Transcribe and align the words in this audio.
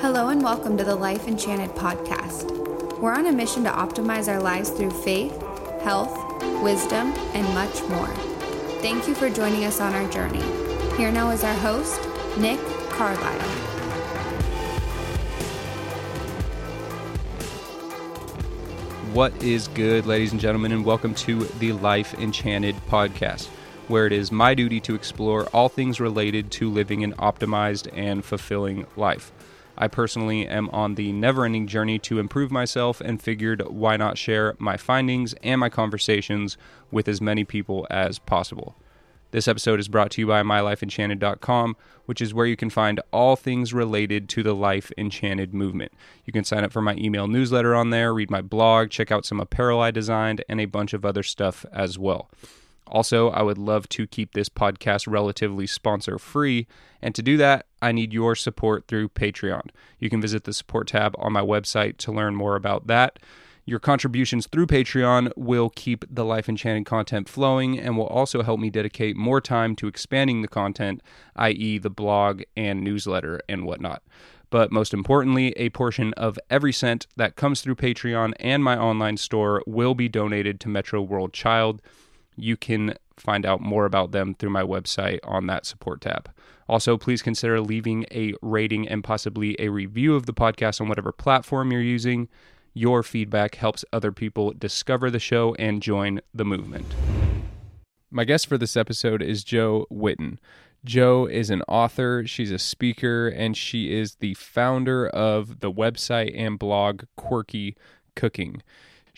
Hello 0.00 0.28
and 0.28 0.44
welcome 0.44 0.76
to 0.76 0.84
the 0.84 0.94
Life 0.94 1.26
Enchanted 1.26 1.70
podcast. 1.70 2.56
We're 3.00 3.14
on 3.14 3.26
a 3.26 3.32
mission 3.32 3.64
to 3.64 3.70
optimize 3.70 4.32
our 4.32 4.40
lives 4.40 4.70
through 4.70 4.92
faith, 4.92 5.36
health, 5.82 6.14
wisdom, 6.62 7.12
and 7.34 7.52
much 7.52 7.82
more. 7.88 8.06
Thank 8.80 9.08
you 9.08 9.16
for 9.16 9.28
joining 9.28 9.64
us 9.64 9.80
on 9.80 9.94
our 9.94 10.08
journey. 10.08 10.40
Here 10.96 11.10
now 11.10 11.30
is 11.30 11.42
our 11.42 11.52
host, 11.54 12.00
Nick 12.38 12.60
Carlisle. 12.90 13.40
What 19.12 19.42
is 19.42 19.66
good, 19.66 20.06
ladies 20.06 20.30
and 20.30 20.40
gentlemen, 20.40 20.70
and 20.70 20.84
welcome 20.84 21.12
to 21.16 21.46
the 21.58 21.72
Life 21.72 22.14
Enchanted 22.14 22.76
podcast, 22.88 23.48
where 23.88 24.06
it 24.06 24.12
is 24.12 24.30
my 24.30 24.54
duty 24.54 24.78
to 24.82 24.94
explore 24.94 25.46
all 25.46 25.68
things 25.68 25.98
related 25.98 26.52
to 26.52 26.70
living 26.70 27.02
an 27.02 27.14
optimized 27.14 27.90
and 27.92 28.24
fulfilling 28.24 28.86
life. 28.96 29.32
I 29.80 29.86
personally 29.86 30.46
am 30.46 30.68
on 30.70 30.96
the 30.96 31.12
never 31.12 31.44
ending 31.44 31.68
journey 31.68 32.00
to 32.00 32.18
improve 32.18 32.50
myself 32.50 33.00
and 33.00 33.22
figured 33.22 33.62
why 33.68 33.96
not 33.96 34.18
share 34.18 34.56
my 34.58 34.76
findings 34.76 35.34
and 35.42 35.60
my 35.60 35.68
conversations 35.68 36.56
with 36.90 37.06
as 37.06 37.20
many 37.20 37.44
people 37.44 37.86
as 37.88 38.18
possible. 38.18 38.74
This 39.30 39.46
episode 39.46 39.78
is 39.78 39.88
brought 39.88 40.10
to 40.12 40.22
you 40.22 40.26
by 40.26 40.42
mylifeenchanted.com, 40.42 41.76
which 42.06 42.20
is 42.20 42.34
where 42.34 42.46
you 42.46 42.56
can 42.56 42.70
find 42.70 43.00
all 43.12 43.36
things 43.36 43.72
related 43.72 44.28
to 44.30 44.42
the 44.42 44.54
Life 44.54 44.90
Enchanted 44.98 45.54
movement. 45.54 45.92
You 46.24 46.32
can 46.32 46.44
sign 46.44 46.64
up 46.64 46.72
for 46.72 46.82
my 46.82 46.94
email 46.94 47.28
newsletter 47.28 47.74
on 47.74 47.90
there, 47.90 48.12
read 48.12 48.30
my 48.30 48.40
blog, 48.42 48.90
check 48.90 49.12
out 49.12 49.26
some 49.26 49.38
apparel 49.38 49.80
I 49.80 49.92
designed, 49.92 50.44
and 50.48 50.60
a 50.60 50.64
bunch 50.64 50.92
of 50.92 51.04
other 51.04 51.22
stuff 51.22 51.64
as 51.72 51.98
well. 51.98 52.30
Also, 52.88 53.28
I 53.30 53.42
would 53.42 53.58
love 53.58 53.88
to 53.90 54.06
keep 54.06 54.32
this 54.32 54.48
podcast 54.48 55.06
relatively 55.06 55.68
sponsor 55.68 56.18
free, 56.18 56.66
and 57.00 57.14
to 57.14 57.22
do 57.22 57.36
that, 57.36 57.66
I 57.80 57.92
need 57.92 58.12
your 58.12 58.34
support 58.34 58.86
through 58.88 59.10
Patreon. 59.10 59.70
You 59.98 60.10
can 60.10 60.20
visit 60.20 60.44
the 60.44 60.52
support 60.52 60.88
tab 60.88 61.14
on 61.18 61.32
my 61.32 61.40
website 61.40 61.96
to 61.98 62.12
learn 62.12 62.34
more 62.34 62.56
about 62.56 62.86
that. 62.86 63.18
Your 63.64 63.78
contributions 63.78 64.46
through 64.46 64.66
Patreon 64.66 65.30
will 65.36 65.68
keep 65.70 66.04
the 66.10 66.24
Life 66.24 66.48
Enchanted 66.48 66.86
content 66.86 67.28
flowing 67.28 67.78
and 67.78 67.98
will 67.98 68.06
also 68.06 68.42
help 68.42 68.60
me 68.60 68.70
dedicate 68.70 69.16
more 69.16 69.40
time 69.42 69.76
to 69.76 69.88
expanding 69.88 70.40
the 70.40 70.48
content, 70.48 71.02
i.e., 71.36 71.76
the 71.78 71.90
blog 71.90 72.42
and 72.56 72.82
newsletter 72.82 73.40
and 73.48 73.66
whatnot. 73.66 74.02
But 74.48 74.72
most 74.72 74.94
importantly, 74.94 75.52
a 75.58 75.68
portion 75.68 76.14
of 76.14 76.38
every 76.48 76.72
cent 76.72 77.06
that 77.16 77.36
comes 77.36 77.60
through 77.60 77.74
Patreon 77.74 78.32
and 78.40 78.64
my 78.64 78.78
online 78.78 79.18
store 79.18 79.62
will 79.66 79.94
be 79.94 80.08
donated 80.08 80.60
to 80.60 80.70
Metro 80.70 81.02
World 81.02 81.34
Child 81.34 81.82
you 82.38 82.56
can 82.56 82.94
find 83.16 83.44
out 83.44 83.60
more 83.60 83.84
about 83.84 84.12
them 84.12 84.34
through 84.34 84.50
my 84.50 84.62
website 84.62 85.18
on 85.24 85.46
that 85.48 85.66
support 85.66 86.00
tab. 86.00 86.30
Also, 86.68 86.98
please 86.98 87.22
consider 87.22 87.60
leaving 87.60 88.04
a 88.10 88.34
rating 88.42 88.86
and 88.86 89.02
possibly 89.02 89.56
a 89.58 89.68
review 89.68 90.14
of 90.14 90.26
the 90.26 90.34
podcast 90.34 90.80
on 90.80 90.88
whatever 90.88 91.12
platform 91.12 91.72
you're 91.72 91.80
using. 91.80 92.28
Your 92.74 93.02
feedback 93.02 93.54
helps 93.54 93.84
other 93.92 94.12
people 94.12 94.52
discover 94.52 95.10
the 95.10 95.18
show 95.18 95.54
and 95.58 95.82
join 95.82 96.20
the 96.34 96.44
movement. 96.44 96.86
My 98.10 98.24
guest 98.24 98.46
for 98.46 98.58
this 98.58 98.76
episode 98.76 99.22
is 99.22 99.44
Jo 99.44 99.86
Whitton. 99.90 100.38
Jo 100.84 101.26
is 101.26 101.50
an 101.50 101.62
author, 101.62 102.24
she's 102.26 102.52
a 102.52 102.58
speaker, 102.58 103.28
and 103.28 103.56
she 103.56 103.92
is 103.92 104.16
the 104.16 104.34
founder 104.34 105.08
of 105.08 105.60
the 105.60 105.72
website 105.72 106.32
and 106.38 106.58
blog 106.58 107.04
Quirky 107.16 107.76
Cooking. 108.14 108.62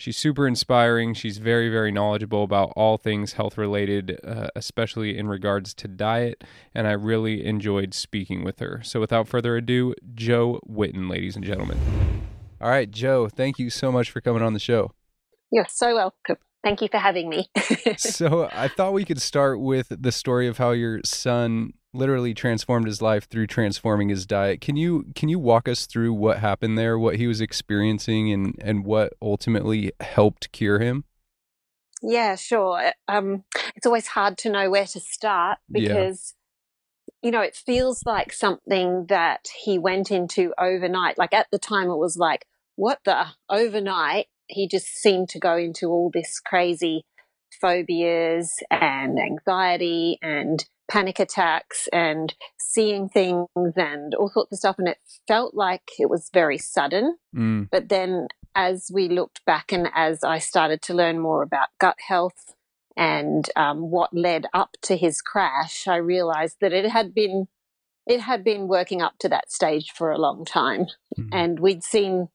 She's 0.01 0.17
super 0.17 0.47
inspiring. 0.47 1.13
She's 1.13 1.37
very, 1.37 1.69
very 1.69 1.91
knowledgeable 1.91 2.43
about 2.43 2.73
all 2.75 2.97
things 2.97 3.33
health 3.33 3.55
related, 3.55 4.19
uh, 4.23 4.47
especially 4.55 5.15
in 5.15 5.27
regards 5.27 5.75
to 5.75 5.87
diet. 5.87 6.43
And 6.73 6.87
I 6.87 6.93
really 6.93 7.45
enjoyed 7.45 7.93
speaking 7.93 8.43
with 8.43 8.57
her. 8.57 8.81
So 8.83 8.99
without 8.99 9.27
further 9.27 9.57
ado, 9.57 9.93
Jo 10.15 10.59
Whitton, 10.65 11.07
ladies 11.07 11.35
and 11.35 11.45
gentlemen. 11.45 11.77
All 12.59 12.71
right, 12.71 12.89
Jo, 12.89 13.29
thank 13.29 13.59
you 13.59 13.69
so 13.69 13.91
much 13.91 14.09
for 14.09 14.21
coming 14.21 14.41
on 14.41 14.53
the 14.53 14.59
show. 14.59 14.91
You're 15.51 15.67
so 15.69 15.93
welcome. 15.93 16.37
Thank 16.63 16.81
you 16.81 16.87
for 16.87 16.97
having 16.97 17.29
me. 17.29 17.51
so 17.97 18.49
I 18.51 18.69
thought 18.69 18.93
we 18.93 19.05
could 19.05 19.21
start 19.21 19.59
with 19.61 19.89
the 20.01 20.11
story 20.11 20.47
of 20.47 20.57
how 20.57 20.71
your 20.71 21.01
son 21.05 21.73
literally 21.93 22.33
transformed 22.33 22.87
his 22.87 23.01
life 23.01 23.27
through 23.27 23.47
transforming 23.47 24.09
his 24.09 24.25
diet. 24.25 24.61
Can 24.61 24.75
you 24.75 25.05
can 25.15 25.29
you 25.29 25.39
walk 25.39 25.67
us 25.67 25.85
through 25.85 26.13
what 26.13 26.39
happened 26.39 26.77
there, 26.77 26.97
what 26.97 27.17
he 27.17 27.27
was 27.27 27.41
experiencing 27.41 28.31
and 28.31 28.55
and 28.61 28.85
what 28.85 29.13
ultimately 29.21 29.91
helped 29.99 30.51
cure 30.51 30.79
him? 30.79 31.03
Yeah, 32.01 32.35
sure. 32.35 32.93
Um 33.07 33.43
it's 33.75 33.85
always 33.85 34.07
hard 34.07 34.37
to 34.39 34.49
know 34.49 34.69
where 34.69 34.85
to 34.87 34.99
start 34.99 35.59
because 35.69 36.33
yeah. 37.07 37.27
you 37.27 37.31
know, 37.31 37.41
it 37.41 37.55
feels 37.55 38.03
like 38.05 38.31
something 38.33 39.05
that 39.09 39.47
he 39.63 39.77
went 39.77 40.11
into 40.11 40.53
overnight. 40.57 41.17
Like 41.17 41.33
at 41.33 41.47
the 41.51 41.59
time 41.59 41.89
it 41.89 41.97
was 41.97 42.17
like, 42.17 42.45
what 42.75 42.99
the 43.03 43.27
overnight 43.49 44.27
he 44.47 44.67
just 44.67 44.87
seemed 44.87 45.29
to 45.29 45.39
go 45.39 45.55
into 45.55 45.87
all 45.87 46.09
this 46.13 46.39
crazy 46.39 47.05
phobias 47.59 48.55
and 48.69 49.19
anxiety 49.19 50.17
and 50.21 50.65
panic 50.91 51.19
attacks 51.19 51.87
and 51.93 52.35
seeing 52.59 53.07
things 53.07 53.47
and 53.55 54.13
all 54.15 54.29
sorts 54.29 54.51
of 54.51 54.57
stuff. 54.57 54.75
And 54.77 54.89
it 54.89 54.97
felt 55.25 55.55
like 55.55 55.83
it 55.97 56.09
was 56.09 56.29
very 56.33 56.57
sudden. 56.57 57.17
Mm. 57.33 57.69
But 57.71 57.87
then 57.87 58.27
as 58.55 58.91
we 58.93 59.07
looked 59.07 59.43
back 59.45 59.71
and 59.71 59.87
as 59.95 60.21
I 60.23 60.39
started 60.39 60.81
to 60.83 60.93
learn 60.93 61.19
more 61.19 61.43
about 61.43 61.69
gut 61.79 61.97
health 62.05 62.55
and 62.97 63.49
um, 63.55 63.89
what 63.89 64.13
led 64.13 64.47
up 64.53 64.75
to 64.83 64.97
his 64.97 65.21
crash, 65.21 65.87
I 65.87 65.95
realized 65.95 66.57
that 66.59 66.73
it 66.73 66.89
had 66.89 67.13
been 67.13 67.47
it 68.07 68.19
had 68.19 68.43
been 68.43 68.67
working 68.67 69.01
up 69.01 69.13
to 69.19 69.29
that 69.29 69.51
stage 69.51 69.91
for 69.95 70.11
a 70.11 70.17
long 70.17 70.43
time. 70.43 70.87
Mm. 71.17 71.29
And 71.31 71.59
we'd 71.59 71.83
seen 71.83 72.27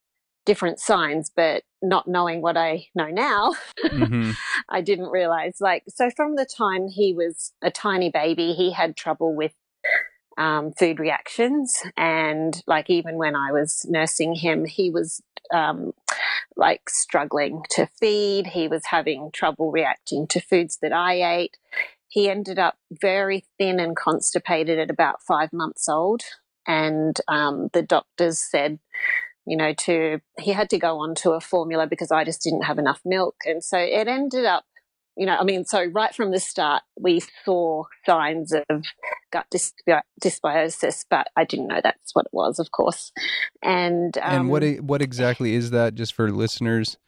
different 0.46 0.80
signs, 0.80 1.30
but 1.34 1.64
not 1.82 2.08
knowing 2.08 2.40
what 2.40 2.56
I 2.56 2.86
know 2.94 3.08
now, 3.08 3.54
mm-hmm. 3.84 4.30
I 4.68 4.80
didn't 4.80 5.10
realize. 5.10 5.56
Like, 5.60 5.84
so 5.88 6.08
from 6.08 6.36
the 6.36 6.46
time 6.46 6.88
he 6.88 7.12
was 7.12 7.52
a 7.60 7.70
tiny 7.70 8.08
baby, 8.08 8.54
he 8.54 8.72
had 8.72 8.96
trouble 8.96 9.34
with 9.34 9.52
um, 10.38 10.72
food 10.72 10.98
reactions. 10.98 11.82
And 11.96 12.62
like, 12.66 12.88
even 12.88 13.16
when 13.16 13.36
I 13.36 13.52
was 13.52 13.84
nursing 13.88 14.34
him, 14.34 14.64
he 14.64 14.90
was 14.90 15.20
um, 15.52 15.92
like 16.56 16.88
struggling 16.88 17.62
to 17.70 17.88
feed. 18.00 18.48
He 18.48 18.68
was 18.68 18.86
having 18.86 19.30
trouble 19.32 19.70
reacting 19.70 20.26
to 20.28 20.40
foods 20.40 20.78
that 20.82 20.92
I 20.92 21.38
ate. 21.38 21.56
He 22.08 22.30
ended 22.30 22.58
up 22.58 22.78
very 22.90 23.44
thin 23.58 23.80
and 23.80 23.96
constipated 23.96 24.78
at 24.78 24.90
about 24.90 25.22
five 25.22 25.52
months 25.52 25.88
old. 25.88 26.22
And 26.66 27.20
um, 27.28 27.68
the 27.72 27.82
doctors 27.82 28.38
said, 28.38 28.78
you 29.46 29.56
know, 29.56 29.72
to 29.72 30.20
he 30.38 30.52
had 30.52 30.68
to 30.70 30.78
go 30.78 30.98
on 30.98 31.14
to 31.16 31.30
a 31.32 31.40
formula 31.40 31.86
because 31.86 32.10
I 32.10 32.24
just 32.24 32.42
didn't 32.42 32.64
have 32.64 32.78
enough 32.78 33.00
milk. 33.04 33.36
And 33.44 33.62
so 33.62 33.78
it 33.78 34.08
ended 34.08 34.44
up, 34.44 34.64
you 35.16 35.24
know, 35.24 35.36
I 35.36 35.44
mean, 35.44 35.64
so 35.64 35.84
right 35.84 36.14
from 36.14 36.32
the 36.32 36.40
start, 36.40 36.82
we 37.00 37.22
saw 37.44 37.84
signs 38.04 38.52
of 38.52 38.84
gut 39.32 39.46
dysbi- 39.54 40.02
dysbiosis, 40.22 41.04
but 41.08 41.28
I 41.36 41.44
didn't 41.44 41.68
know 41.68 41.80
that's 41.82 42.14
what 42.14 42.26
it 42.26 42.32
was, 42.34 42.58
of 42.58 42.72
course. 42.72 43.12
And 43.62 44.18
um, 44.18 44.40
and 44.40 44.50
what 44.50 44.64
what 44.80 45.00
exactly 45.00 45.54
is 45.54 45.70
that, 45.70 45.94
just 45.94 46.12
for 46.14 46.30
listeners? 46.30 46.98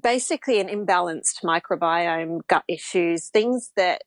Basically, 0.00 0.60
an 0.60 0.68
imbalanced 0.68 1.42
microbiome, 1.44 2.40
gut 2.48 2.64
issues, 2.68 3.28
things 3.28 3.72
that 3.76 4.02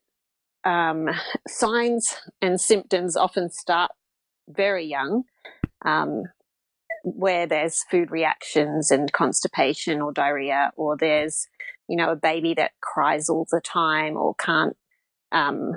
um, 0.63 1.09
signs 1.47 2.15
and 2.41 2.59
symptoms 2.59 3.15
often 3.15 3.49
start 3.49 3.91
very 4.47 4.85
young. 4.85 5.23
Um, 5.85 6.23
where 7.03 7.47
there's 7.47 7.83
food 7.89 8.11
reactions 8.11 8.91
and 8.91 9.11
constipation 9.11 10.01
or 10.01 10.11
diarrhea, 10.11 10.71
or 10.75 10.97
there's, 10.97 11.47
you 11.87 11.97
know, 11.97 12.11
a 12.11 12.15
baby 12.15 12.53
that 12.53 12.71
cries 12.81 13.29
all 13.29 13.47
the 13.51 13.61
time 13.61 14.17
or 14.17 14.35
can't, 14.35 14.77
um, 15.31 15.73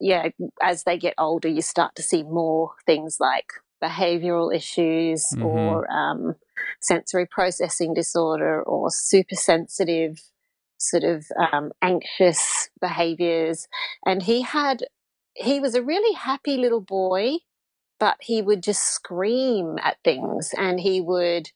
yeah, 0.00 0.28
as 0.62 0.84
they 0.84 0.98
get 0.98 1.14
older, 1.18 1.48
you 1.48 1.62
start 1.62 1.94
to 1.94 2.02
see 2.02 2.22
more 2.22 2.72
things 2.84 3.18
like 3.20 3.46
behavioral 3.82 4.54
issues 4.54 5.26
mm-hmm. 5.34 5.44
or 5.44 5.90
um, 5.90 6.34
sensory 6.80 7.26
processing 7.26 7.94
disorder 7.94 8.62
or 8.62 8.90
super 8.90 9.36
sensitive, 9.36 10.20
sort 10.78 11.04
of 11.04 11.24
um, 11.52 11.70
anxious 11.80 12.68
behaviors. 12.80 13.68
And 14.04 14.22
he 14.22 14.42
had, 14.42 14.84
he 15.34 15.60
was 15.60 15.74
a 15.74 15.82
really 15.82 16.14
happy 16.14 16.56
little 16.56 16.80
boy 16.80 17.36
but 18.04 18.18
he 18.20 18.42
would 18.42 18.62
just 18.62 18.82
scream 18.82 19.78
at 19.82 19.96
things 20.04 20.50
and 20.58 20.78
he 20.78 21.00
would 21.00 21.48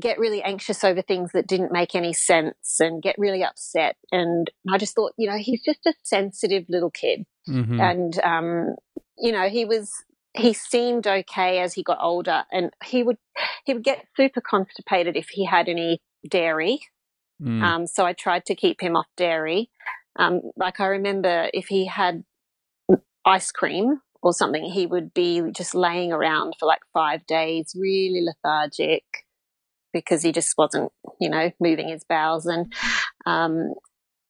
get 0.00 0.18
really 0.18 0.42
anxious 0.42 0.82
over 0.82 1.02
things 1.02 1.32
that 1.32 1.46
didn't 1.46 1.70
make 1.72 1.94
any 1.94 2.14
sense 2.14 2.80
and 2.80 3.02
get 3.02 3.14
really 3.18 3.44
upset. 3.44 3.94
And 4.10 4.50
I 4.72 4.78
just 4.78 4.94
thought, 4.94 5.12
you 5.18 5.28
know, 5.28 5.36
he's 5.36 5.62
just 5.62 5.84
a 5.84 5.92
sensitive 6.02 6.64
little 6.70 6.90
kid. 6.90 7.26
Mm-hmm. 7.46 7.80
And, 7.82 8.18
um, 8.20 8.76
you 9.18 9.30
know, 9.30 9.46
he 9.50 9.66
was, 9.66 9.92
he 10.32 10.54
seemed 10.54 11.06
okay 11.06 11.58
as 11.58 11.74
he 11.74 11.82
got 11.82 11.98
older 12.00 12.44
and 12.50 12.70
he 12.82 13.02
would, 13.02 13.18
he 13.66 13.74
would 13.74 13.84
get 13.84 14.06
super 14.16 14.40
constipated 14.40 15.18
if 15.18 15.28
he 15.28 15.44
had 15.44 15.68
any 15.68 16.00
dairy. 16.26 16.80
Mm. 17.42 17.62
Um, 17.62 17.86
so 17.86 18.06
I 18.06 18.14
tried 18.14 18.46
to 18.46 18.54
keep 18.54 18.80
him 18.80 18.96
off 18.96 19.08
dairy. 19.18 19.68
Um, 20.18 20.40
like 20.56 20.80
I 20.80 20.86
remember 20.86 21.50
if 21.52 21.66
he 21.66 21.84
had 21.84 22.24
ice 23.26 23.52
cream 23.52 24.00
or 24.24 24.32
something, 24.32 24.64
he 24.64 24.86
would 24.86 25.12
be 25.12 25.42
just 25.54 25.74
laying 25.74 26.12
around 26.12 26.54
for 26.58 26.66
like 26.66 26.80
five 26.92 27.26
days, 27.26 27.74
really 27.78 28.22
lethargic 28.22 29.04
because 29.92 30.22
he 30.22 30.32
just 30.32 30.54
wasn't, 30.56 30.90
you 31.20 31.28
know, 31.28 31.52
moving 31.60 31.88
his 31.88 32.04
bowels 32.04 32.46
and, 32.46 32.72
um, 33.26 33.74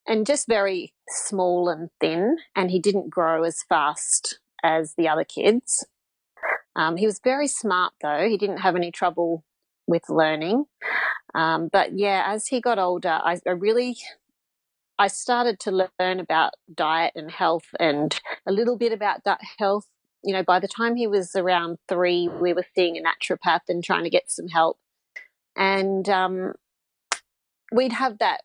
and 0.07 0.27
just 0.27 0.47
very 0.47 0.93
small 1.07 1.69
and 1.69 1.89
thin. 1.99 2.37
And 2.55 2.69
he 2.69 2.79
didn't 2.79 3.09
grow 3.09 3.43
as 3.43 3.63
fast 3.67 4.39
as 4.61 4.93
the 4.97 5.07
other 5.07 5.23
kids. 5.23 5.87
Um, 6.75 6.97
he 6.97 7.05
was 7.05 7.21
very 7.23 7.47
smart 7.47 7.93
though. 8.01 8.27
He 8.27 8.37
didn't 8.37 8.57
have 8.57 8.75
any 8.75 8.91
trouble 8.91 9.45
with 9.87 10.09
learning. 10.09 10.65
Um, 11.33 11.69
but 11.71 11.97
yeah, 11.97 12.23
as 12.27 12.47
he 12.47 12.59
got 12.59 12.79
older, 12.79 13.19
I, 13.23 13.39
I 13.47 13.51
really 13.51 13.97
I 14.97 15.07
started 15.07 15.59
to 15.61 15.87
learn 15.99 16.19
about 16.19 16.53
diet 16.73 17.13
and 17.15 17.29
health 17.29 17.65
and 17.79 18.17
a 18.47 18.51
little 18.51 18.77
bit 18.77 18.91
about 18.91 19.23
gut 19.23 19.41
health. 19.57 19.87
You 20.23 20.33
know, 20.33 20.43
by 20.43 20.59
the 20.59 20.67
time 20.67 20.95
he 20.95 21.07
was 21.07 21.35
around 21.35 21.77
three, 21.87 22.29
we 22.29 22.53
were 22.53 22.65
seeing 22.75 22.97
a 22.97 23.01
naturopath 23.01 23.61
and 23.67 23.83
trying 23.83 24.05
to 24.05 24.09
get 24.09 24.31
some 24.31 24.47
help. 24.47 24.77
And 25.55 26.07
um, 26.09 26.53
we'd 27.71 27.93
have 27.93 28.17
that 28.19 28.41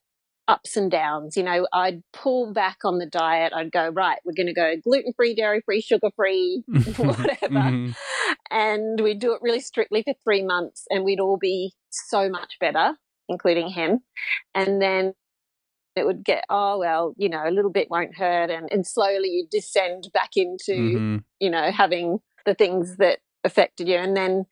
ups 0.50 0.76
and 0.76 0.90
downs. 0.90 1.36
You 1.36 1.44
know, 1.44 1.66
I'd 1.72 2.02
pull 2.12 2.52
back 2.52 2.78
on 2.84 2.98
the 2.98 3.06
diet. 3.06 3.52
I'd 3.54 3.72
go, 3.72 3.88
right, 3.88 4.18
we're 4.24 4.34
going 4.34 4.48
to 4.48 4.52
go 4.52 4.74
gluten 4.82 5.12
free, 5.14 5.34
dairy 5.34 5.62
free, 5.64 5.80
sugar 5.80 6.10
free, 6.14 6.64
whatever. 6.66 7.48
mm-hmm. 7.48 7.92
And 8.50 9.00
we'd 9.00 9.20
do 9.20 9.32
it 9.32 9.40
really 9.42 9.60
strictly 9.60 10.02
for 10.02 10.14
three 10.24 10.42
months 10.42 10.84
and 10.90 11.04
we'd 11.04 11.20
all 11.20 11.38
be 11.38 11.72
so 11.90 12.28
much 12.28 12.56
better, 12.60 12.94
including 13.28 13.68
him. 13.68 14.00
And 14.54 14.82
then 14.82 15.14
it 15.96 16.06
would 16.06 16.24
get 16.24 16.44
oh 16.48 16.78
well 16.78 17.14
you 17.16 17.28
know 17.28 17.42
a 17.46 17.50
little 17.50 17.70
bit 17.70 17.90
won't 17.90 18.16
hurt 18.16 18.50
and, 18.50 18.68
and 18.70 18.86
slowly 18.86 19.28
you 19.28 19.46
descend 19.50 20.08
back 20.12 20.30
into 20.36 20.72
mm-hmm. 20.72 21.16
you 21.38 21.50
know 21.50 21.70
having 21.70 22.18
the 22.46 22.54
things 22.54 22.96
that 22.96 23.18
affected 23.44 23.88
you 23.88 23.96
and 23.96 24.16
then 24.16 24.44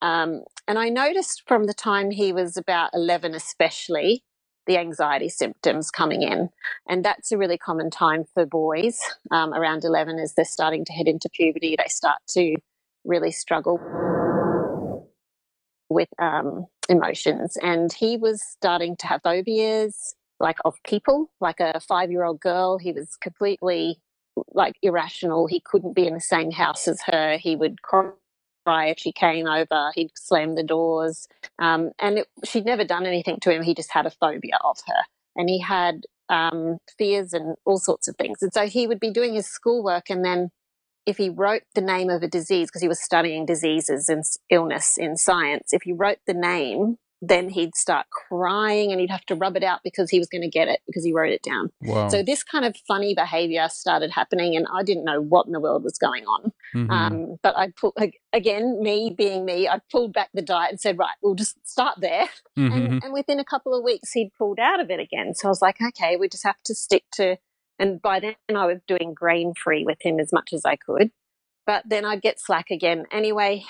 um, 0.00 0.42
and 0.66 0.78
i 0.78 0.88
noticed 0.88 1.42
from 1.46 1.64
the 1.64 1.74
time 1.74 2.10
he 2.10 2.32
was 2.32 2.56
about 2.56 2.90
11 2.94 3.34
especially 3.34 4.24
the 4.66 4.78
anxiety 4.78 5.28
symptoms 5.28 5.90
coming 5.90 6.22
in 6.22 6.50
and 6.88 7.04
that's 7.04 7.32
a 7.32 7.38
really 7.38 7.58
common 7.58 7.90
time 7.90 8.24
for 8.34 8.44
boys 8.44 9.00
um, 9.30 9.54
around 9.54 9.84
11 9.84 10.18
as 10.18 10.34
they're 10.34 10.44
starting 10.44 10.84
to 10.84 10.92
head 10.92 11.08
into 11.08 11.28
puberty 11.30 11.74
they 11.76 11.88
start 11.88 12.18
to 12.28 12.56
really 13.04 13.32
struggle 13.32 13.80
with 15.88 16.08
um, 16.18 16.66
emotions 16.88 17.56
and 17.62 17.92
he 17.94 18.16
was 18.16 18.42
starting 18.42 18.94
to 18.96 19.06
have 19.06 19.22
phobias 19.22 20.14
like 20.40 20.58
of 20.64 20.74
people, 20.84 21.30
like 21.40 21.60
a 21.60 21.80
five 21.80 22.10
year 22.10 22.24
old 22.24 22.40
girl. 22.40 22.78
He 22.78 22.92
was 22.92 23.16
completely 23.16 23.98
like 24.52 24.76
irrational. 24.82 25.46
He 25.46 25.60
couldn't 25.60 25.94
be 25.94 26.06
in 26.06 26.14
the 26.14 26.20
same 26.20 26.50
house 26.50 26.86
as 26.86 27.02
her. 27.06 27.38
He 27.38 27.56
would 27.56 27.82
cry 27.82 28.12
if 28.66 28.98
she 28.98 29.12
came 29.12 29.46
over. 29.46 29.90
He'd 29.94 30.10
slam 30.14 30.54
the 30.54 30.62
doors. 30.62 31.28
Um, 31.58 31.92
and 31.98 32.18
it, 32.18 32.28
she'd 32.44 32.66
never 32.66 32.84
done 32.84 33.06
anything 33.06 33.38
to 33.40 33.50
him. 33.50 33.62
He 33.62 33.74
just 33.74 33.92
had 33.92 34.06
a 34.06 34.10
phobia 34.10 34.58
of 34.64 34.78
her. 34.86 35.02
And 35.36 35.48
he 35.48 35.60
had 35.60 36.04
um, 36.28 36.78
fears 36.96 37.32
and 37.32 37.56
all 37.64 37.78
sorts 37.78 38.08
of 38.08 38.16
things. 38.16 38.42
And 38.42 38.52
so 38.52 38.66
he 38.66 38.86
would 38.86 39.00
be 39.00 39.10
doing 39.10 39.34
his 39.34 39.46
schoolwork 39.46 40.10
and 40.10 40.24
then 40.24 40.50
if 41.08 41.16
he 41.16 41.30
wrote 41.30 41.62
the 41.74 41.80
name 41.80 42.10
of 42.10 42.22
a 42.22 42.28
disease, 42.28 42.68
because 42.68 42.82
he 42.82 42.88
was 42.88 43.02
studying 43.02 43.46
diseases 43.46 44.10
and 44.10 44.22
illness 44.50 44.98
in 44.98 45.16
science, 45.16 45.72
if 45.72 45.80
he 45.84 45.92
wrote 45.92 46.18
the 46.26 46.34
name 46.34 46.98
then 47.20 47.48
he'd 47.48 47.74
start 47.74 48.06
crying 48.10 48.92
and 48.92 49.00
he'd 49.00 49.10
have 49.10 49.24
to 49.26 49.34
rub 49.34 49.56
it 49.56 49.64
out 49.64 49.80
because 49.82 50.08
he 50.08 50.18
was 50.18 50.28
going 50.28 50.42
to 50.42 50.48
get 50.48 50.68
it 50.68 50.80
because 50.86 51.04
he 51.04 51.12
wrote 51.12 51.32
it 51.32 51.42
down. 51.42 51.70
Wow. 51.82 52.08
So 52.08 52.22
this 52.22 52.44
kind 52.44 52.64
of 52.64 52.76
funny 52.86 53.14
behavior 53.14 53.68
started 53.70 54.12
happening 54.12 54.54
and 54.54 54.66
I 54.72 54.84
didn't 54.84 55.04
know 55.04 55.20
what 55.20 55.46
in 55.46 55.52
the 55.52 55.60
world 55.60 55.82
was 55.82 55.98
going 55.98 56.26
on. 56.26 56.52
Mm-hmm. 56.74 56.90
Um, 56.90 57.36
but 57.42 57.56
I 57.56 57.72
put, 57.76 57.94
again, 58.32 58.80
me 58.82 59.12
being 59.16 59.44
me, 59.44 59.66
I 59.66 59.80
pulled 59.90 60.12
back 60.12 60.30
the 60.32 60.42
diet 60.42 60.70
and 60.70 60.80
said, 60.80 60.98
right, 60.98 61.16
we'll 61.20 61.34
just 61.34 61.56
start 61.68 61.98
there. 62.00 62.28
Mm-hmm. 62.56 62.72
And, 62.72 63.04
and 63.04 63.12
within 63.12 63.40
a 63.40 63.44
couple 63.44 63.76
of 63.76 63.82
weeks, 63.82 64.12
he'd 64.12 64.30
pulled 64.38 64.60
out 64.60 64.80
of 64.80 64.90
it 64.90 65.00
again. 65.00 65.34
So 65.34 65.48
I 65.48 65.50
was 65.50 65.62
like, 65.62 65.78
okay, 65.80 66.16
we 66.16 66.28
just 66.28 66.44
have 66.44 66.62
to 66.66 66.74
stick 66.74 67.04
to, 67.14 67.36
and 67.80 68.00
by 68.00 68.20
then 68.20 68.34
I 68.48 68.66
was 68.66 68.78
doing 68.86 69.12
grain 69.14 69.54
free 69.54 69.84
with 69.84 69.98
him 70.02 70.20
as 70.20 70.32
much 70.32 70.52
as 70.52 70.64
I 70.64 70.76
could. 70.76 71.10
But 71.66 71.84
then 71.88 72.04
I'd 72.04 72.22
get 72.22 72.40
slack 72.40 72.70
again. 72.70 73.06
Anyway, 73.12 73.64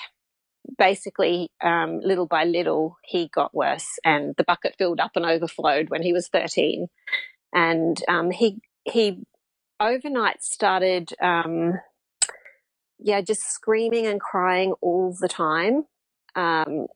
basically, 0.77 1.51
um, 1.61 1.99
little 2.01 2.27
by 2.27 2.43
little, 2.43 2.97
he 3.03 3.27
got 3.27 3.53
worse, 3.53 3.99
and 4.03 4.35
the 4.37 4.43
bucket 4.43 4.75
filled 4.77 4.99
up 4.99 5.11
and 5.15 5.25
overflowed 5.25 5.89
when 5.89 6.01
he 6.01 6.13
was 6.13 6.27
thirteen, 6.27 6.87
and 7.53 8.01
um, 8.07 8.31
he 8.31 8.61
he 8.83 9.23
overnight 9.79 10.43
started, 10.43 11.11
um, 11.21 11.73
yeah, 12.99 13.21
just 13.21 13.41
screaming 13.41 14.07
and 14.07 14.19
crying 14.19 14.73
all 14.81 15.15
the 15.19 15.29
time. 15.29 15.85
Um, 16.35 16.87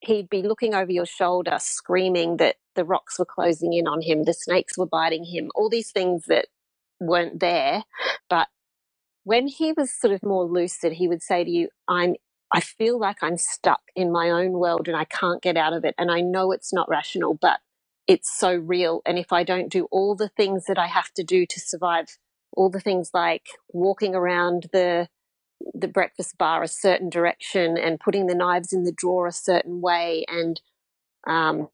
he'd 0.00 0.28
be 0.28 0.42
looking 0.42 0.74
over 0.74 0.92
your 0.92 1.06
shoulder, 1.06 1.56
screaming 1.58 2.36
that 2.36 2.56
the 2.74 2.84
rocks 2.84 3.18
were 3.18 3.26
closing 3.26 3.72
in 3.72 3.88
on 3.88 4.02
him, 4.02 4.24
the 4.24 4.32
snakes 4.32 4.78
were 4.78 4.86
biting 4.86 5.24
him, 5.24 5.50
all 5.54 5.68
these 5.68 5.90
things 5.90 6.26
that 6.26 6.46
weren't 7.00 7.40
there, 7.40 7.82
but 8.28 8.48
when 9.24 9.46
he 9.46 9.74
was 9.76 9.92
sort 9.92 10.14
of 10.14 10.22
more 10.22 10.44
lucid, 10.44 10.92
he 10.94 11.06
would 11.06 11.22
say 11.22 11.44
to 11.44 11.50
you, 11.50 11.68
I'm 11.86 12.14
I 12.52 12.60
feel 12.60 12.98
like 12.98 13.18
I'm 13.22 13.36
stuck 13.36 13.82
in 13.94 14.12
my 14.12 14.30
own 14.30 14.52
world 14.52 14.88
and 14.88 14.96
I 14.96 15.04
can't 15.04 15.42
get 15.42 15.56
out 15.56 15.72
of 15.74 15.84
it. 15.84 15.94
And 15.98 16.10
I 16.10 16.20
know 16.20 16.52
it's 16.52 16.72
not 16.72 16.88
rational, 16.88 17.34
but 17.34 17.60
it's 18.06 18.30
so 18.38 18.54
real. 18.54 19.02
And 19.06 19.18
if 19.18 19.32
I 19.32 19.44
don't 19.44 19.70
do 19.70 19.86
all 19.90 20.14
the 20.16 20.30
things 20.30 20.64
that 20.66 20.78
I 20.78 20.86
have 20.86 21.12
to 21.14 21.24
do 21.24 21.46
to 21.46 21.60
survive, 21.60 22.06
all 22.56 22.70
the 22.70 22.80
things 22.80 23.10
like 23.14 23.46
walking 23.72 24.14
around 24.14 24.68
the 24.72 25.08
the 25.74 25.88
breakfast 25.88 26.38
bar 26.38 26.62
a 26.62 26.68
certain 26.68 27.10
direction 27.10 27.76
and 27.78 28.00
putting 28.00 28.26
the 28.26 28.34
knives 28.34 28.72
in 28.72 28.84
the 28.84 28.92
drawer 28.92 29.26
a 29.26 29.32
certain 29.32 29.80
way 29.80 30.24
and 30.28 30.60
um, 31.26 31.68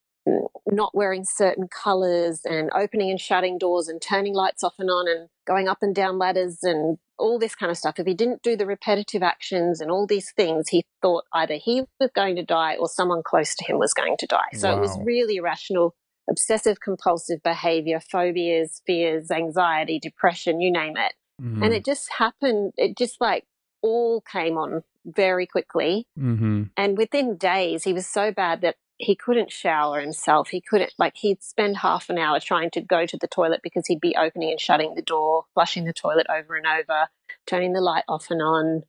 not 0.74 0.94
wearing 0.94 1.24
certain 1.24 1.68
colors 1.68 2.40
and 2.44 2.70
opening 2.74 3.10
and 3.10 3.20
shutting 3.20 3.58
doors 3.58 3.88
and 3.88 4.00
turning 4.00 4.34
lights 4.34 4.62
off 4.62 4.74
and 4.78 4.90
on 4.90 5.08
and 5.08 5.28
going 5.46 5.68
up 5.68 5.78
and 5.82 5.94
down 5.94 6.18
ladders 6.18 6.58
and 6.62 6.98
all 7.18 7.38
this 7.38 7.54
kind 7.54 7.70
of 7.70 7.78
stuff. 7.78 7.98
If 7.98 8.06
he 8.06 8.14
didn't 8.14 8.42
do 8.42 8.56
the 8.56 8.66
repetitive 8.66 9.22
actions 9.22 9.80
and 9.80 9.90
all 9.90 10.06
these 10.06 10.32
things, 10.32 10.68
he 10.68 10.84
thought 11.02 11.24
either 11.32 11.54
he 11.54 11.82
was 12.00 12.10
going 12.14 12.36
to 12.36 12.42
die 12.42 12.76
or 12.76 12.88
someone 12.88 13.22
close 13.24 13.54
to 13.56 13.64
him 13.64 13.78
was 13.78 13.94
going 13.94 14.16
to 14.18 14.26
die. 14.26 14.50
So 14.54 14.70
wow. 14.70 14.78
it 14.78 14.80
was 14.80 14.98
really 15.04 15.36
irrational, 15.36 15.94
obsessive 16.28 16.80
compulsive 16.80 17.42
behavior, 17.42 18.00
phobias, 18.00 18.82
fears, 18.86 19.30
anxiety, 19.30 19.98
depression, 19.98 20.60
you 20.60 20.72
name 20.72 20.96
it. 20.96 21.14
Mm-hmm. 21.42 21.62
And 21.62 21.74
it 21.74 21.84
just 21.84 22.12
happened, 22.18 22.72
it 22.76 22.96
just 22.96 23.20
like 23.20 23.44
all 23.82 24.20
came 24.20 24.56
on 24.56 24.82
very 25.04 25.46
quickly. 25.46 26.06
Mm-hmm. 26.18 26.64
And 26.76 26.96
within 26.96 27.36
days, 27.36 27.84
he 27.84 27.92
was 27.92 28.06
so 28.06 28.32
bad 28.32 28.62
that 28.62 28.76
he 29.04 29.14
couldn't 29.14 29.52
shower 29.52 30.00
himself. 30.00 30.48
He 30.48 30.60
couldn't, 30.60 30.92
like, 30.98 31.16
he'd 31.16 31.42
spend 31.42 31.76
half 31.76 32.10
an 32.10 32.18
hour 32.18 32.40
trying 32.40 32.70
to 32.70 32.80
go 32.80 33.06
to 33.06 33.16
the 33.16 33.28
toilet 33.28 33.60
because 33.62 33.86
he'd 33.86 34.00
be 34.00 34.16
opening 34.16 34.50
and 34.50 34.60
shutting 34.60 34.94
the 34.94 35.02
door, 35.02 35.44
flushing 35.54 35.84
the 35.84 35.92
toilet 35.92 36.26
over 36.28 36.56
and 36.56 36.66
over, 36.66 37.08
turning 37.46 37.72
the 37.72 37.80
light 37.80 38.04
off 38.08 38.30
and 38.30 38.42
on. 38.42 38.82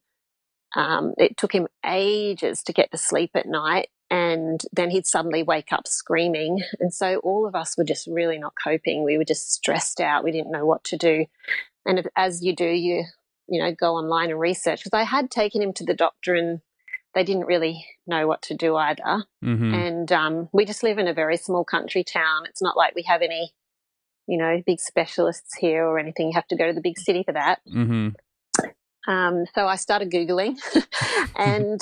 Um, 0.76 1.14
it 1.18 1.38
took 1.38 1.54
him 1.54 1.68
ages 1.86 2.64
to 2.64 2.74
get 2.74 2.92
to 2.92 2.98
sleep 2.98 3.32
at 3.36 3.46
night. 3.46 3.90
And 4.12 4.62
then 4.72 4.92
he'd 4.92 5.08
suddenly 5.08 5.42
wake 5.42 5.74
up 5.74 5.88
screaming. 5.88 6.62
And 6.80 6.94
so 6.94 7.18
all 7.18 7.48
of 7.48 7.56
us 7.56 7.78
were 7.78 7.84
just 7.84 8.08
really 8.08 8.38
not 8.38 8.54
coping. 8.62 9.04
We 9.04 9.18
were 9.18 9.26
just 9.26 9.52
stressed 9.52 10.00
out. 10.00 10.24
We 10.24 10.32
didn't 10.32 10.52
know 10.52 10.66
what 10.66 10.84
to 10.86 10.98
do. 10.98 11.26
And 11.86 12.08
as 12.16 12.44
you 12.44 12.56
do, 12.56 12.68
you, 12.68 13.06
you 13.48 13.62
know, 13.62 13.74
go 13.74 13.96
online 13.96 14.30
and 14.30 14.40
research. 14.40 14.84
Because 14.84 14.98
I 14.98 15.04
had 15.04 15.32
taken 15.32 15.62
him 15.62 15.74
to 15.74 15.84
the 15.84 15.94
doctor 15.94 16.36
and 16.36 16.62
they 17.16 17.24
didn't 17.24 17.46
really 17.46 17.86
know 18.06 18.28
what 18.28 18.42
to 18.44 18.54
do 18.54 18.76
either. 18.76 19.24
Mm-hmm. 19.44 19.74
And 19.74 20.12
um, 20.12 20.50
we 20.52 20.66
just 20.66 20.84
live 20.84 21.00
in 21.00 21.08
a 21.08 21.14
very 21.14 21.38
small 21.38 21.64
country 21.64 22.04
town. 22.04 22.46
It's 22.48 22.62
not 22.62 22.78
like 22.78 22.94
we 22.94 23.04
have 23.04 23.22
any, 23.22 23.54
you 24.28 24.38
know, 24.38 24.62
big 24.66 24.80
specialists 24.80 25.56
here 25.58 25.86
or 25.86 25.98
anything. 25.98 26.28
You 26.28 26.34
have 26.36 26.48
to 26.48 26.58
go 26.58 26.68
to 26.68 26.74
the 26.74 26.82
big 26.82 27.00
city 27.00 27.24
for 27.24 27.32
that. 27.32 27.62
Mm-hmm. 27.74 28.10
Um, 29.12 29.46
so 29.56 29.66
I 29.66 29.78
started 29.78 30.12
Googling 30.12 30.58
and 31.36 31.80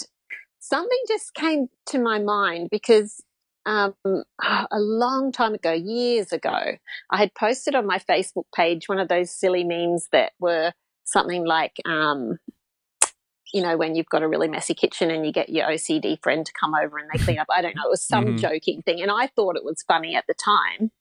something 0.60 1.00
just 1.08 1.34
came 1.34 1.68
to 1.88 2.00
my 2.00 2.20
mind 2.20 2.70
because 2.70 3.24
um, 3.66 3.96
a 4.06 4.80
long 4.80 5.32
time 5.32 5.54
ago, 5.54 5.72
years 5.72 6.32
ago, 6.32 6.78
I 7.10 7.18
had 7.18 7.34
posted 7.34 7.76
on 7.76 7.88
my 7.88 7.98
Facebook 7.98 8.46
page 8.56 8.88
one 8.88 9.00
of 9.00 9.08
those 9.08 9.32
silly 9.32 9.64
memes 9.64 10.10
that 10.12 10.34
were 10.40 10.74
something 11.06 11.46
like, 11.46 11.78
um, 11.86 12.38
you 13.54 13.62
know, 13.62 13.78
when 13.78 13.96
you've 13.96 14.10
got 14.10 14.24
a 14.24 14.28
really 14.28 14.48
messy 14.48 14.74
kitchen 14.74 15.12
and 15.12 15.26
you 15.26 15.32
get 15.32 15.48
your 15.48 15.68
OCD 15.68 16.22
friend 16.22 16.46
to 16.46 16.52
come 16.60 16.74
over 16.74 16.98
and 16.98 17.08
they 17.14 17.24
clean 17.24 17.38
up. 17.38 17.48
I 17.52 17.62
don't 17.62 17.76
know. 17.76 17.84
It 17.86 17.92
was 17.92 18.06
some 18.06 18.26
mm-hmm. 18.26 18.38
joking 18.38 18.82
thing. 18.82 19.00
And 19.02 19.12
I 19.12 19.28
thought 19.28 19.56
it 19.56 19.64
was 19.64 19.84
funny 19.88 20.16
at 20.16 20.26
the 20.28 20.34
time, 20.34 20.92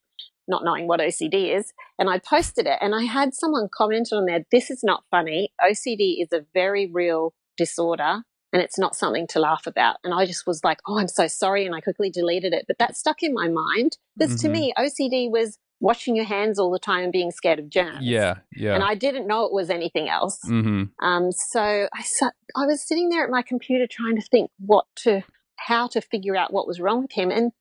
not 0.47 0.63
knowing 0.63 0.87
what 0.87 0.99
OCD 0.99 1.57
is. 1.57 1.73
And 1.97 2.09
I 2.09 2.19
posted 2.19 2.67
it 2.67 2.77
and 2.79 2.93
I 2.93 3.03
had 3.03 3.33
someone 3.33 3.69
comment 3.75 4.09
on 4.13 4.25
there, 4.25 4.45
this 4.51 4.69
is 4.69 4.83
not 4.83 5.03
funny. 5.09 5.51
OCD 5.59 6.21
is 6.21 6.31
a 6.31 6.45
very 6.53 6.89
real 6.91 7.33
disorder 7.57 8.21
and 8.53 8.61
it's 8.61 8.77
not 8.77 8.95
something 8.95 9.25
to 9.27 9.39
laugh 9.39 9.65
about. 9.65 9.95
And 10.03 10.13
I 10.13 10.27
just 10.27 10.45
was 10.45 10.63
like, 10.63 10.79
oh, 10.87 10.99
I'm 10.99 11.07
so 11.07 11.27
sorry. 11.27 11.65
And 11.65 11.73
I 11.73 11.81
quickly 11.81 12.11
deleted 12.11 12.53
it. 12.53 12.65
But 12.67 12.77
that 12.77 12.95
stuck 12.95 13.23
in 13.23 13.33
my 13.33 13.47
mind 13.47 13.97
because 14.15 14.35
mm-hmm. 14.35 14.47
to 14.47 14.53
me, 14.53 14.73
OCD 14.77 15.31
was 15.31 15.57
washing 15.83 16.15
your 16.15 16.25
hands 16.25 16.57
all 16.57 16.71
the 16.71 16.79
time 16.79 17.03
and 17.03 17.11
being 17.11 17.29
scared 17.29 17.59
of 17.59 17.69
germs. 17.69 18.05
Yeah, 18.05 18.35
yeah. 18.55 18.73
And 18.73 18.81
I 18.81 18.95
didn't 18.95 19.27
know 19.27 19.43
it 19.43 19.51
was 19.51 19.69
anything 19.69 20.07
else. 20.07 20.39
mm-hmm. 20.47 21.05
Um, 21.05 21.31
so 21.33 21.59
I 21.93 22.01
sat, 22.03 22.33
I 22.55 22.65
was 22.65 22.81
sitting 22.87 23.09
there 23.09 23.25
at 23.25 23.29
my 23.29 23.41
computer 23.41 23.85
trying 23.85 24.15
to 24.15 24.21
think 24.21 24.49
what 24.57 24.85
to, 25.03 25.23
how 25.57 25.87
to 25.87 25.99
figure 25.99 26.37
out 26.37 26.53
what 26.53 26.67
was 26.67 26.79
wrong 26.79 27.01
with 27.01 27.11
him. 27.11 27.29
And 27.29 27.51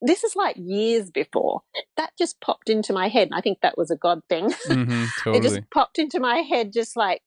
this 0.00 0.24
is 0.24 0.34
like 0.34 0.56
years 0.58 1.12
before 1.12 1.60
that 1.96 2.10
just 2.18 2.40
popped 2.40 2.68
into 2.68 2.92
my 2.92 3.06
head. 3.06 3.28
And 3.28 3.38
I 3.38 3.40
think 3.40 3.60
that 3.62 3.78
was 3.78 3.92
a 3.92 3.96
God 3.96 4.22
thing. 4.28 4.50
Mm-hmm, 4.50 5.04
totally. 5.22 5.38
it 5.46 5.48
just 5.48 5.70
popped 5.72 6.00
into 6.00 6.18
my 6.18 6.38
head, 6.38 6.72
just 6.72 6.96
like, 6.96 7.22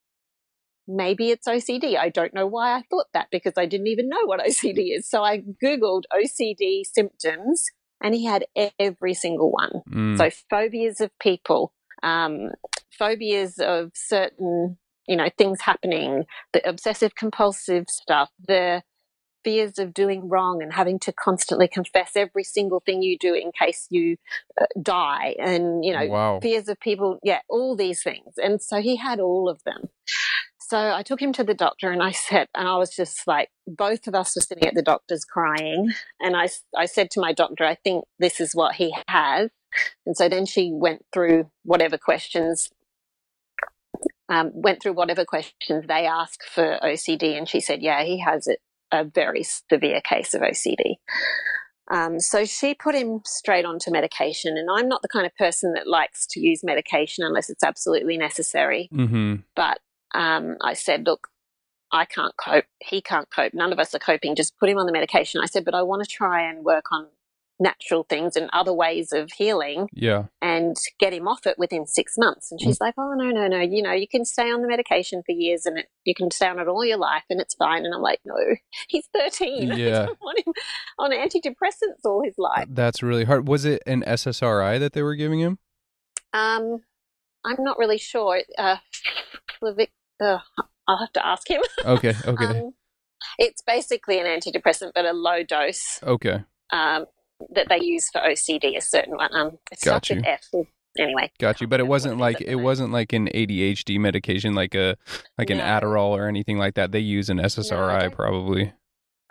maybe 0.89 1.29
it's 1.29 1.47
OCD. 1.47 1.97
I 1.97 2.09
don't 2.09 2.33
know 2.33 2.47
why 2.47 2.75
I 2.75 2.83
thought 2.89 3.07
that 3.13 3.29
because 3.31 3.53
I 3.57 3.65
didn't 3.65 3.87
even 3.87 4.09
know 4.09 4.25
what 4.25 4.41
OCD 4.45 4.97
is. 4.97 5.09
So 5.09 5.23
I 5.23 5.41
Googled 5.63 6.03
OCD 6.13 6.81
symptoms 6.83 7.65
and 8.03 8.13
he 8.13 8.25
had 8.25 8.45
every 8.79 9.13
single 9.13 9.51
one. 9.51 9.81
Mm. 9.89 10.17
So 10.17 10.29
phobias 10.49 11.01
of 11.01 11.11
people, 11.19 11.73
um, 12.03 12.51
phobias 12.91 13.59
of 13.59 13.91
certain, 13.93 14.77
you 15.07 15.15
know, 15.15 15.29
things 15.37 15.61
happening, 15.61 16.25
the 16.53 16.67
obsessive 16.67 17.15
compulsive 17.15 17.85
stuff, 17.89 18.29
the 18.47 18.83
fears 19.45 19.77
of 19.77 19.93
doing 19.93 20.27
wrong 20.27 20.63
and 20.63 20.73
having 20.73 20.97
to 20.97 21.13
constantly 21.13 21.67
confess 21.67 22.13
every 22.15 22.43
single 22.43 22.81
thing 22.83 23.03
you 23.03 23.15
do 23.17 23.33
in 23.35 23.51
case 23.57 23.85
you 23.91 24.17
uh, 24.59 24.65
die 24.81 25.35
and 25.37 25.85
you 25.85 25.93
know 25.93 26.07
wow. 26.07 26.39
fears 26.41 26.67
of 26.67 26.79
people 26.79 27.19
yeah 27.21 27.39
all 27.47 27.75
these 27.75 28.01
things 28.01 28.33
and 28.37 28.59
so 28.59 28.81
he 28.81 28.95
had 28.95 29.19
all 29.19 29.47
of 29.47 29.63
them 29.63 29.87
so 30.67 30.91
I 30.91 31.03
took 31.03 31.21
him 31.21 31.31
to 31.33 31.43
the 31.43 31.53
doctor 31.53 31.91
and 31.91 32.01
I 32.01 32.11
said, 32.11 32.47
and 32.55 32.67
I 32.67 32.77
was 32.77 32.89
just 32.89 33.27
like, 33.27 33.49
both 33.67 34.07
of 34.07 34.15
us 34.15 34.35
were 34.35 34.41
sitting 34.41 34.67
at 34.67 34.73
the 34.73 34.81
doctor's 34.81 35.23
crying. 35.23 35.91
And 36.19 36.35
I, 36.35 36.49
I 36.75 36.85
said 36.85 37.11
to 37.11 37.21
my 37.21 37.33
doctor, 37.33 37.65
I 37.65 37.75
think 37.75 38.05
this 38.17 38.39
is 38.39 38.55
what 38.55 38.75
he 38.75 38.93
has. 39.07 39.51
And 40.05 40.17
so 40.17 40.27
then 40.27 40.45
she 40.45 40.71
went 40.73 41.05
through 41.13 41.51
whatever 41.63 41.97
questions, 41.97 42.69
um, 44.27 44.51
went 44.53 44.81
through 44.81 44.93
whatever 44.93 45.23
questions 45.23 45.85
they 45.87 46.07
ask 46.07 46.43
for 46.43 46.79
OCD. 46.81 47.37
And 47.37 47.47
she 47.47 47.59
said, 47.59 47.83
yeah, 47.83 48.03
he 48.03 48.19
has 48.19 48.47
a, 48.47 48.55
a 48.91 49.03
very 49.03 49.43
severe 49.43 50.01
case 50.01 50.33
of 50.33 50.41
OCD. 50.41 50.95
Um, 51.91 52.19
so 52.19 52.45
she 52.45 52.73
put 52.73 52.95
him 52.95 53.21
straight 53.25 53.65
onto 53.65 53.91
medication. 53.91 54.57
And 54.57 54.69
I'm 54.71 54.87
not 54.87 55.03
the 55.03 55.09
kind 55.09 55.27
of 55.27 55.35
person 55.35 55.73
that 55.73 55.87
likes 55.87 56.25
to 56.31 56.39
use 56.39 56.63
medication 56.63 57.23
unless 57.23 57.51
it's 57.51 57.63
absolutely 57.63 58.17
necessary. 58.17 58.89
Mm-hmm. 58.91 59.35
But 59.55 59.79
um, 60.13 60.57
I 60.61 60.73
said, 60.73 61.05
look, 61.05 61.27
I 61.91 62.05
can't 62.05 62.35
cope. 62.37 62.65
He 62.79 63.01
can't 63.01 63.29
cope. 63.29 63.53
None 63.53 63.71
of 63.71 63.79
us 63.79 63.93
are 63.95 63.99
coping. 63.99 64.35
Just 64.35 64.57
put 64.57 64.69
him 64.69 64.77
on 64.77 64.85
the 64.85 64.91
medication. 64.91 65.41
I 65.41 65.45
said, 65.45 65.65
but 65.65 65.75
I 65.75 65.81
want 65.83 66.03
to 66.03 66.09
try 66.09 66.41
and 66.49 66.63
work 66.65 66.85
on 66.91 67.07
natural 67.57 68.03
things 68.09 68.35
and 68.35 68.49
other 68.51 68.73
ways 68.73 69.13
of 69.13 69.31
healing 69.31 69.87
Yeah. 69.93 70.25
and 70.41 70.75
get 70.99 71.13
him 71.13 71.25
off 71.25 71.45
it 71.47 71.57
within 71.57 71.85
six 71.87 72.15
months. 72.17 72.51
And 72.51 72.59
she's 72.59 72.81
like, 72.81 72.95
oh, 72.97 73.13
no, 73.13 73.29
no, 73.29 73.47
no. 73.47 73.61
You 73.61 73.81
know, 73.81 73.93
you 73.93 74.09
can 74.09 74.25
stay 74.25 74.51
on 74.51 74.61
the 74.61 74.67
medication 74.67 75.23
for 75.25 75.31
years 75.31 75.65
and 75.65 75.77
it, 75.77 75.85
you 76.03 76.13
can 76.13 76.31
stay 76.31 76.47
on 76.49 76.59
it 76.59 76.67
all 76.67 76.83
your 76.83 76.97
life 76.97 77.23
and 77.29 77.39
it's 77.39 77.53
fine. 77.55 77.85
And 77.85 77.93
I'm 77.95 78.01
like, 78.01 78.19
no, 78.25 78.35
he's 78.89 79.07
13. 79.13 79.71
I 79.71 79.75
Yeah. 79.75 80.05
don't 80.07 80.19
want 80.21 80.39
him 80.45 80.53
on 80.99 81.11
antidepressants 81.11 82.03
all 82.03 82.21
his 82.25 82.35
life. 82.37 82.65
That's 82.69 83.01
really 83.01 83.23
hard. 83.23 83.47
Was 83.47 83.63
it 83.63 83.81
an 83.87 84.03
SSRI 84.05 84.77
that 84.79 84.91
they 84.91 85.01
were 85.03 85.15
giving 85.15 85.39
him? 85.39 85.57
Um, 86.33 86.81
I'm 87.45 87.63
not 87.63 87.77
really 87.77 87.99
sure. 87.99 88.41
Uh, 88.57 88.77
Uh, 89.61 90.39
I'll 90.87 90.97
have 90.97 91.13
to 91.13 91.25
ask 91.25 91.49
him. 91.49 91.61
Okay. 91.85 92.13
Okay. 92.25 92.45
Um, 92.45 92.73
it's 93.37 93.61
basically 93.61 94.19
an 94.19 94.25
antidepressant, 94.25 94.91
but 94.93 95.05
a 95.05 95.13
low 95.13 95.43
dose 95.43 95.99
okay. 96.03 96.43
um, 96.71 97.05
that 97.53 97.67
they 97.69 97.79
use 97.81 98.09
for 98.11 98.21
OCD. 98.21 98.77
A 98.77 98.81
certain 98.81 99.15
one. 99.15 99.33
Um, 99.33 99.57
it 99.71 99.79
Got 99.83 100.09
you. 100.09 100.21
F. 100.23 100.45
Anyway, 100.97 101.31
Got 101.39 101.59
you. 101.59 101.67
But 101.67 101.79
it 101.79 101.87
wasn't 101.87 102.17
like 102.17 102.41
it 102.41 102.47
it 102.47 102.55
wasn't 102.55 102.91
like 102.91 103.13
an 103.13 103.27
ADHD 103.27 103.99
medication, 103.99 104.53
like 104.53 104.75
a 104.75 104.95
like 105.37 105.49
an 105.49 105.59
Adderall 105.59 106.09
or 106.09 106.27
anything 106.27 106.57
like 106.57 106.75
that. 106.75 106.91
They 106.91 106.99
use 106.99 107.29
an 107.29 107.37
SSRI 107.37 108.01
don't- 108.01 108.15
probably. 108.15 108.73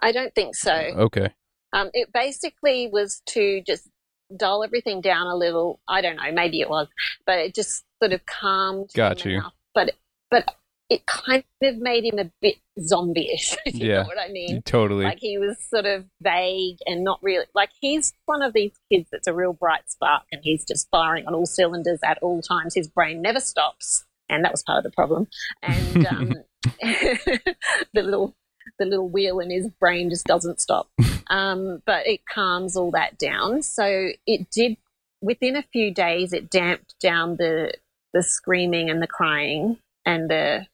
I 0.02 0.12
don't 0.12 0.34
think 0.34 0.54
so. 0.54 0.72
Okay. 0.74 1.30
Um, 1.72 1.90
it 1.92 2.12
basically 2.12 2.88
was 2.92 3.22
to 3.26 3.62
just 3.66 3.88
dull 4.36 4.62
everything 4.62 5.00
down 5.00 5.26
a 5.26 5.36
little. 5.36 5.80
I 5.88 6.00
don't 6.02 6.16
know. 6.16 6.30
Maybe 6.32 6.60
it 6.60 6.68
was, 6.68 6.88
but 7.26 7.38
it 7.38 7.54
just 7.54 7.84
sort 8.02 8.12
of 8.12 8.24
calmed. 8.26 8.90
Got 8.94 9.24
you. 9.24 9.38
enough. 9.38 9.52
But 9.74 9.94
but 10.34 10.56
it 10.90 11.06
kind 11.06 11.44
of 11.62 11.78
made 11.78 12.04
him 12.04 12.18
a 12.18 12.30
bit 12.42 12.56
zombie-ish. 12.78 13.56
If 13.66 13.74
you 13.76 13.88
Yeah. 13.88 14.02
know 14.02 14.08
what 14.08 14.18
I 14.18 14.28
mean. 14.28 14.62
Totally. 14.62 15.04
Like 15.04 15.18
he 15.20 15.38
was 15.38 15.56
sort 15.64 15.86
of 15.86 16.04
vague 16.20 16.78
and 16.86 17.02
not 17.04 17.22
really 17.22 17.46
like 17.54 17.70
he's 17.80 18.12
one 18.26 18.42
of 18.42 18.52
these 18.52 18.72
kids 18.92 19.08
that's 19.10 19.26
a 19.26 19.32
real 19.32 19.52
bright 19.52 19.90
spark 19.90 20.24
and 20.30 20.40
he's 20.44 20.64
just 20.64 20.88
firing 20.90 21.26
on 21.26 21.34
all 21.34 21.46
cylinders 21.46 22.00
at 22.04 22.18
all 22.20 22.42
times. 22.42 22.74
His 22.74 22.88
brain 22.88 23.22
never 23.22 23.40
stops, 23.40 24.04
and 24.28 24.44
that 24.44 24.52
was 24.52 24.62
part 24.62 24.78
of 24.78 24.84
the 24.84 24.90
problem. 24.90 25.26
And 25.62 26.06
um, 26.14 26.32
the 26.82 28.02
little 28.02 28.34
the 28.78 28.84
little 28.86 29.08
wheel 29.08 29.40
in 29.40 29.50
his 29.50 29.68
brain 29.80 30.10
just 30.10 30.26
doesn't 30.26 30.60
stop. 30.60 30.88
Um, 31.28 31.82
but 31.86 32.06
it 32.06 32.20
calms 32.26 32.76
all 32.76 32.90
that 32.92 33.18
down. 33.18 33.62
So 33.62 34.10
it 34.26 34.50
did 34.50 34.76
within 35.22 35.56
a 35.56 35.62
few 35.62 35.92
days. 35.92 36.32
It 36.32 36.50
damped 36.50 36.94
down 37.00 37.36
the 37.36 37.72
the 38.12 38.22
screaming 38.22 38.90
and 38.90 39.00
the 39.02 39.06
crying 39.06 39.78
and 40.04 40.30
the 40.30 40.66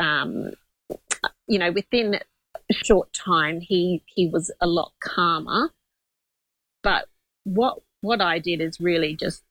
um, 0.00 0.52
you 1.46 1.58
know 1.58 1.72
within 1.72 2.14
a 2.14 2.74
short 2.74 3.12
time 3.12 3.60
he 3.60 4.02
he 4.06 4.28
was 4.28 4.50
a 4.60 4.66
lot 4.66 4.92
calmer 5.02 5.70
but 6.82 7.06
what 7.44 7.80
what 8.00 8.20
i 8.20 8.38
did 8.38 8.60
is 8.60 8.80
really 8.80 9.14
just 9.14 9.42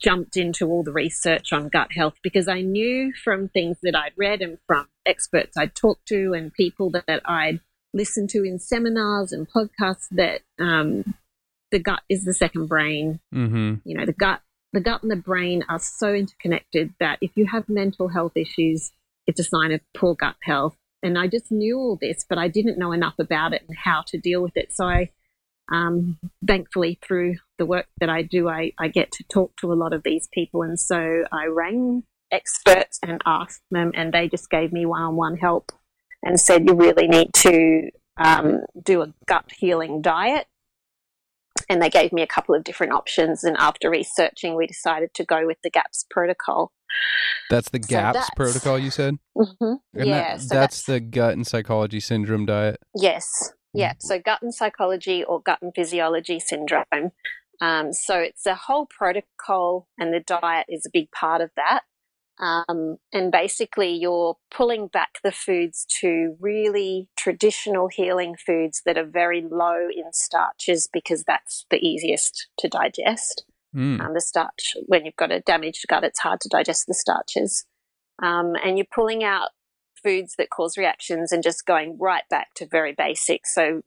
jumped 0.00 0.36
into 0.36 0.66
all 0.66 0.82
the 0.82 0.92
research 0.92 1.52
on 1.52 1.68
gut 1.68 1.92
health 1.92 2.14
because 2.22 2.48
i 2.48 2.60
knew 2.60 3.12
from 3.12 3.48
things 3.48 3.78
that 3.82 3.94
i'd 3.94 4.12
read 4.16 4.40
and 4.40 4.58
from 4.66 4.88
experts 5.06 5.56
i'd 5.56 5.74
talked 5.74 6.06
to 6.06 6.32
and 6.32 6.52
people 6.54 6.90
that, 6.90 7.04
that 7.06 7.22
i'd 7.26 7.60
listened 7.92 8.28
to 8.28 8.42
in 8.42 8.58
seminars 8.58 9.30
and 9.32 9.48
podcasts 9.48 10.08
that 10.10 10.40
um, 10.58 11.14
the 11.70 11.78
gut 11.78 12.02
is 12.08 12.24
the 12.24 12.34
second 12.34 12.66
brain 12.66 13.20
mm-hmm. 13.32 13.74
you 13.84 13.96
know 13.96 14.04
the 14.04 14.12
gut 14.12 14.40
the 14.74 14.80
gut 14.80 15.02
and 15.02 15.10
the 15.10 15.16
brain 15.16 15.64
are 15.68 15.78
so 15.78 16.12
interconnected 16.12 16.92
that 16.98 17.18
if 17.20 17.30
you 17.36 17.46
have 17.46 17.68
mental 17.68 18.08
health 18.08 18.32
issues 18.36 18.90
it's 19.26 19.40
a 19.40 19.44
sign 19.44 19.72
of 19.72 19.80
poor 19.96 20.14
gut 20.14 20.36
health. 20.42 20.76
And 21.02 21.18
i 21.18 21.26
just 21.28 21.52
knew 21.52 21.78
all 21.78 21.98
this 22.00 22.24
but 22.28 22.38
i 22.38 22.48
didn't 22.48 22.78
know 22.78 22.92
enough 22.92 23.14
about 23.18 23.52
it 23.52 23.62
and 23.68 23.76
how 23.76 24.02
to 24.08 24.18
deal 24.18 24.42
with 24.42 24.56
it. 24.56 24.72
So 24.72 24.86
i 24.86 25.10
um, 25.72 26.18
thankfully 26.46 26.98
through 27.00 27.36
the 27.56 27.64
work 27.64 27.86
that 28.00 28.10
i 28.10 28.20
do 28.20 28.48
I, 28.48 28.72
I 28.78 28.88
get 28.88 29.12
to 29.12 29.24
talk 29.24 29.56
to 29.60 29.72
a 29.72 29.80
lot 29.82 29.94
of 29.94 30.02
these 30.02 30.28
people. 30.32 30.62
And 30.62 30.78
so 30.78 31.24
i 31.32 31.46
rang 31.46 32.02
experts 32.32 32.98
and 33.02 33.22
asked 33.24 33.62
them 33.70 33.92
and 33.94 34.12
they 34.12 34.28
just 34.28 34.50
gave 34.50 34.72
me 34.72 34.84
one-on-one 34.84 35.36
help 35.36 35.70
and 36.22 36.40
said 36.40 36.66
you 36.66 36.74
really 36.74 37.06
need 37.06 37.32
to 37.34 37.90
um, 38.16 38.60
do 38.82 39.02
a 39.02 39.12
gut 39.26 39.50
healing 39.56 40.02
diet 40.02 40.46
and 41.68 41.80
they 41.80 41.88
gave 41.90 42.12
me 42.12 42.22
a 42.22 42.26
couple 42.26 42.54
of 42.54 42.64
different 42.64 42.92
options 42.92 43.44
and 43.44 43.56
after 43.58 43.88
researching 43.90 44.56
we 44.56 44.66
decided 44.66 45.12
to 45.14 45.24
go 45.24 45.46
with 45.46 45.58
the 45.62 45.70
gaps 45.70 46.04
protocol 46.10 46.72
That's 47.50 47.70
the 47.70 47.80
So 47.82 47.88
GAPS 47.88 48.14
that's- 48.14 48.30
protocol 48.36 48.78
you 48.78 48.90
said? 48.90 49.16
mm-hmm. 49.36 49.74
Yeah 49.94 50.04
that- 50.34 50.40
so 50.40 50.54
that's, 50.54 50.82
the 50.84 51.00
gut 51.00 51.32
and 51.34 51.46
psychology 51.46 52.00
syndrome 52.00 52.46
diet. 52.46 52.78
yes 52.94 53.52
yeah 53.72 53.94
so 53.98 54.18
gut 54.18 54.42
and 54.42 54.54
psychology 54.54 55.24
or 55.24 55.40
gut 55.40 55.60
and 55.62 55.72
physiology 55.74 56.40
syndrome 56.40 57.12
um, 57.60 57.92
so 57.92 58.18
it's 58.18 58.46
a 58.46 58.54
whole 58.56 58.86
protocol 58.86 59.86
and 59.98 60.12
the 60.12 60.20
diet 60.20 60.66
is 60.68 60.84
a 60.86 60.90
big 60.92 61.10
part 61.12 61.40
of 61.40 61.50
that 61.56 61.82
um, 62.38 62.96
and 63.12 63.30
basically 63.30 63.94
you're 63.94 64.36
pulling 64.50 64.88
back 64.88 65.18
the 65.22 65.32
foods 65.32 65.86
to 66.00 66.36
really 66.40 67.08
traditional 67.16 67.88
healing 67.88 68.34
foods 68.36 68.82
that 68.84 68.98
are 68.98 69.06
very 69.06 69.42
low 69.48 69.88
in 69.94 70.12
starches 70.12 70.88
because 70.92 71.24
that's 71.24 71.64
the 71.70 71.78
easiest 71.78 72.48
to 72.58 72.68
digest 72.68 73.44
Mm. 73.74 74.00
um, 74.00 74.14
the 74.14 74.20
starch. 74.20 74.76
When 74.86 75.04
you've 75.04 75.16
got 75.16 75.32
a 75.32 75.40
damaged 75.40 75.84
gut, 75.88 76.04
it's 76.04 76.20
hard 76.20 76.40
to 76.42 76.48
digest 76.48 76.86
the 76.86 76.94
starches. 76.94 77.64
Um, 78.22 78.54
and 78.64 78.78
you're 78.78 78.86
pulling 78.94 79.24
out 79.24 79.48
foods 80.00 80.34
that 80.38 80.50
cause 80.50 80.78
reactions 80.78 81.32
and 81.32 81.42
just 81.42 81.66
going 81.66 81.96
right 81.98 82.22
back 82.30 82.54
to 82.56 82.66
very 82.66 82.94
basic. 82.96 83.46
So 83.46 83.82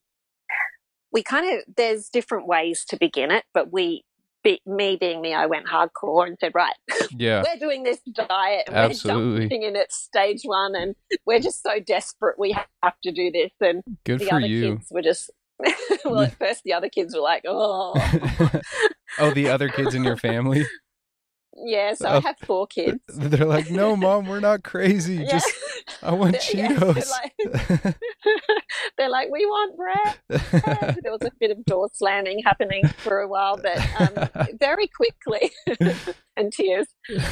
we 1.13 1.23
kind 1.23 1.57
of, 1.57 1.75
there's 1.77 2.09
different 2.09 2.47
ways 2.47 2.83
to 2.89 2.97
begin 2.97 3.31
it, 3.31 3.45
but 3.53 3.71
we, 3.71 4.03
be, 4.43 4.61
me 4.65 4.97
being 4.99 5.21
me, 5.21 5.33
I 5.33 5.45
went 5.45 5.65
hardcore 5.67 6.25
and 6.27 6.37
said, 6.39 6.51
right, 6.55 6.73
Yeah. 7.11 7.43
we're 7.45 7.59
doing 7.59 7.83
this 7.83 7.99
diet 8.01 8.63
and 8.67 8.75
Absolutely. 8.75 9.33
we're 9.33 9.39
jumping 9.41 9.63
in 9.63 9.75
at 9.75 9.91
stage 9.91 10.41
one 10.43 10.75
and 10.75 10.95
we're 11.25 11.39
just 11.39 11.61
so 11.63 11.79
desperate 11.79 12.37
we 12.39 12.51
have 12.83 12.93
to 13.03 13.11
do 13.11 13.31
this. 13.31 13.51
And 13.61 13.83
Good 14.05 14.19
the 14.19 14.25
for 14.25 14.35
other 14.35 14.47
you. 14.47 14.75
kids 14.77 14.87
were 14.91 15.01
just, 15.01 15.31
well, 16.05 16.21
at 16.21 16.37
first 16.37 16.63
the 16.63 16.73
other 16.73 16.89
kids 16.89 17.15
were 17.15 17.21
like, 17.21 17.43
oh. 17.47 17.93
oh, 19.19 19.31
the 19.31 19.49
other 19.49 19.69
kids 19.69 19.93
in 19.95 20.03
your 20.03 20.17
family? 20.17 20.65
Yeah, 21.65 21.95
so 21.95 22.07
I 22.07 22.19
have 22.19 22.37
four 22.45 22.67
kids. 22.67 22.99
They're 23.07 23.45
like, 23.45 23.71
no, 23.71 23.95
mom, 23.95 24.27
we're 24.27 24.39
not 24.39 24.63
crazy. 24.63 25.17
Yeah. 25.27 25.31
Just 25.31 25.53
I 26.03 26.11
want 26.13 26.35
Cheetos. 26.35 27.11
Yeah, 27.37 27.53
they're, 27.73 27.83
like, 27.83 27.95
they're, 28.97 29.09
like, 29.09 29.29
we 29.31 29.45
want 29.45 29.75
bread. 29.75 30.17
there 31.01 31.11
was 31.11 31.21
a 31.23 31.31
bit 31.39 31.51
of 31.51 31.65
door 31.65 31.89
slamming 31.93 32.43
happening 32.45 32.87
for 32.97 33.19
a 33.19 33.27
while, 33.27 33.57
but 33.57 33.77
um, 33.99 34.29
very 34.59 34.87
quickly, 34.87 35.51
and 36.35 36.51
tears. 36.53 36.87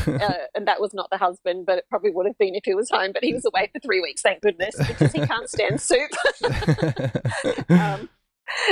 Uh, 0.08 0.30
and 0.56 0.68
that 0.68 0.82
was 0.82 0.94
not 0.94 1.10
the 1.12 1.18
husband, 1.18 1.66
but 1.66 1.78
it 1.78 1.86
probably 1.90 2.12
would 2.12 2.26
have 2.26 2.38
been 2.38 2.56
if 2.56 2.64
he 2.66 2.74
was 2.74 2.90
home. 2.90 3.12
But 3.14 3.24
he 3.24 3.34
was 3.34 3.46
away 3.46 3.70
for 3.72 3.80
three 3.80 4.02
weeks, 4.02 4.22
thank 4.22 4.42
goodness, 4.42 4.76
because 4.88 5.12
he 5.12 5.26
can't 5.26 5.50
stand 5.50 5.80
soup. 5.80 6.12
um, 7.70 8.10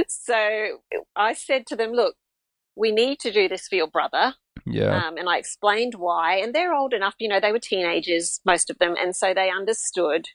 so 0.07 0.79
I 1.15 1.33
said 1.33 1.67
to 1.67 1.75
them, 1.75 1.91
look, 1.91 2.15
we 2.75 2.91
need 2.91 3.19
to 3.19 3.31
do 3.31 3.47
this 3.47 3.67
for 3.67 3.75
your 3.75 3.87
brother. 3.87 4.33
Yeah. 4.65 5.07
Um, 5.07 5.17
and 5.17 5.27
I 5.27 5.37
explained 5.37 5.95
why. 5.95 6.37
And 6.37 6.53
they're 6.53 6.73
old 6.73 6.93
enough, 6.93 7.15
you 7.19 7.27
know, 7.27 7.39
they 7.39 7.51
were 7.51 7.59
teenagers, 7.59 8.39
most 8.45 8.69
of 8.69 8.77
them. 8.79 8.95
And 8.99 9.15
so 9.15 9.33
they 9.33 9.49
understood 9.49 10.27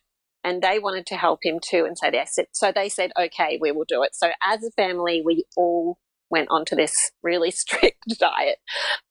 and 0.45 0.63
they 0.63 0.79
wanted 0.79 1.07
to 1.07 1.17
help 1.17 1.41
him 1.43 1.59
too. 1.61 1.85
And 1.85 1.97
so 1.97 2.11
they 2.11 2.25
said, 2.27 2.47
so 2.53 2.73
they 2.73 2.89
said, 2.89 3.11
okay, 3.19 3.59
we 3.61 3.73
will 3.73 3.87
do 3.87 4.03
it. 4.03 4.15
So 4.15 4.31
as 4.43 4.63
a 4.65 4.71
family, 4.73 5.23
we 5.25 5.45
all 5.57 5.99
went 6.31 6.49
onto 6.51 6.77
this 6.77 7.11
really 7.23 7.51
strict 7.53 8.19
diet. 8.19 8.59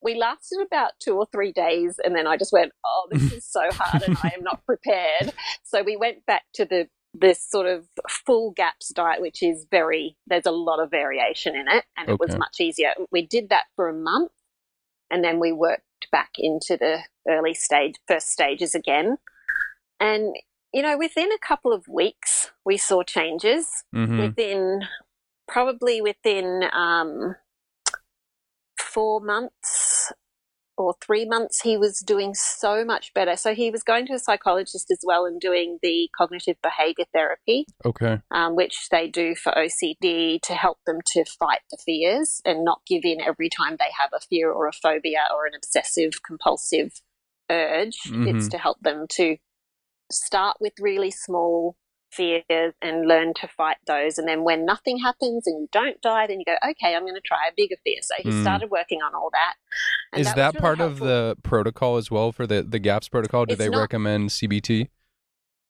We 0.01 0.15
lasted 0.15 0.59
about 0.65 0.91
two 1.00 1.15
or 1.15 1.27
three 1.31 1.51
days 1.51 2.00
and 2.03 2.15
then 2.15 2.27
I 2.27 2.38
just 2.38 2.53
went, 2.53 2.71
oh, 2.86 3.07
this 3.12 3.33
is 3.33 3.45
so 3.45 3.62
hard 3.71 4.03
and 4.03 4.17
I 4.24 4.33
am 4.36 4.43
not 4.43 4.65
prepared. 4.65 5.33
So 5.63 5.83
we 5.83 5.97
went 5.97 6.25
back 6.25 6.43
to 6.53 6.65
the 6.65 6.88
this 7.13 7.43
sort 7.43 7.67
of 7.67 7.86
full 8.09 8.51
gaps 8.51 8.89
diet, 8.93 9.21
which 9.21 9.41
is 9.41 9.65
very, 9.69 10.15
there's 10.27 10.45
a 10.45 10.51
lot 10.51 10.81
of 10.81 10.91
variation 10.91 11.55
in 11.55 11.67
it, 11.67 11.83
and 11.97 12.09
okay. 12.09 12.13
it 12.13 12.19
was 12.19 12.38
much 12.38 12.59
easier. 12.59 12.89
We 13.12 13.25
did 13.25 13.50
that 13.50 13.65
for 13.75 13.89
a 13.89 13.93
month, 13.93 14.31
and 15.09 15.23
then 15.23 15.39
we 15.39 15.51
worked 15.51 15.83
back 16.11 16.31
into 16.37 16.77
the 16.77 16.99
early 17.27 17.53
stage, 17.53 17.95
first 18.07 18.29
stages 18.31 18.75
again. 18.75 19.17
And, 19.99 20.35
you 20.73 20.81
know, 20.81 20.97
within 20.97 21.31
a 21.31 21.39
couple 21.45 21.73
of 21.73 21.87
weeks, 21.87 22.51
we 22.65 22.77
saw 22.77 23.03
changes. 23.03 23.67
Mm-hmm. 23.95 24.19
Within, 24.19 24.81
probably 25.47 26.01
within 26.01 26.63
um, 26.73 27.35
four 28.77 29.21
months, 29.21 29.97
or 30.77 30.96
three 31.01 31.25
months, 31.25 31.62
he 31.62 31.77
was 31.77 32.00
doing 32.00 32.34
so 32.34 32.86
much 32.86 33.13
better. 33.13 33.36
So 33.36 33.53
he 33.53 33.72
was 33.72 33.84
going 33.84 34.05
to 34.07 34.13
a 34.13 34.19
psychologist 34.19 34.91
as 34.91 35.00
well 35.03 35.25
and 35.25 35.39
doing 35.41 35.79
the 35.81 36.10
cognitive 36.15 36.57
behavior 36.62 37.05
therapy. 37.13 37.65
Okay. 37.86 38.19
Um, 38.31 38.55
which 38.55 38.88
they 38.89 39.07
do 39.07 39.36
for 39.36 39.51
OCD 39.53 40.39
to 40.41 40.53
help 40.53 40.77
them 40.86 41.00
to 41.13 41.25
fight 41.25 41.62
the 41.72 41.77
fears 41.84 42.41
and 42.46 42.63
not 42.63 42.81
give 42.88 43.03
in 43.03 43.22
every 43.22 43.50
time 43.50 43.77
they 43.79 43.91
have 44.00 44.12
a 44.13 44.19
fear 44.19 44.51
or 44.51 44.67
a 44.67 44.74
phobia 44.74 45.27
or 45.34 45.46
an 45.46 45.53
obsessive 45.55 46.22
compulsive 46.25 47.01
urge. 47.50 47.98
Mm-hmm. 48.07 48.38
It's 48.38 48.48
to 48.50 48.57
help 48.57 48.79
them 48.81 49.05
to 49.12 49.38
start 50.12 50.57
with 50.60 50.74
really 50.79 51.12
small 51.12 51.75
fears 52.11 52.73
and 52.81 53.07
learn 53.07 53.33
to 53.35 53.47
fight 53.47 53.77
those. 53.85 54.17
And 54.17 54.27
then 54.27 54.43
when 54.43 54.65
nothing 54.65 54.99
happens 54.99 55.45
and 55.45 55.61
you 55.61 55.67
don't 55.71 56.01
die, 56.01 56.27
then 56.27 56.39
you 56.39 56.45
go, 56.45 56.55
okay, 56.69 56.95
I'm 56.95 57.03
going 57.03 57.15
to 57.15 57.21
try 57.21 57.47
a 57.49 57.53
bigger 57.55 57.75
fear. 57.83 57.97
So 58.01 58.15
he 58.19 58.29
mm. 58.29 58.41
started 58.41 58.69
working 58.69 58.99
on 59.01 59.13
all 59.13 59.29
that. 59.31 60.19
Is 60.19 60.27
that, 60.27 60.35
that 60.35 60.53
really 60.53 60.61
part 60.61 60.77
helpful. 60.77 61.07
of 61.07 61.09
the 61.09 61.37
protocol 61.43 61.97
as 61.97 62.09
well 62.09 62.31
for 62.31 62.47
the, 62.47 62.63
the 62.63 62.79
GAPS 62.79 63.09
protocol? 63.09 63.45
Do 63.45 63.53
it's 63.53 63.59
they 63.59 63.69
not, 63.69 63.79
recommend 63.79 64.29
CBT? 64.29 64.89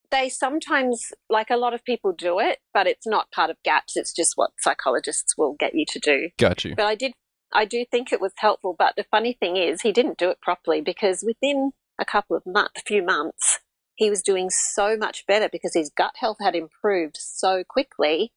They 0.10 0.30
sometimes, 0.30 1.12
like 1.30 1.50
a 1.50 1.58
lot 1.58 1.74
of 1.74 1.84
people 1.84 2.14
do 2.14 2.40
it, 2.40 2.60
but 2.74 2.88
it's 2.88 3.06
not 3.06 3.32
part 3.32 3.50
of 3.50 3.58
GAPS. 3.64 3.98
It's 3.98 4.14
just 4.14 4.34
what 4.36 4.52
psychologists 4.60 5.38
will 5.38 5.56
get 5.60 5.76
you 5.76 5.86
to 5.90 6.00
do. 6.00 6.30
Got 6.38 6.64
you. 6.64 6.76
But 6.76 6.86
I 6.86 6.96
did, 6.96 7.14
I 7.54 7.66
do 7.66 7.84
think 7.90 8.14
it 8.14 8.22
was 8.22 8.34
helpful. 8.38 8.76
But 8.78 8.94
the 8.96 9.06
funny 9.12 9.34
thing 9.38 9.58
is, 9.58 9.82
he 9.82 9.92
didn't 9.92 10.18
do 10.18 10.30
it 10.30 10.40
properly 10.42 10.82
because 10.82 11.24
within 11.26 11.72
a 12.00 12.06
couple 12.06 12.38
of 12.38 12.44
months, 12.46 12.80
a 12.80 12.84
few 12.86 13.04
months, 13.04 13.60
he 13.98 14.10
was 14.12 14.22
doing 14.22 14.50
so 14.50 14.96
much 14.96 15.26
better 15.26 15.50
because 15.52 15.74
his 15.74 15.90
gut 15.90 16.14
health 16.18 16.38
had 16.40 16.56
improved 16.56 17.18
so 17.20 17.64
quickly 17.68 18.32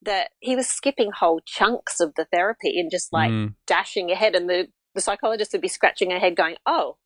that 0.00 0.30
he 0.38 0.56
was 0.56 0.68
skipping 0.68 1.10
whole 1.10 1.40
chunks 1.44 2.00
of 2.00 2.14
the 2.14 2.24
therapy 2.32 2.78
and 2.78 2.90
just 2.90 3.12
like 3.12 3.30
mm. 3.30 3.54
dashing 3.66 4.10
ahead. 4.10 4.34
And 4.34 4.48
the, 4.48 4.68
the 4.94 5.00
psychologist 5.00 5.52
would 5.52 5.60
be 5.60 5.68
scratching 5.68 6.12
her 6.12 6.20
head 6.20 6.36
going, 6.36 6.56
Oh, 6.66 6.98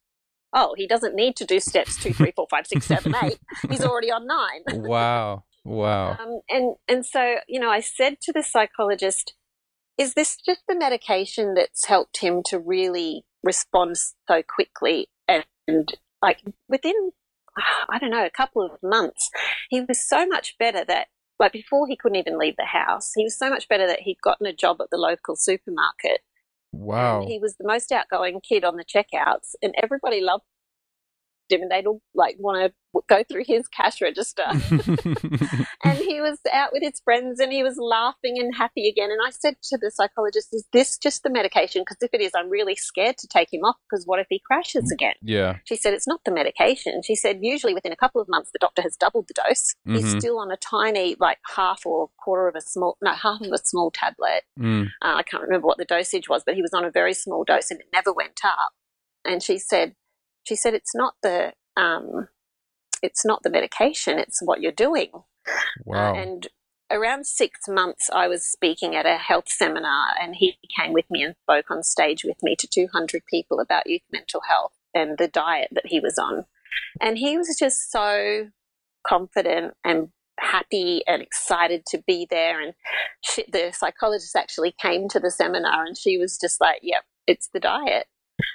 oh, 0.52 0.74
he 0.76 0.86
doesn't 0.86 1.14
need 1.14 1.36
to 1.36 1.46
do 1.46 1.58
steps 1.58 2.02
two, 2.02 2.12
three, 2.12 2.32
four, 2.36 2.46
five, 2.50 2.66
six, 2.66 2.86
seven, 2.86 3.14
eight. 3.22 3.38
He's 3.68 3.84
already 3.84 4.10
on 4.10 4.26
nine. 4.26 4.82
wow. 4.82 5.44
Wow. 5.64 6.12
Um, 6.12 6.40
and, 6.50 6.76
and 6.86 7.04
so, 7.04 7.36
you 7.48 7.58
know, 7.58 7.70
I 7.70 7.80
said 7.80 8.20
to 8.22 8.32
the 8.32 8.42
psychologist, 8.42 9.34
is 9.98 10.14
this 10.14 10.36
just 10.36 10.60
the 10.68 10.76
medication 10.76 11.54
that's 11.54 11.86
helped 11.86 12.18
him 12.18 12.42
to 12.46 12.58
really 12.58 13.24
respond 13.42 13.96
so 13.96 14.42
quickly 14.42 15.08
and, 15.26 15.44
and 15.66 15.94
like 16.22 16.42
within 16.68 17.10
I 17.88 17.98
don't 17.98 18.10
know, 18.10 18.24
a 18.24 18.30
couple 18.30 18.62
of 18.62 18.82
months, 18.82 19.30
he 19.70 19.80
was 19.80 20.06
so 20.06 20.26
much 20.26 20.56
better 20.58 20.84
that, 20.84 21.08
like 21.38 21.52
before 21.52 21.86
he 21.86 21.96
couldn't 21.96 22.16
even 22.16 22.38
leave 22.38 22.56
the 22.56 22.64
house, 22.64 23.12
he 23.14 23.24
was 23.24 23.38
so 23.38 23.50
much 23.50 23.68
better 23.68 23.86
that 23.86 24.00
he'd 24.00 24.20
gotten 24.22 24.46
a 24.46 24.52
job 24.52 24.80
at 24.80 24.90
the 24.90 24.96
local 24.96 25.36
supermarket. 25.36 26.20
Wow. 26.72 27.20
And 27.20 27.28
he 27.28 27.38
was 27.38 27.56
the 27.56 27.66
most 27.66 27.92
outgoing 27.92 28.40
kid 28.40 28.64
on 28.64 28.76
the 28.76 28.84
checkouts, 28.84 29.54
and 29.62 29.74
everybody 29.82 30.20
loved 30.20 30.44
him 31.52 31.62
and 31.62 31.70
they'd 31.70 31.86
all 31.86 32.00
like 32.14 32.36
want 32.38 32.72
to 32.72 32.72
go 33.08 33.22
through 33.30 33.44
his 33.46 33.66
cash 33.68 34.00
register. 34.00 34.44
and 35.84 35.98
he 35.98 36.20
was 36.20 36.38
out 36.52 36.70
with 36.72 36.82
his 36.82 37.00
friends 37.04 37.40
and 37.40 37.52
he 37.52 37.62
was 37.62 37.76
laughing 37.78 38.36
and 38.38 38.54
happy 38.54 38.88
again. 38.88 39.10
And 39.10 39.20
I 39.26 39.30
said 39.30 39.56
to 39.64 39.78
the 39.78 39.90
psychologist, 39.90 40.48
Is 40.52 40.66
this 40.72 40.98
just 40.98 41.22
the 41.22 41.30
medication? 41.30 41.82
Because 41.82 41.98
if 42.00 42.10
it 42.12 42.20
is, 42.20 42.32
I'm 42.34 42.50
really 42.50 42.76
scared 42.76 43.18
to 43.18 43.28
take 43.28 43.52
him 43.52 43.62
off 43.64 43.76
because 43.88 44.04
what 44.06 44.20
if 44.20 44.26
he 44.28 44.40
crashes 44.44 44.90
again? 44.90 45.14
Yeah. 45.22 45.58
She 45.64 45.76
said, 45.76 45.94
It's 45.94 46.08
not 46.08 46.20
the 46.24 46.32
medication. 46.32 47.02
She 47.02 47.14
said, 47.14 47.38
Usually 47.42 47.74
within 47.74 47.92
a 47.92 47.96
couple 47.96 48.20
of 48.20 48.28
months, 48.28 48.50
the 48.52 48.58
doctor 48.60 48.82
has 48.82 48.96
doubled 48.96 49.28
the 49.28 49.34
dose. 49.34 49.74
Mm-hmm. 49.86 49.96
He's 49.96 50.10
still 50.10 50.38
on 50.38 50.50
a 50.50 50.56
tiny, 50.56 51.16
like 51.18 51.38
half 51.54 51.84
or 51.84 52.10
quarter 52.22 52.48
of 52.48 52.54
a 52.56 52.60
small, 52.60 52.96
no, 53.02 53.12
half 53.12 53.40
of 53.40 53.52
a 53.52 53.58
small 53.58 53.90
tablet. 53.90 54.42
Mm. 54.58 54.86
Uh, 55.02 55.14
I 55.16 55.22
can't 55.22 55.42
remember 55.42 55.66
what 55.66 55.78
the 55.78 55.84
dosage 55.84 56.28
was, 56.28 56.42
but 56.44 56.54
he 56.54 56.62
was 56.62 56.72
on 56.72 56.84
a 56.84 56.90
very 56.90 57.14
small 57.14 57.44
dose 57.44 57.70
and 57.70 57.80
it 57.80 57.86
never 57.92 58.12
went 58.12 58.40
up. 58.44 58.72
And 59.24 59.42
she 59.42 59.58
said, 59.58 59.94
she 60.46 60.56
said 60.56 60.74
it's 60.74 60.94
not 60.94 61.14
the 61.22 61.52
um, 61.76 62.28
it's 63.02 63.24
not 63.24 63.42
the 63.42 63.50
medication; 63.50 64.18
it's 64.18 64.40
what 64.42 64.60
you're 64.60 64.72
doing. 64.72 65.10
Wow. 65.84 66.14
Uh, 66.14 66.14
and 66.14 66.48
around 66.90 67.26
six 67.26 67.60
months, 67.68 68.08
I 68.12 68.28
was 68.28 68.44
speaking 68.44 68.94
at 68.94 69.06
a 69.06 69.16
health 69.16 69.48
seminar, 69.48 70.08
and 70.20 70.36
he 70.36 70.56
came 70.78 70.92
with 70.92 71.10
me 71.10 71.22
and 71.22 71.34
spoke 71.42 71.70
on 71.70 71.82
stage 71.82 72.24
with 72.24 72.42
me 72.42 72.56
to 72.56 72.66
200 72.66 73.22
people 73.28 73.60
about 73.60 73.88
youth 73.88 74.02
mental 74.12 74.40
health 74.48 74.72
and 74.94 75.18
the 75.18 75.28
diet 75.28 75.68
that 75.72 75.86
he 75.86 76.00
was 76.00 76.18
on. 76.18 76.44
And 77.00 77.18
he 77.18 77.36
was 77.36 77.56
just 77.58 77.90
so 77.90 78.48
confident 79.06 79.74
and 79.84 80.08
happy 80.38 81.02
and 81.06 81.22
excited 81.22 81.86
to 81.86 82.02
be 82.06 82.26
there. 82.30 82.60
And 82.60 82.74
she, 83.22 83.44
the 83.50 83.72
psychologist 83.72 84.36
actually 84.36 84.74
came 84.80 85.08
to 85.08 85.20
the 85.20 85.30
seminar, 85.30 85.84
and 85.84 85.96
she 85.96 86.18
was 86.18 86.38
just 86.38 86.60
like, 86.60 86.80
"Yep, 86.82 87.04
it's 87.26 87.48
the 87.48 87.60
diet." 87.60 88.06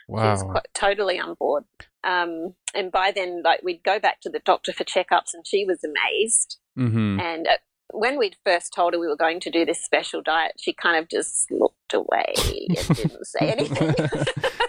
Wow. 0.08 0.22
She 0.22 0.44
was 0.44 0.52
quite, 0.52 0.67
totally 0.74 1.20
on 1.20 1.36
board. 1.36 1.63
Um, 2.04 2.56
and 2.76 2.91
by 2.91 3.12
then, 3.12 3.41
like 3.44 3.62
we'd 3.63 3.84
go 3.84 4.00
back 4.00 4.22
to 4.22 4.30
the 4.30 4.39
doctor 4.39 4.74
for 4.74 4.84
checkups, 4.84 5.34
and 5.34 5.46
she 5.46 5.65
was 5.65 5.84
amazed. 5.84 6.58
Mm-hmm. 6.78 7.20
And 7.20 7.48
uh, 7.48 7.58
when 7.94 8.17
we'd 8.17 8.38
first 8.46 8.74
told 8.74 8.94
her 8.94 9.00
we 9.00 9.08
were 9.08 9.17
going 9.17 9.39
to 9.41 9.52
do 9.52 9.65
this 9.65 9.84
special 9.84 10.22
diet, 10.22 10.54
she 10.60 10.74
kind 10.74 10.98
of 10.98 11.10
just 11.10 11.52
looked 11.52 11.94
away 11.94 12.34
and 12.38 12.88
didn't 12.96 13.26
say 13.26 13.52
anything. 13.52 13.96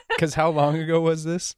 Because 0.08 0.34
how 0.34 0.50
long 0.50 0.76
ago 0.76 1.00
was 1.00 1.24
this? 1.24 1.56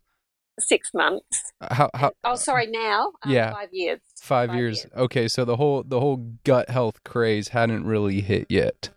Six 0.59 0.91
months. 0.95 1.53
How? 1.61 1.91
how 1.93 2.13
oh, 2.23 2.37
sorry. 2.37 2.69
Now, 2.69 3.13
um, 3.23 3.31
yeah, 3.31 3.53
five 3.53 3.71
years. 3.73 4.01
Five, 4.17 4.51
five 4.51 4.57
years. 4.57 4.79
years. 4.85 4.93
Okay, 4.97 5.29
so 5.29 5.45
the 5.45 5.57
whole 5.57 5.83
the 5.83 5.99
whole 5.99 6.37
gut 6.45 6.71
health 6.71 7.03
craze 7.05 7.49
hadn't 7.49 7.85
really 7.85 8.21
hit 8.21 8.47
yet. 8.49 8.91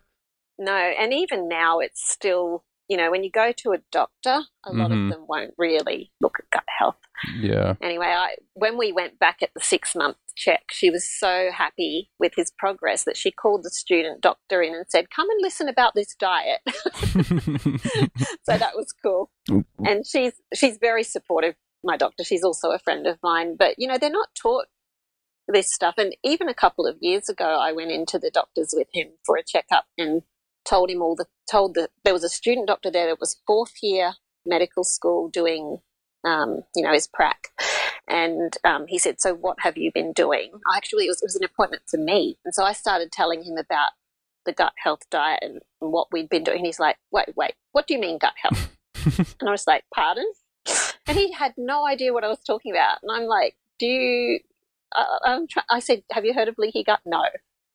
No, 0.58 0.72
and 0.72 1.12
even 1.12 1.48
now, 1.48 1.80
it's 1.80 2.08
still 2.08 2.64
you 2.88 2.96
know, 2.96 3.10
when 3.10 3.22
you 3.22 3.30
go 3.30 3.52
to 3.52 3.72
a 3.72 3.78
doctor, 3.92 4.40
a 4.64 4.72
lot 4.72 4.90
mm-hmm. 4.90 5.04
of 5.04 5.10
them 5.10 5.26
won't 5.28 5.52
really 5.58 6.10
look 6.20 6.38
at 6.38 6.50
gut 6.50 6.64
health. 6.78 6.96
Yeah. 7.38 7.74
Anyway, 7.82 8.06
I, 8.06 8.36
when 8.54 8.78
we 8.78 8.92
went 8.92 9.18
back 9.18 9.42
at 9.42 9.50
the 9.54 9.60
six 9.60 9.94
month 9.94 10.16
check, 10.36 10.64
she 10.70 10.88
was 10.88 11.06
so 11.08 11.50
happy 11.52 12.10
with 12.18 12.32
his 12.34 12.50
progress 12.50 13.04
that 13.04 13.16
she 13.16 13.30
called 13.30 13.62
the 13.62 13.70
student 13.70 14.22
doctor 14.22 14.62
in 14.62 14.74
and 14.74 14.86
said, 14.88 15.10
Come 15.10 15.28
and 15.28 15.40
listen 15.42 15.68
about 15.68 15.94
this 15.94 16.14
diet. 16.18 16.60
so 18.44 18.56
that 18.56 18.72
was 18.74 18.92
cool. 19.02 19.30
And 19.84 20.06
she's 20.06 20.32
she's 20.54 20.76
very 20.78 21.02
supportive, 21.02 21.54
my 21.82 21.96
doctor. 21.96 22.24
She's 22.24 22.44
also 22.44 22.70
a 22.70 22.78
friend 22.78 23.06
of 23.06 23.18
mine. 23.22 23.56
But, 23.58 23.76
you 23.78 23.88
know, 23.88 23.96
they're 23.96 24.10
not 24.10 24.28
taught 24.34 24.66
this 25.46 25.72
stuff. 25.72 25.94
And 25.98 26.14
even 26.22 26.48
a 26.48 26.54
couple 26.54 26.86
of 26.86 26.96
years 27.00 27.28
ago, 27.28 27.58
I 27.60 27.72
went 27.72 27.90
into 27.90 28.18
the 28.18 28.30
doctors 28.30 28.74
with 28.76 28.88
him 28.92 29.08
for 29.24 29.36
a 29.36 29.42
checkup 29.42 29.86
and 29.96 30.22
told 30.68 30.90
him 30.90 31.02
all 31.02 31.16
the 31.16 31.26
told 31.50 31.74
that 31.74 31.90
there 32.04 32.12
was 32.12 32.24
a 32.24 32.28
student 32.28 32.66
doctor 32.66 32.90
there 32.90 33.06
that 33.06 33.20
was 33.20 33.40
fourth 33.46 33.74
year 33.82 34.14
medical 34.46 34.84
school 34.84 35.28
doing 35.28 35.78
um, 36.24 36.62
you 36.74 36.82
know 36.82 36.92
his 36.92 37.06
prac 37.06 37.48
and 38.08 38.56
um, 38.64 38.86
he 38.88 38.98
said 38.98 39.20
so 39.20 39.34
what 39.34 39.56
have 39.60 39.76
you 39.76 39.90
been 39.92 40.12
doing 40.12 40.50
actually 40.76 41.06
it 41.06 41.10
was, 41.10 41.22
it 41.22 41.26
was, 41.26 41.36
an 41.36 41.44
appointment 41.44 41.82
for 41.88 41.98
me 41.98 42.38
and 42.44 42.54
so 42.54 42.64
i 42.64 42.72
started 42.72 43.12
telling 43.12 43.42
him 43.42 43.56
about 43.56 43.90
the 44.46 44.52
gut 44.52 44.72
health 44.82 45.02
diet 45.10 45.40
and, 45.42 45.60
and 45.80 45.92
what 45.92 46.08
we'd 46.12 46.28
been 46.28 46.44
doing 46.44 46.58
and 46.58 46.66
he's 46.66 46.80
like 46.80 46.96
wait 47.12 47.28
wait 47.36 47.54
what 47.72 47.86
do 47.86 47.94
you 47.94 48.00
mean 48.00 48.18
gut 48.18 48.34
health 48.36 48.70
and 49.40 49.48
i 49.48 49.52
was 49.52 49.66
like 49.66 49.84
pardon 49.94 50.26
and 51.06 51.16
he 51.16 51.32
had 51.32 51.54
no 51.56 51.86
idea 51.86 52.12
what 52.12 52.24
I 52.24 52.28
was 52.28 52.40
talking 52.40 52.72
about. 52.72 52.98
And 53.02 53.10
I'm 53.10 53.26
like, 53.26 53.56
"Do 53.78 53.86
you?" 53.86 54.40
Uh, 54.96 55.18
I'm 55.24 55.46
try- 55.46 55.62
I 55.70 55.80
said, 55.80 56.02
"Have 56.12 56.24
you 56.24 56.34
heard 56.34 56.48
of 56.48 56.58
leaky 56.58 56.84
gut?" 56.84 57.00
No. 57.04 57.24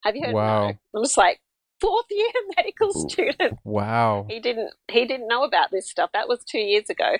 Have 0.04 0.16
you 0.16 0.24
heard? 0.24 0.34
Wow. 0.34 0.68
No. 0.68 0.78
I'm 0.96 1.04
just 1.04 1.18
like 1.18 1.40
fourth 1.84 2.06
year 2.10 2.28
medical 2.58 3.10
student. 3.10 3.60
Wow. 3.64 4.26
He 4.30 4.40
didn't. 4.40 4.72
He 4.92 5.06
didn't 5.06 5.28
know 5.28 5.44
about 5.44 5.70
this 5.72 5.90
stuff. 5.90 6.10
That 6.14 6.28
was 6.28 6.44
two 6.44 6.60
years 6.60 6.90
ago. 6.90 7.18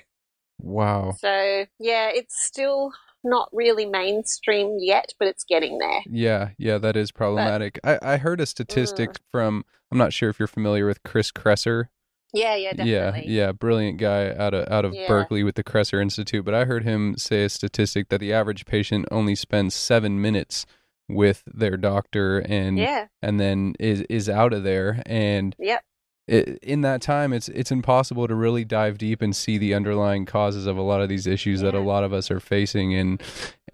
Wow. 0.60 1.14
So 1.18 1.66
yeah, 1.78 2.10
it's 2.12 2.42
still 2.42 2.92
not 3.22 3.48
really 3.52 3.86
mainstream 3.86 4.76
yet, 4.80 5.12
but 5.18 5.28
it's 5.28 5.44
getting 5.44 5.78
there. 5.78 6.00
Yeah, 6.06 6.50
yeah, 6.58 6.78
that 6.78 6.96
is 6.96 7.10
problematic. 7.10 7.78
I, 7.82 7.98
I 8.02 8.16
heard 8.18 8.40
a 8.40 8.46
statistic 8.46 9.10
Mm. 9.10 9.18
from 9.30 9.64
I'm 9.90 9.98
not 9.98 10.12
sure 10.12 10.28
if 10.28 10.38
you're 10.38 10.48
familiar 10.48 10.86
with 10.86 11.02
Chris 11.04 11.30
Kresser. 11.32 11.86
Yeah, 12.32 12.56
yeah, 12.56 12.72
Yeah, 12.78 13.04
definitely. 13.10 13.32
yeah, 13.32 13.52
brilliant 13.52 13.98
guy 13.98 14.34
out 14.34 14.54
of 14.54 14.68
out 14.70 14.84
of 14.84 14.92
Yeah. 14.94 15.06
Berkeley 15.08 15.42
with 15.44 15.54
the 15.54 15.64
Kresser 15.64 16.02
Institute. 16.02 16.44
But 16.44 16.54
I 16.54 16.64
heard 16.64 16.84
him 16.84 17.16
say 17.16 17.44
a 17.44 17.48
statistic 17.48 18.08
that 18.08 18.20
the 18.20 18.32
average 18.32 18.66
patient 18.66 19.06
only 19.10 19.34
spends 19.34 19.74
seven 19.74 20.20
minutes 20.20 20.66
with 21.08 21.42
their 21.46 21.76
doctor 21.76 22.38
and 22.38 22.78
Yeah. 22.78 23.06
and 23.22 23.38
then 23.38 23.74
is 23.78 24.02
is 24.02 24.28
out 24.28 24.52
of 24.54 24.62
there 24.62 25.02
and 25.04 25.54
Yep. 25.58 25.82
it, 26.26 26.58
in 26.62 26.80
that 26.80 27.02
time 27.02 27.32
it's 27.32 27.48
it's 27.50 27.70
impossible 27.70 28.26
to 28.26 28.34
really 28.34 28.64
dive 28.64 28.96
deep 28.96 29.20
and 29.20 29.36
see 29.36 29.58
the 29.58 29.74
underlying 29.74 30.24
causes 30.24 30.66
of 30.66 30.78
a 30.78 30.82
lot 30.82 31.02
of 31.02 31.08
these 31.10 31.26
issues 31.26 31.60
that 31.60 31.74
a 31.74 31.80
lot 31.80 32.04
of 32.04 32.12
us 32.14 32.30
are 32.30 32.40
facing 32.40 32.94
and 32.94 33.22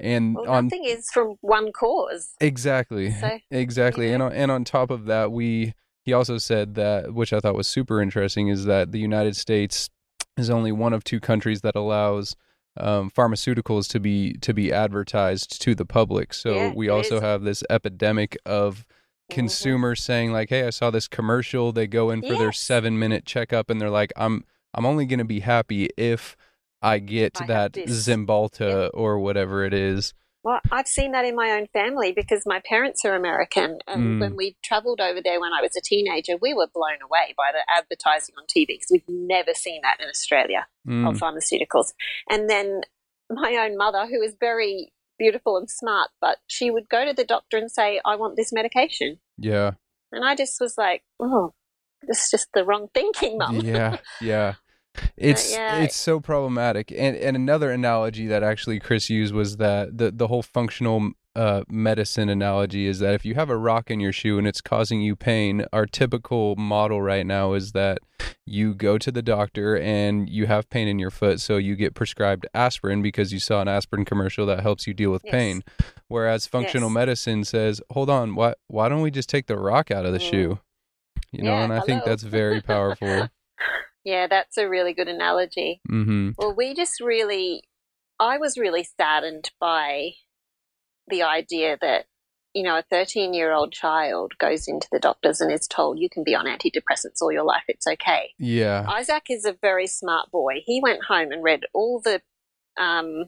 and 0.01 0.35
Well, 0.35 0.51
on 0.51 0.65
nothing 0.67 0.85
is 0.85 1.09
from 1.13 1.37
one 1.41 1.71
cause. 1.73 2.35
Exactly. 2.41 3.13
So, 3.13 3.39
exactly. 3.51 4.09
you 4.09 4.15
And 4.15 4.23
on, 4.25 4.33
and 4.33 4.51
on 4.51 4.65
top 4.65 4.91
of 4.91 5.05
that, 5.07 5.31
we 5.31 5.75
he 6.05 6.13
also 6.15 6.39
said 6.39 6.75
that 6.77 7.15
which 7.15 7.33
I 7.33 7.39
thought 7.41 7.55
was 7.55 7.69
super 7.69 8.01
interesting 8.01 8.49
is 8.49 8.65
that 8.65 8.91
the 8.91 8.99
United 8.99 9.37
States 9.37 9.89
is 10.39 10.49
only 10.51 10.73
one 10.73 10.93
of 10.95 11.05
two 11.05 11.21
countries 11.21 11.61
that 11.61 11.77
allows 11.77 12.35
um, 12.77 13.11
pharmaceuticals 13.11 13.89
to 13.89 14.01
be 14.01 14.35
to 14.35 14.55
be 14.55 14.73
advertised 14.73 15.61
to 15.63 15.75
the 15.75 15.85
public. 15.85 16.33
So 16.33 16.55
Yeah, 16.55 16.73
we 16.75 16.89
also 16.89 17.17
is. 17.17 17.23
have 17.23 17.43
this 17.43 17.63
epidemic 17.69 18.37
of 18.47 18.85
Mhm. 19.31 19.35
consumers 19.35 20.03
saying 20.03 20.33
like, 20.33 20.51
"Hey, 20.51 20.67
I 20.67 20.71
saw 20.71 20.91
this 20.91 21.09
commercial." 21.09 21.73
They 21.73 21.87
go 21.87 22.11
in 22.11 22.23
for 22.23 22.37
their 22.37 22.53
7-minute 22.53 23.25
checkup 23.25 23.71
and 23.71 23.81
they're 23.81 23.91
like, 23.91 24.13
"I'm 24.17 24.45
I'm 24.73 24.87
only 24.87 25.05
going 25.05 25.19
to 25.19 25.25
be 25.25 25.41
happy 25.41 25.89
if 25.97 26.37
I 26.81 27.01
get 27.01 27.41
I 27.43 27.47
that 27.47 27.73
this." 27.73 28.07
Cymbalta 28.07 28.91
or 28.95 29.19
whatever 29.19 29.65
it 29.65 29.75
is." 29.75 30.15
Well, 30.43 30.61
I've 30.73 30.89
seen 30.89 31.13
that 31.13 31.25
in 31.27 31.37
my 31.37 31.51
own 31.51 31.67
family 31.73 32.13
because 32.13 32.45
my 32.47 32.61
parents 32.65 33.05
are 33.05 33.15
American. 33.15 33.79
And 33.87 34.03
Mm. 34.03 34.21
when 34.21 34.37
we 34.37 34.57
traveled 34.63 35.01
over 35.01 35.21
there 35.21 35.39
when 35.41 35.53
I 35.53 35.61
was 35.61 35.77
a 35.77 35.81
teenager, 35.83 36.37
we 36.41 36.55
were 36.55 36.67
blown 36.67 37.03
away 37.03 37.35
by 37.37 37.51
the 37.53 37.61
advertising 37.71 38.35
on 38.39 38.47
TV 38.47 38.69
because 38.69 38.89
we've 38.91 39.09
never 39.09 39.53
seen 39.55 39.81
that 39.83 40.01
in 40.01 40.09
Australia 40.09 40.67
Mm, 40.87 41.07
of 41.09 41.19
pharmaceuticals. 41.19 41.93
And 42.31 42.49
then 42.49 42.83
my 43.29 43.55
own 43.57 43.77
mother, 43.77 44.07
who 44.07 44.23
is 44.23 44.35
very 44.41 44.93
beautiful 45.19 45.59
and 45.59 45.69
smart, 45.71 46.09
but 46.23 46.39
she 46.47 46.71
would 46.71 46.89
go 46.89 47.05
to 47.05 47.13
the 47.13 47.25
doctor 47.25 47.59
and 47.59 47.71
say, 47.71 48.01
I 48.05 48.17
want 48.17 48.37
this 48.37 48.53
medication. 48.53 49.21
yeah. 49.37 49.73
And 50.13 50.25
I 50.25 50.35
just 50.35 50.59
was 50.61 50.77
like, 50.79 51.05
oh, 51.21 51.53
this 52.09 52.25
is 52.25 52.31
just 52.31 52.49
the 52.55 52.65
wrong 52.65 52.89
thinking, 52.95 53.37
mum. 53.39 53.61
yeah 53.61 53.99
yeah 54.23 54.55
it's 55.17 55.53
yeah. 55.53 55.83
it's 55.83 55.95
so 55.95 56.21
problematic 56.21 56.91
and 56.93 57.17
and 57.17 57.37
another 57.37 57.71
analogy 57.71 58.27
that 58.27 58.43
actually 58.43 58.81
chris 58.81 59.09
used 59.09 59.33
was 59.33 59.57
that 59.59 59.97
the 59.97 60.11
the 60.11 60.27
whole 60.27 60.43
functional 60.43 61.13
uh 61.37 61.63
medicine 61.69 62.29
analogy 62.29 62.87
is 62.87 62.99
that 62.99 63.15
if 63.15 63.25
you 63.25 63.37
have 63.37 63.49
a 63.51 63.57
rock 63.57 63.89
in 63.91 64.01
your 64.01 64.13
shoe 64.13 64.37
and 64.37 64.49
it's 64.49 64.61
causing 64.61 65.01
you 65.01 65.15
pain 65.15 65.65
our 65.73 65.87
typical 65.87 66.57
model 66.57 67.01
right 67.01 67.25
now 67.25 67.53
is 67.53 67.71
that 67.73 67.99
you 68.45 68.75
go 68.75 68.99
to 68.99 69.13
the 69.13 69.23
doctor 69.23 69.79
and 69.79 70.29
you 70.29 70.47
have 70.47 70.69
pain 70.71 70.89
in 70.89 70.99
your 70.99 71.11
foot 71.11 71.41
so 71.41 71.57
you 71.57 71.77
get 71.77 71.95
prescribed 71.95 72.47
aspirin 72.53 73.01
because 73.01 73.33
you 73.33 73.39
saw 73.39 73.61
an 73.61 73.69
aspirin 73.69 74.05
commercial 74.05 74.45
that 74.45 74.61
helps 74.61 74.89
you 74.89 74.93
deal 74.93 75.13
with 75.13 75.23
Yes. 75.25 75.33
pain 75.33 75.63
whereas 76.09 76.49
functional 76.49 76.89
Yes. 76.89 76.95
medicine 76.95 77.45
says 77.45 77.81
hold 77.93 78.11
on 78.11 78.35
why 78.35 78.55
why 78.67 78.89
don't 78.89 79.03
we 79.03 79.13
just 79.13 79.29
take 79.29 79.47
the 79.47 79.57
rock 79.57 79.93
out 79.93 80.05
of 80.05 80.13
the 80.13 80.19
Mm. 80.19 80.31
shoe 80.31 80.59
you 81.31 81.45
know 81.45 81.53
Yeah, 81.59 81.63
and 81.65 81.73
i 81.73 81.81
think 81.81 82.05
that's 82.05 82.25
very 82.25 82.61
powerful 82.61 83.29
yeah, 84.05 84.27
that's 84.27 84.57
a 84.57 84.69
really 84.69 84.95
good 84.95 85.09
analogy. 85.09 85.81
mhm 85.91 86.35
Well, 86.39 86.55
we 86.55 86.75
just 86.75 87.01
really, 87.01 87.65
I 88.19 88.39
was 88.39 88.57
really 88.59 88.85
saddened 88.85 89.51
by 89.61 90.13
the 91.09 91.23
idea 91.23 91.77
that, 91.81 92.07
you 92.55 92.63
know, 92.63 92.79
a 92.79 92.83
13 92.83 93.35
year 93.35 93.53
old 93.53 93.73
child 93.73 94.33
goes 94.39 94.67
into 94.69 94.89
the 94.91 95.01
doctors 95.01 95.41
and 95.41 95.53
is 95.53 95.67
told 95.67 95.99
you 95.99 96.09
can 96.09 96.25
be 96.25 96.35
on 96.35 96.47
antidepressants 96.47 97.21
all 97.21 97.33
your 97.33 97.45
life, 97.45 97.65
it's 97.69 97.87
okay. 97.87 98.31
yeah 98.39 98.85
Isaac 98.89 99.25
is 99.29 99.45
a 99.45 99.57
very 99.61 99.87
smart 99.87 100.31
boy. 100.31 100.63
He 100.65 100.81
went 100.83 101.05
home 101.05 101.33
and 101.33 101.43
read 101.43 101.65
all 101.75 102.01
the, 102.01 102.23
um, 102.81 103.27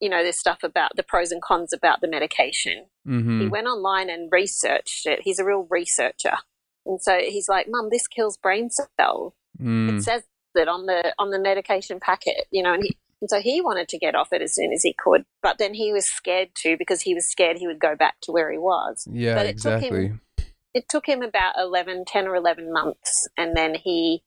you 0.00 0.08
know, 0.08 0.22
this 0.22 0.38
stuff 0.38 0.62
about 0.62 0.92
the 0.96 1.02
pros 1.02 1.30
and 1.30 1.42
cons 1.42 1.72
about 1.72 2.00
the 2.00 2.08
medication. 2.08 2.86
mm-hmm. 3.06 3.40
He 3.40 3.46
went 3.48 3.66
online 3.66 4.10
and 4.10 4.30
researched 4.32 5.06
it. 5.06 5.20
He's 5.22 5.38
a 5.38 5.44
real 5.44 5.66
researcher. 5.70 6.38
And 6.84 7.00
so 7.00 7.18
he's 7.20 7.48
like, 7.48 7.66
Mum, 7.68 7.88
this 7.90 8.08
kills 8.08 8.36
brain 8.36 8.68
cells 8.70 9.32
Mm, 9.60 9.98
it 9.98 10.02
says 10.02 10.22
that 10.54 10.68
on 10.68 10.86
the 10.86 11.14
on 11.18 11.30
the 11.30 11.38
medication 11.38 12.00
packet, 12.00 12.46
you 12.50 12.62
know, 12.62 12.72
and 12.74 12.82
he 12.82 12.96
and 13.20 13.30
so 13.30 13.40
he 13.40 13.60
wanted 13.60 13.88
to 13.88 13.98
get 13.98 14.14
off 14.14 14.32
it 14.32 14.42
as 14.42 14.54
soon 14.54 14.72
as 14.72 14.82
he 14.82 14.92
could, 14.92 15.24
but 15.42 15.58
then 15.58 15.74
he 15.74 15.92
was 15.92 16.06
scared 16.06 16.48
too 16.54 16.76
because 16.76 17.02
he 17.02 17.14
was 17.14 17.26
scared 17.26 17.58
he 17.58 17.66
would 17.66 17.78
go 17.78 17.94
back 17.94 18.16
to 18.22 18.32
where 18.32 18.50
he 18.50 18.58
was. 18.58 19.06
yeah, 19.10 19.34
but 19.34 19.46
it 19.46 19.58
took 19.58 19.74
exactly. 19.82 20.06
him- 20.06 20.20
It 20.74 20.88
took 20.88 21.06
him 21.06 21.22
about 21.22 21.54
11, 21.58 22.04
10 22.06 22.26
or 22.26 22.34
11 22.34 22.72
months 22.72 23.28
and 23.36 23.56
then 23.56 23.74
he 23.74 24.22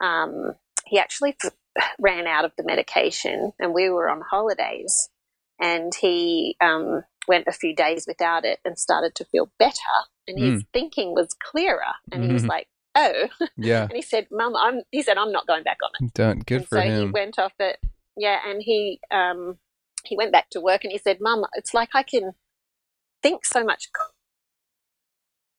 um 0.00 0.52
he 0.84 0.98
actually 0.98 1.36
f- 1.42 1.52
ran 1.98 2.26
out 2.26 2.44
of 2.44 2.52
the 2.56 2.64
medication 2.64 3.52
and 3.58 3.72
we 3.72 3.88
were 3.88 4.08
on 4.08 4.20
holidays 4.20 5.08
and 5.58 5.94
he 5.94 6.56
um 6.60 7.02
went 7.28 7.46
a 7.48 7.52
few 7.52 7.74
days 7.74 8.04
without 8.06 8.44
it 8.44 8.58
and 8.64 8.78
started 8.78 9.14
to 9.14 9.24
feel 9.24 9.50
better 9.58 9.96
and 10.28 10.38
his 10.38 10.64
thinking 10.72 11.12
was 11.14 11.34
clearer 11.42 11.94
and 12.12 12.22
he 12.22 12.32
was 12.32 12.42
Mhm. 12.44 12.48
like, 12.48 12.68
"Oh, 12.96 13.28
Yeah, 13.56 13.82
and 13.88 13.92
he 13.92 14.02
said, 14.02 14.26
"Mum, 14.30 14.54
I'm." 14.56 14.80
He 14.90 15.02
said, 15.02 15.18
"I'm 15.18 15.32
not 15.32 15.46
going 15.46 15.62
back 15.62 15.78
on 15.84 15.90
it." 16.00 16.14
done. 16.14 16.40
Good 16.40 16.54
and 16.58 16.68
for 16.68 16.78
so 16.78 16.90
he 16.90 17.06
went 17.06 17.38
off 17.38 17.52
it. 17.58 17.78
Yeah, 18.16 18.38
and 18.46 18.62
he 18.62 19.00
um 19.10 19.58
he 20.04 20.16
went 20.16 20.32
back 20.32 20.50
to 20.50 20.60
work 20.60 20.84
and 20.84 20.92
he 20.92 20.98
said, 20.98 21.18
"Mum, 21.20 21.44
it's 21.54 21.74
like 21.74 21.90
I 21.94 22.02
can 22.02 22.32
think 23.22 23.44
so 23.44 23.64
much 23.64 23.88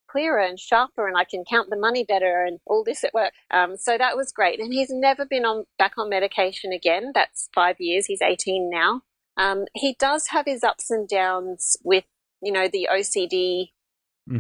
clearer 0.09 0.39
and 0.39 0.59
sharper, 0.59 1.07
and 1.07 1.17
I 1.17 1.23
can 1.25 1.43
count 1.49 1.69
the 1.69 1.77
money 1.77 2.03
better, 2.03 2.43
and 2.43 2.59
all 2.65 2.83
this 2.83 3.03
at 3.03 3.13
work." 3.13 3.33
Um, 3.51 3.77
so 3.77 3.97
that 3.97 4.17
was 4.17 4.31
great, 4.31 4.59
and 4.59 4.73
he's 4.73 4.89
never 4.89 5.25
been 5.25 5.45
on 5.45 5.65
back 5.77 5.93
on 5.97 6.09
medication 6.09 6.71
again. 6.71 7.11
That's 7.13 7.49
five 7.53 7.77
years. 7.79 8.07
He's 8.07 8.21
18 8.21 8.69
now. 8.69 9.01
Um, 9.37 9.65
he 9.75 9.95
does 9.99 10.27
have 10.27 10.45
his 10.45 10.63
ups 10.63 10.89
and 10.89 11.07
downs 11.07 11.77
with 11.83 12.05
you 12.41 12.51
know 12.51 12.67
the 12.67 12.87
OCD 12.91 13.73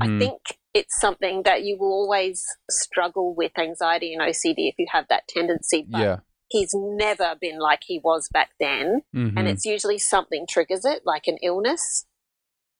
I 0.01 0.07
Mhm. 0.07 0.19
think 0.19 0.41
it's 0.77 0.99
something 0.99 1.41
that 1.43 1.63
you 1.63 1.75
will 1.79 1.91
always 1.91 2.43
struggle 2.69 3.33
with 3.35 3.51
anxiety 3.57 4.13
and 4.13 4.21
OCD 4.21 4.69
if 4.69 4.75
you 4.77 4.85
have 4.91 5.05
that 5.09 5.27
tendency. 5.27 5.85
But 5.89 5.99
yeah. 6.01 6.17
he's 6.49 6.71
never 6.75 7.35
been 7.39 7.59
like 7.59 7.81
he 7.85 7.99
was 8.03 8.29
back 8.31 8.51
then. 8.59 9.01
Mhm. 9.15 9.33
And 9.35 9.47
it's 9.47 9.65
usually 9.65 9.97
something 9.97 10.45
triggers 10.47 10.85
it, 10.85 11.01
like 11.03 11.23
an 11.25 11.37
illness. 11.41 12.05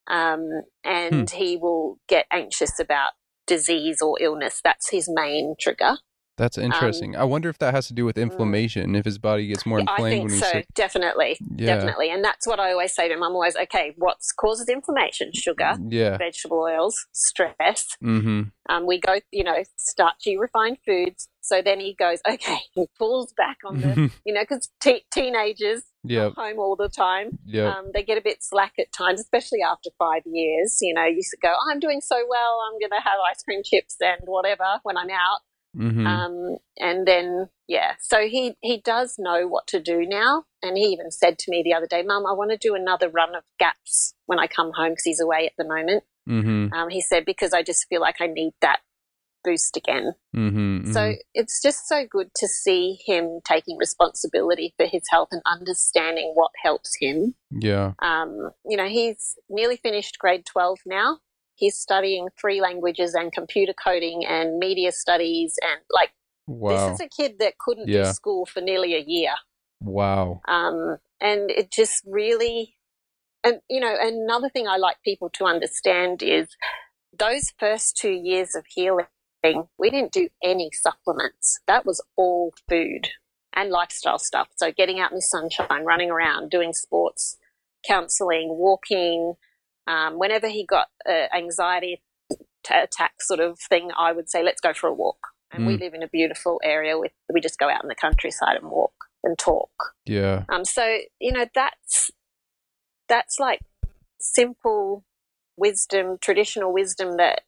Um, 0.06 0.62
and 0.84 1.28
he 1.28 1.56
will 1.56 1.98
get 2.08 2.26
anxious 2.30 2.78
about 2.78 3.10
disease 3.46 4.00
or 4.00 4.16
illness. 4.20 4.60
That's 4.62 4.90
his 4.90 5.10
main 5.12 5.56
trigger. 5.58 5.98
That's 6.38 6.56
interesting. 6.56 7.16
I 7.16 7.24
wonder 7.24 7.48
if 7.48 7.58
that 7.58 7.74
has 7.74 7.88
to 7.88 7.94
do 7.94 8.04
with 8.04 8.16
inflammation. 8.16 8.94
If 8.94 9.04
his 9.04 9.18
body 9.18 9.48
gets 9.48 9.66
more 9.66 9.80
um, 9.80 9.86
mm. 9.86 9.90
I 9.90 9.92
inflamed 9.94 10.12
think 10.12 10.24
when 10.24 10.32
he's 10.32 10.40
so, 10.40 10.52
sick. 10.52 10.66
definitely. 10.74 11.36
Yeah. 11.56 11.74
Definitely. 11.74 12.10
And 12.10 12.24
that's 12.24 12.46
what 12.46 12.60
I 12.60 12.70
always 12.70 12.94
say 12.94 13.08
to 13.08 13.14
him. 13.14 13.22
I'm 13.22 13.32
always, 13.32 13.56
okay, 13.56 13.92
what 13.96 14.18
causes 14.38 14.68
inflammation? 14.68 15.32
Sugar, 15.34 15.76
Yeah. 15.88 16.16
vegetable 16.16 16.60
oils, 16.60 16.96
stress. 17.12 17.88
Mm-hmm. 18.02 18.42
Um, 18.70 18.86
we 18.86 19.00
go, 19.00 19.18
you 19.32 19.42
know, 19.44 19.64
starchy 19.76 20.38
refined 20.38 20.78
foods. 20.86 21.28
So 21.40 21.62
then 21.62 21.80
he 21.80 21.94
goes, 21.94 22.20
okay, 22.28 22.58
he 22.74 22.86
pulls 22.98 23.32
back 23.32 23.58
on 23.64 23.80
the, 23.80 24.10
you 24.24 24.32
know, 24.32 24.42
because 24.42 24.68
te- 24.80 25.04
teenagers 25.12 25.82
yep. 26.04 26.34
are 26.36 26.44
home 26.44 26.58
all 26.58 26.76
the 26.76 26.88
time. 26.88 27.38
Yep. 27.46 27.74
Um, 27.74 27.84
they 27.94 28.02
get 28.02 28.18
a 28.18 28.22
bit 28.22 28.44
slack 28.44 28.74
at 28.78 28.92
times, 28.92 29.20
especially 29.20 29.60
after 29.62 29.90
five 29.98 30.22
years. 30.26 30.78
You 30.80 30.94
know, 30.94 31.04
you 31.04 31.22
go, 31.42 31.52
I'm 31.70 31.80
doing 31.80 32.00
so 32.00 32.16
well, 32.28 32.60
I'm 32.68 32.78
going 32.78 32.90
to 32.90 33.02
have 33.02 33.18
ice 33.28 33.42
cream 33.42 33.62
chips 33.64 33.96
and 34.00 34.20
whatever 34.26 34.78
when 34.82 34.96
I'm 34.96 35.10
out. 35.10 35.40
Mm-hmm. 35.78 36.06
Um, 36.06 36.56
and 36.78 37.06
then, 37.06 37.48
yeah, 37.66 37.94
so 38.00 38.28
he, 38.28 38.56
he 38.60 38.80
does 38.80 39.16
know 39.18 39.46
what 39.46 39.66
to 39.68 39.80
do 39.80 40.06
now. 40.06 40.44
And 40.62 40.76
he 40.76 40.84
even 40.86 41.10
said 41.10 41.38
to 41.40 41.50
me 41.50 41.62
the 41.62 41.74
other 41.74 41.86
day, 41.86 42.02
Mum, 42.02 42.26
I 42.26 42.32
want 42.32 42.50
to 42.50 42.56
do 42.56 42.74
another 42.74 43.08
run 43.08 43.34
of 43.34 43.44
gaps 43.58 44.14
when 44.26 44.38
I 44.38 44.46
come 44.46 44.72
home 44.74 44.90
because 44.90 45.04
he's 45.04 45.20
away 45.20 45.46
at 45.46 45.52
the 45.56 45.68
moment. 45.68 46.04
mm-hmm. 46.28 46.72
Um, 46.72 46.88
he 46.88 47.00
said, 47.00 47.24
because 47.24 47.52
I 47.52 47.62
just 47.62 47.86
feel 47.88 48.00
like 48.00 48.20
I 48.20 48.26
need 48.26 48.52
that 48.60 48.80
boost 49.44 49.76
again. 49.76 50.12
Mm-hmm. 50.36 50.92
So 50.92 51.14
it's 51.34 51.62
just 51.62 51.88
so 51.88 52.06
good 52.08 52.28
to 52.36 52.48
see 52.48 52.98
him 53.06 53.40
taking 53.44 53.76
responsibility 53.78 54.74
for 54.76 54.86
his 54.86 55.02
health 55.10 55.28
and 55.32 55.42
understanding 55.46 56.32
what 56.34 56.50
helps 56.62 56.96
him. 57.00 57.34
yeah. 57.50 57.92
Um, 58.00 58.50
you 58.68 58.76
know, 58.76 58.88
he's 58.88 59.36
nearly 59.48 59.76
finished 59.76 60.18
grade 60.18 60.44
12 60.44 60.80
now. 60.86 61.18
He's 61.58 61.76
studying 61.76 62.28
three 62.40 62.60
languages 62.60 63.14
and 63.14 63.32
computer 63.32 63.74
coding 63.74 64.24
and 64.24 64.58
media 64.58 64.92
studies. 64.92 65.58
And 65.60 65.80
like, 65.90 66.10
Wow. 66.46 66.70
this 66.70 66.94
is 66.94 67.00
a 67.00 67.08
kid 67.08 67.40
that 67.40 67.58
couldn't 67.58 67.88
Yeah. 67.88 68.04
do 68.04 68.12
school 68.12 68.46
for 68.46 68.60
nearly 68.60 68.94
a 68.94 69.00
year. 69.00 69.34
Wow. 69.80 70.40
Um, 70.46 70.98
and 71.20 71.50
it 71.50 71.70
just 71.70 72.04
really, 72.06 72.76
and 73.42 73.60
you 73.68 73.80
know, 73.80 73.94
another 74.00 74.48
thing 74.48 74.68
I 74.68 74.76
like 74.76 75.02
people 75.02 75.30
to 75.30 75.44
understand 75.44 76.22
is 76.22 76.48
those 77.18 77.52
first 77.58 77.96
two 77.96 78.12
years 78.12 78.54
of 78.54 78.64
healing, 78.68 79.06
we 79.78 79.90
didn't 79.90 80.12
do 80.12 80.28
any 80.42 80.70
supplements. 80.72 81.58
That 81.66 81.84
was 81.84 82.00
all 82.16 82.52
food 82.68 83.08
and 83.52 83.70
lifestyle 83.70 84.18
stuff. 84.18 84.48
So 84.56 84.70
getting 84.70 85.00
out 85.00 85.10
in 85.10 85.16
the 85.16 85.22
sunshine, 85.22 85.84
running 85.84 86.10
around, 86.10 86.50
doing 86.50 86.72
sports, 86.72 87.36
counseling, 87.84 88.48
walking. 88.50 89.34
Um, 89.88 90.18
whenever 90.18 90.48
he 90.48 90.66
got 90.66 90.88
uh, 91.08 91.34
anxiety 91.34 92.02
attack 92.70 93.12
sort 93.22 93.40
of 93.40 93.58
thing, 93.58 93.90
I 93.98 94.12
would 94.12 94.28
say, 94.28 94.42
let's 94.42 94.60
go 94.60 94.74
for 94.74 94.88
a 94.88 94.94
walk. 94.94 95.28
And 95.50 95.64
mm. 95.64 95.68
we 95.68 95.78
live 95.78 95.94
in 95.94 96.02
a 96.02 96.08
beautiful 96.08 96.60
area 96.62 96.98
with, 96.98 97.12
we 97.32 97.40
just 97.40 97.58
go 97.58 97.70
out 97.70 97.82
in 97.82 97.88
the 97.88 97.94
countryside 97.94 98.56
and 98.60 98.70
walk 98.70 98.92
and 99.24 99.38
talk. 99.38 99.70
Yeah. 100.04 100.44
Um, 100.50 100.64
so, 100.66 100.98
you 101.18 101.32
know, 101.32 101.46
that's, 101.54 102.10
that's 103.08 103.40
like 103.40 103.60
simple 104.20 105.04
wisdom, 105.56 106.18
traditional 106.20 106.72
wisdom 106.72 107.16
that, 107.16 107.42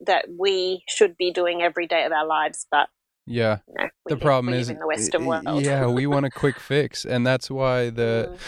that 0.00 0.26
we 0.38 0.82
should 0.88 1.18
be 1.18 1.30
doing 1.30 1.60
every 1.60 1.86
day 1.86 2.04
of 2.04 2.12
our 2.12 2.26
lives, 2.26 2.66
but 2.70 2.88
yeah. 3.26 3.58
You 3.68 3.74
know, 3.78 3.88
the 4.06 4.16
problem 4.16 4.54
is 4.54 4.70
in 4.70 4.78
the 4.78 4.86
Western 4.86 5.26
world. 5.26 5.62
yeah, 5.62 5.86
we 5.86 6.06
want 6.06 6.24
a 6.24 6.30
quick 6.30 6.58
fix, 6.58 7.04
and 7.04 7.24
that's 7.24 7.50
why 7.50 7.90
the 7.90 8.30
mm 8.32 8.38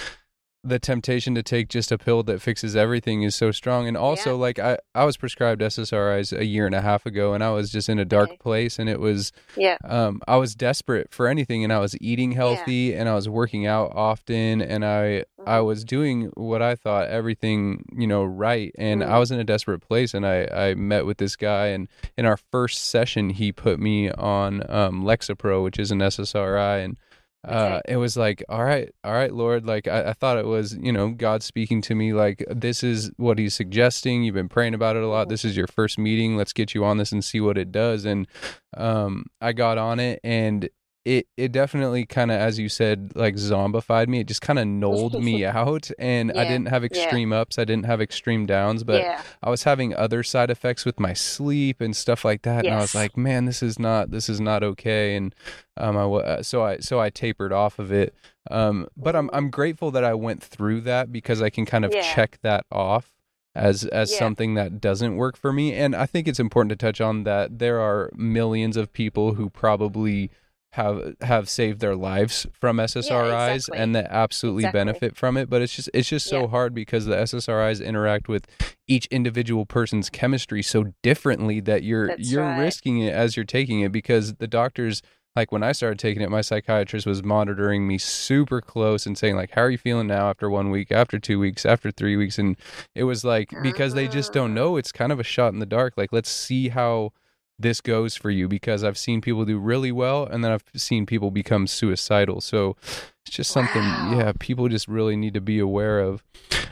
the 0.65 0.79
temptation 0.79 1.35
to 1.35 1.43
take 1.43 1.69
just 1.69 1.91
a 1.91 1.99
pill 1.99 2.23
that 2.23 2.41
fixes 2.41 2.77
everything 2.77 3.23
is 3.23 3.35
so 3.35 3.51
strong 3.51 3.89
and 3.89 3.97
also 3.97 4.31
yeah. 4.31 4.37
like 4.37 4.59
I, 4.61 4.79
I 4.95 5.05
was 5.05 5.17
prescribed 5.17 5.61
ssris 5.61 6.39
a 6.39 6.45
year 6.45 6.67
and 6.67 6.75
a 6.75 6.81
half 6.81 7.05
ago 7.05 7.35
and 7.35 7.43
i 7.43 7.51
was 7.51 7.71
just 7.71 7.89
in 7.89 7.99
a 7.99 8.05
dark 8.05 8.31
okay. 8.31 8.37
place 8.39 8.79
and 8.79 8.89
it 8.89 9.01
was 9.01 9.33
yeah 9.57 9.77
um 9.85 10.21
i 10.29 10.37
was 10.37 10.55
desperate 10.55 11.13
for 11.13 11.27
anything 11.27 11.65
and 11.65 11.73
i 11.73 11.79
was 11.79 11.97
eating 12.01 12.33
healthy 12.33 12.75
yeah. 12.75 13.01
and 13.01 13.09
i 13.09 13.15
was 13.15 13.29
working 13.29 13.67
out 13.67 13.91
often 13.95 14.63
and 14.63 14.85
i 14.85 15.25
mm-hmm. 15.41 15.49
i 15.49 15.61
was 15.61 15.85
doing 15.85 16.31
what 16.35 16.63
i 16.63 16.77
thought 16.77 17.09
everything 17.09 17.85
you 17.93 18.07
know 18.07 18.23
right 18.23 18.73
and 18.79 19.03
mm-hmm. 19.03 19.13
i 19.13 19.19
was 19.19 19.33
in 19.33 19.41
a 19.41 19.45
desperate 19.45 19.81
place 19.81 20.15
and 20.15 20.25
i 20.25 20.47
i 20.53 20.75
met 20.75 21.05
with 21.05 21.19
this 21.19 21.35
guy 21.35 21.67
and 21.67 21.89
in 22.17 22.25
our 22.25 22.37
first 22.37 22.85
session 22.85 23.31
he 23.31 23.51
put 23.51 23.81
me 23.81 24.11
on 24.13 24.63
um 24.71 25.03
lexapro 25.03 25.65
which 25.65 25.79
is 25.79 25.91
an 25.91 25.99
ssri 25.99 26.85
and 26.85 26.97
uh, 27.45 27.81
it 27.89 27.97
was 27.97 28.17
like, 28.17 28.45
all 28.49 28.65
right, 28.65 28.93
all 29.03 29.13
right, 29.13 29.33
Lord. 29.33 29.67
Like 29.67 29.89
I, 29.89 30.11
I, 30.11 30.13
thought 30.13 30.39
it 30.39 30.47
was, 30.47 30.77
you 30.77 30.93
know, 30.93 31.11
God 31.11 31.43
speaking 31.43 31.81
to 31.83 31.95
me. 31.95 32.13
Like 32.13 32.45
this 32.49 32.85
is 32.85 33.11
what 33.17 33.39
He's 33.39 33.55
suggesting. 33.55 34.23
You've 34.23 34.35
been 34.35 34.49
praying 34.49 34.75
about 34.75 34.97
it 34.97 35.03
a 35.03 35.09
lot. 35.09 35.29
This 35.29 35.45
is 35.45 35.57
your 35.57 35.67
first 35.67 35.99
meeting. 35.99 36.37
Let's 36.37 36.53
get 36.53 36.75
you 36.75 36.85
on 36.85 36.99
this 36.99 37.11
and 37.11 37.25
see 37.25 37.41
what 37.41 37.59
it 37.59 37.73
does. 37.73 38.05
And 38.05 38.29
um, 38.77 39.27
I 39.41 39.53
got 39.53 39.77
on 39.77 39.99
it, 39.99 40.21
and 40.23 40.69
it 41.05 41.27
it 41.37 41.51
definitely 41.51 42.07
kind 42.07 42.31
of 42.31 42.39
as 42.39 42.59
you 42.59 42.69
said 42.69 43.13
like 43.15 43.35
zombified 43.35 44.09
me 44.09 44.21
it 44.21 44.27
just 44.27 44.41
kind 44.41 44.59
of 44.59 44.67
nulled 44.67 45.21
me 45.23 45.45
out 45.45 45.91
and 45.99 46.31
yeah, 46.35 46.41
i 46.41 46.45
didn't 46.45 46.69
have 46.69 46.85
extreme 46.85 47.33
yeah. 47.33 47.41
ups 47.41 47.59
i 47.59 47.65
didn't 47.65 47.87
have 47.87 48.01
extreme 48.01 48.47
downs 48.47 48.85
but 48.85 49.01
yeah. 49.01 49.21
i 49.43 49.51
was 49.51 49.65
having 49.65 49.95
other 49.95 50.23
side 50.23 50.51
effects 50.51 50.85
with 50.85 51.01
my 51.01 51.13
sleep 51.13 51.81
and 51.81 51.97
stuff 51.97 52.25
like 52.25 52.43
that 52.43 52.65
yes. 52.65 52.71
and 52.71 52.75
i 52.75 52.81
was 52.81 52.95
like 52.95 53.17
man 53.17 53.47
this 53.47 53.63
is 53.63 53.79
not 53.79 54.11
this 54.11 54.29
is 54.29 54.41
not 54.41 54.63
okay 54.63 55.17
and 55.17 55.35
um 55.77 55.97
i 55.97 56.05
uh, 56.05 56.43
so 56.43 56.63
i 56.63 56.79
so 56.79 57.01
i 57.01 57.11
tapered 57.11 57.53
off 57.53 57.79
of 57.79 57.91
it 57.91 58.15
um 58.51 58.87
but 58.97 59.17
i'm 59.17 59.29
i'm 59.33 59.51
grateful 59.51 59.91
that 59.91 60.05
i 60.05 60.15
went 60.15 60.43
through 60.43 60.81
that 60.81 61.11
because 61.11 61.43
i 61.43 61.51
can 61.51 61.67
kind 61.67 61.85
of 61.85 61.91
check 61.91 62.39
that 62.43 62.65
off 62.71 63.13
as 63.55 63.85
as 63.87 64.13
yeah. 64.13 64.19
something 64.19 64.55
that 64.55 64.81
doesn't 64.81 65.17
work 65.17 65.37
for 65.37 65.53
me 65.53 65.75
and 65.75 65.97
i 65.97 66.07
think 66.07 66.29
it's 66.29 66.41
important 66.41 66.71
to 66.71 66.77
touch 66.77 67.01
on 67.01 67.25
that 67.25 67.59
there 67.59 67.81
are 67.81 68.11
millions 68.15 68.77
of 68.77 68.93
people 68.93 69.35
who 69.35 69.51
probably 69.51 70.31
have 70.73 71.15
have 71.21 71.51
saved 71.51 71.81
their 71.81 71.95
lives 71.95 72.47
from 72.59 72.79
SSRIs 72.79 73.29
yeah, 73.29 73.53
exactly. 73.53 73.79
and 73.79 73.95
that 73.95 74.07
absolutely 74.11 74.63
exactly. 74.63 74.81
benefit 74.81 75.17
from 75.17 75.37
it 75.37 75.51
but 75.51 75.61
it's 75.61 75.77
just 75.77 75.91
it's 75.93 76.09
just 76.09 76.27
so 76.27 76.43
yeah. 76.43 76.47
hard 76.47 76.75
because 76.75 77.05
the 77.05 77.15
SSRIs 77.15 77.85
interact 77.85 78.27
with 78.27 78.47
each 78.89 79.05
individual 79.07 79.67
person's 79.67 80.09
chemistry 80.09 80.63
so 80.63 80.95
differently 81.03 81.61
that 81.61 81.83
you're 81.83 82.09
That's 82.09 82.31
you're 82.31 82.43
right. 82.43 82.59
risking 82.59 83.01
it 83.01 83.13
as 83.13 83.37
you're 83.37 83.45
taking 83.45 83.81
it 83.81 83.93
because 83.93 84.35
the 84.35 84.47
doctors 84.47 85.03
like 85.37 85.53
when 85.53 85.63
I 85.63 85.73
started 85.73 85.99
taking 85.99 86.23
it 86.23 86.31
my 86.31 86.41
psychiatrist 86.41 87.07
was 87.07 87.23
monitoring 87.23 87.87
me 87.87 87.99
super 87.99 88.63
close 88.63 89.05
and 89.05 89.19
saying 89.19 89.37
like 89.37 89.51
how 89.51 89.63
are 89.63 89.71
you 89.71 89.77
feeling 89.77 90.07
now 90.07 90.31
after 90.31 90.49
1 90.49 90.71
week 90.71 90.91
after 90.91 91.19
2 91.19 91.39
weeks 91.39 91.67
after 91.67 91.91
3 91.91 92.17
weeks 92.17 92.39
and 92.39 92.57
it 92.95 93.05
was 93.05 93.27
like 93.27 93.53
because 93.63 93.93
they 93.93 94.09
just 94.09 94.33
don't 94.33 94.53
ah. 94.53 94.55
know 94.55 94.77
it's 94.79 94.91
kind 94.91 95.13
of 95.13 95.21
a 95.21 95.25
shot 95.25 95.53
in 95.53 95.59
the 95.59 95.67
dark 95.67 95.93
like 95.99 96.15
let's 96.15 96.31
see 96.31 96.71
how 96.71 97.13
this 97.63 97.81
goes 97.81 98.17
for 98.17 98.31
you 98.31 98.49
because 98.49 98.85
I've 98.85 98.99
seen 98.99 99.21
people 99.21 99.45
do 99.45 99.59
really 99.59 99.93
well 99.93 100.25
and 100.25 100.45
then 100.45 100.53
I've 100.53 100.65
seen 100.77 101.07
people 101.07 101.31
become 101.31 101.67
suicidal. 101.67 102.41
So 102.41 102.77
it's 103.25 103.37
just 103.37 103.51
something, 103.51 103.83
wow. 103.83 104.19
yeah, 104.19 104.33
people 104.39 104.69
just 104.69 104.89
really 104.89 105.17
need 105.17 105.35
to 105.35 105.41
be 105.41 105.59
aware 105.59 106.01
of. 106.01 106.23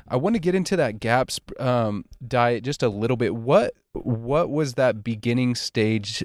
I 0.08 0.16
want 0.16 0.34
to 0.34 0.40
get 0.40 0.54
into 0.54 0.76
that 0.76 0.98
GAPS 0.98 1.40
um, 1.58 2.04
diet 2.26 2.64
just 2.64 2.82
a 2.82 2.88
little 2.88 3.16
bit. 3.16 3.34
What 3.34 3.74
what 3.92 4.50
was 4.50 4.74
that 4.74 5.02
beginning 5.02 5.54
stage 5.54 6.24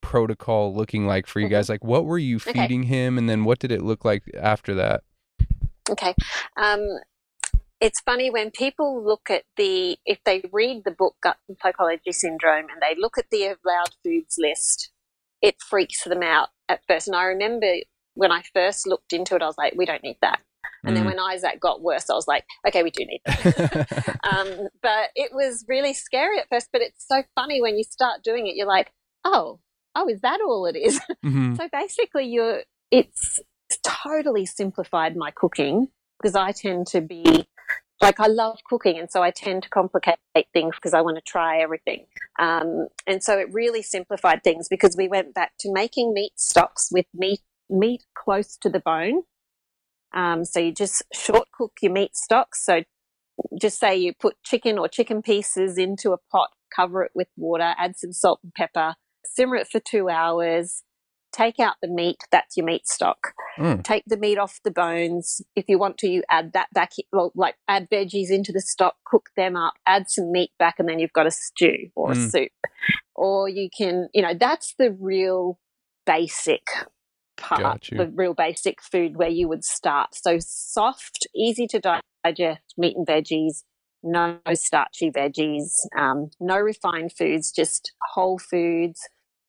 protocol 0.00 0.74
looking 0.74 1.06
like 1.06 1.26
for 1.26 1.40
you 1.40 1.48
guys? 1.48 1.64
Mm-hmm. 1.64 1.72
Like, 1.74 1.84
what 1.84 2.06
were 2.06 2.18
you 2.18 2.38
feeding 2.38 2.80
okay. 2.80 2.88
him, 2.88 3.18
and 3.18 3.28
then 3.28 3.44
what 3.44 3.58
did 3.58 3.70
it 3.70 3.82
look 3.82 4.04
like 4.04 4.22
after 4.40 4.74
that? 4.74 5.02
Okay, 5.90 6.14
um, 6.56 6.80
it's 7.86 8.00
funny 8.00 8.30
when 8.30 8.50
people 8.50 9.00
look 9.06 9.30
at 9.30 9.44
the, 9.56 9.96
if 10.04 10.18
they 10.24 10.42
read 10.52 10.82
the 10.84 10.90
book 10.90 11.14
Gut 11.22 11.36
and 11.48 11.56
Psychology 11.62 12.10
Syndrome 12.10 12.66
and 12.68 12.82
they 12.82 13.00
look 13.00 13.16
at 13.16 13.26
the 13.30 13.44
allowed 13.44 13.94
foods 14.02 14.34
list, 14.38 14.90
it 15.40 15.54
freaks 15.62 16.02
them 16.02 16.20
out 16.20 16.48
at 16.68 16.80
first. 16.88 17.06
And 17.06 17.16
I 17.16 17.26
remember 17.26 17.72
when 18.14 18.32
I 18.32 18.42
first 18.52 18.88
looked 18.88 19.12
into 19.12 19.36
it, 19.36 19.42
I 19.42 19.46
was 19.46 19.56
like, 19.56 19.74
we 19.76 19.86
don't 19.86 20.02
need 20.02 20.18
that. 20.20 20.40
And 20.82 20.94
mm. 20.94 20.98
then 20.98 21.06
when 21.06 21.20
Isaac 21.20 21.60
got 21.60 21.80
worse, 21.80 22.10
I 22.10 22.14
was 22.14 22.26
like, 22.26 22.44
okay, 22.66 22.82
we 22.82 22.90
do 22.90 23.04
need 23.06 23.20
that. 23.24 24.18
um, 24.32 24.66
but 24.82 25.10
it 25.14 25.30
was 25.32 25.64
really 25.68 25.92
scary 25.92 26.40
at 26.40 26.48
first. 26.48 26.70
But 26.72 26.82
it's 26.82 27.06
so 27.06 27.22
funny 27.36 27.62
when 27.62 27.76
you 27.76 27.84
start 27.84 28.24
doing 28.24 28.48
it, 28.48 28.56
you're 28.56 28.66
like, 28.66 28.90
oh, 29.22 29.60
oh, 29.94 30.08
is 30.08 30.22
that 30.22 30.40
all 30.40 30.66
it 30.66 30.76
is? 30.76 31.00
Mm-hmm. 31.24 31.54
so 31.54 31.68
basically, 31.72 32.26
you're, 32.26 32.62
it's 32.90 33.40
totally 33.84 34.46
simplified 34.46 35.16
my 35.16 35.30
cooking 35.30 35.88
because 36.20 36.34
I 36.34 36.52
tend 36.52 36.86
to 36.88 37.00
be 37.00 37.45
like 38.06 38.20
I 38.20 38.28
love 38.28 38.58
cooking, 38.64 38.98
and 38.98 39.10
so 39.10 39.20
I 39.24 39.32
tend 39.32 39.64
to 39.64 39.68
complicate 39.68 40.18
things 40.52 40.76
because 40.76 40.94
I 40.94 41.00
want 41.00 41.16
to 41.16 41.22
try 41.22 41.58
everything. 41.58 42.06
Um, 42.38 42.86
and 43.04 43.20
so 43.20 43.36
it 43.36 43.52
really 43.52 43.82
simplified 43.82 44.44
things 44.44 44.68
because 44.68 44.96
we 44.96 45.08
went 45.08 45.34
back 45.34 45.54
to 45.60 45.72
making 45.72 46.14
meat 46.14 46.34
stocks 46.36 46.88
with 46.92 47.06
meat 47.12 47.40
meat 47.68 48.04
close 48.14 48.56
to 48.58 48.68
the 48.70 48.78
bone. 48.78 49.22
Um, 50.14 50.44
so 50.44 50.60
you 50.60 50.72
just 50.72 51.02
short 51.12 51.48
cook 51.50 51.72
your 51.82 51.90
meat 51.90 52.14
stocks. 52.14 52.64
So 52.64 52.84
just 53.60 53.80
say 53.80 53.96
you 53.96 54.12
put 54.14 54.40
chicken 54.44 54.78
or 54.78 54.86
chicken 54.86 55.20
pieces 55.20 55.76
into 55.76 56.12
a 56.12 56.18
pot, 56.30 56.50
cover 56.74 57.02
it 57.02 57.10
with 57.12 57.28
water, 57.36 57.74
add 57.76 57.98
some 57.98 58.12
salt 58.12 58.38
and 58.44 58.54
pepper, 58.54 58.94
simmer 59.24 59.56
it 59.56 59.66
for 59.66 59.80
two 59.80 60.08
hours, 60.08 60.84
take 61.36 61.60
out 61.60 61.76
the 61.82 61.88
meat, 61.88 62.16
that's 62.32 62.56
your 62.56 62.66
meat 62.66 62.86
stock. 62.86 63.32
Mm. 63.58 63.82
Take 63.84 64.04
the 64.06 64.16
meat 64.16 64.38
off 64.38 64.60
the 64.64 64.70
bones. 64.70 65.42
If 65.54 65.66
you 65.68 65.78
want 65.78 65.98
to, 65.98 66.08
you 66.08 66.22
add 66.30 66.52
that 66.54 66.68
back, 66.72 66.92
well, 67.12 67.32
like 67.34 67.56
add 67.68 67.88
veggies 67.90 68.30
into 68.30 68.52
the 68.52 68.60
stock, 68.60 68.96
cook 69.04 69.28
them 69.36 69.56
up, 69.56 69.74
add 69.86 70.08
some 70.08 70.32
meat 70.32 70.50
back, 70.58 70.76
and 70.78 70.88
then 70.88 70.98
you've 70.98 71.12
got 71.12 71.26
a 71.26 71.30
stew 71.30 71.90
or 71.94 72.08
mm. 72.08 72.26
a 72.26 72.30
soup. 72.30 72.52
Or 73.14 73.48
you 73.48 73.68
can, 73.76 74.08
you 74.14 74.22
know, 74.22 74.34
that's 74.38 74.74
the 74.78 74.96
real 74.98 75.58
basic 76.06 76.66
part, 77.36 77.88
the 77.90 78.10
real 78.14 78.34
basic 78.34 78.82
food 78.82 79.16
where 79.16 79.28
you 79.28 79.48
would 79.48 79.64
start. 79.64 80.14
So 80.14 80.38
soft, 80.40 81.26
easy 81.34 81.66
to 81.68 81.80
digest 82.24 82.60
meat 82.78 82.96
and 82.96 83.06
veggies, 83.06 83.62
no 84.02 84.38
starchy 84.54 85.10
veggies, 85.10 85.70
um, 85.96 86.30
no 86.40 86.58
refined 86.58 87.12
foods, 87.12 87.50
just 87.50 87.92
whole 88.14 88.38
foods 88.38 89.00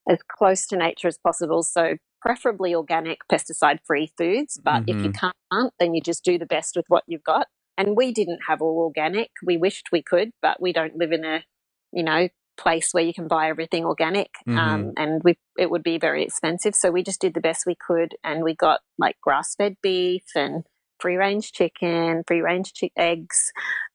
as 0.10 0.20
close 0.28 0.66
to 0.68 0.78
nature 0.78 1.08
as 1.08 1.18
possible. 1.18 1.64
So 1.64 1.96
preferably 2.22 2.74
organic, 2.74 3.20
pesticide 3.32 3.80
free 3.86 4.12
foods. 4.18 4.60
But 4.64 4.82
mm-hmm. 4.82 4.90
if 4.90 5.04
you 5.04 5.12
mm-hmm. 5.12 5.30
can't, 5.52 5.74
then 5.80 5.94
you 5.94 6.02
just 6.02 6.24
do 6.24 6.38
the 6.38 6.46
best 6.46 6.76
with 6.76 6.86
what 6.88 7.04
you've 7.08 7.24
got. 7.24 7.48
And 7.78 7.96
we 7.96 8.12
didn't 8.12 8.40
have 8.48 8.62
all 8.62 8.80
organic. 8.80 9.30
We 9.44 9.58
wished 9.58 9.90
we 9.92 10.02
could, 10.02 10.32
but 10.42 10.62
we 10.62 10.74
don't 10.74 10.98
live 10.98 11.12
in 11.12 11.24
a, 11.24 11.44
you 11.92 12.04
know, 12.04 12.30
place 12.58 12.90
where 12.92 13.04
you 13.04 13.14
can 13.14 13.28
buy 13.28 13.50
everything 13.50 13.86
organic. 13.86 14.32
Mm-hmm. 14.48 14.58
Um, 14.58 14.94
and 14.98 15.22
we, 15.24 15.38
it 15.58 15.70
would 15.70 15.84
be 15.84 16.00
very 16.00 16.24
expensive. 16.24 16.74
So 16.74 16.90
we 16.90 17.04
just 17.04 17.22
did 17.22 17.36
the 17.36 17.42
best 17.42 17.66
we 17.68 17.76
could. 17.76 18.16
And 18.24 18.44
we 18.44 18.56
got 18.56 18.80
like 18.98 19.16
grass 19.22 19.54
fed 19.56 19.76
beef 19.84 20.24
and 20.36 20.64
free 21.00 21.16
range 21.16 21.52
chicken, 21.52 22.24
free 22.28 22.42
range 22.42 22.74
chi- 22.80 22.90
eggs, 22.98 23.52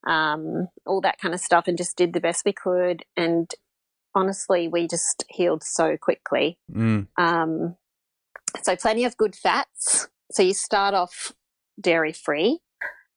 um, 0.07 0.67
all 0.85 1.01
that 1.01 1.19
kind 1.19 1.33
of 1.33 1.41
stuff, 1.41 1.67
and 1.67 1.77
just 1.77 1.97
did 1.97 2.13
the 2.13 2.21
best 2.21 2.43
we 2.45 2.53
could. 2.53 3.03
And 3.17 3.51
honestly, 4.15 4.67
we 4.67 4.87
just 4.87 5.23
healed 5.29 5.63
so 5.63 5.97
quickly. 5.97 6.57
Mm. 6.71 7.07
Um, 7.17 7.75
so, 8.61 8.75
plenty 8.75 9.05
of 9.05 9.17
good 9.17 9.35
fats. 9.35 10.07
So, 10.31 10.43
you 10.43 10.53
start 10.53 10.93
off 10.93 11.33
dairy 11.79 12.13
free 12.13 12.59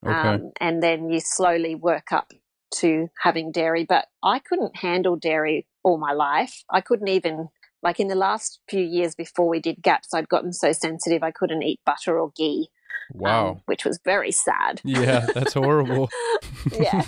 okay. 0.04 0.14
um, 0.14 0.52
and 0.60 0.82
then 0.82 1.10
you 1.10 1.20
slowly 1.20 1.74
work 1.74 2.12
up 2.12 2.32
to 2.76 3.08
having 3.22 3.52
dairy. 3.52 3.84
But 3.84 4.06
I 4.22 4.38
couldn't 4.38 4.76
handle 4.76 5.16
dairy 5.16 5.66
all 5.82 5.98
my 5.98 6.12
life. 6.12 6.64
I 6.70 6.80
couldn't 6.80 7.08
even 7.08 7.48
like 7.82 8.00
in 8.00 8.08
the 8.08 8.14
last 8.14 8.60
few 8.68 8.82
years 8.82 9.14
before 9.14 9.48
we 9.48 9.60
did 9.60 9.82
GAPS, 9.82 10.12
I'd 10.12 10.28
gotten 10.28 10.52
so 10.52 10.72
sensitive 10.72 11.22
I 11.22 11.30
couldn't 11.30 11.62
eat 11.62 11.80
butter 11.86 12.18
or 12.18 12.32
ghee. 12.34 12.70
Wow. 13.12 13.48
Um, 13.48 13.60
which 13.66 13.84
was 13.84 14.00
very 14.04 14.32
sad. 14.32 14.80
Yeah, 14.84 15.26
that's 15.34 15.54
horrible. 15.54 16.08
yeah. 16.72 17.04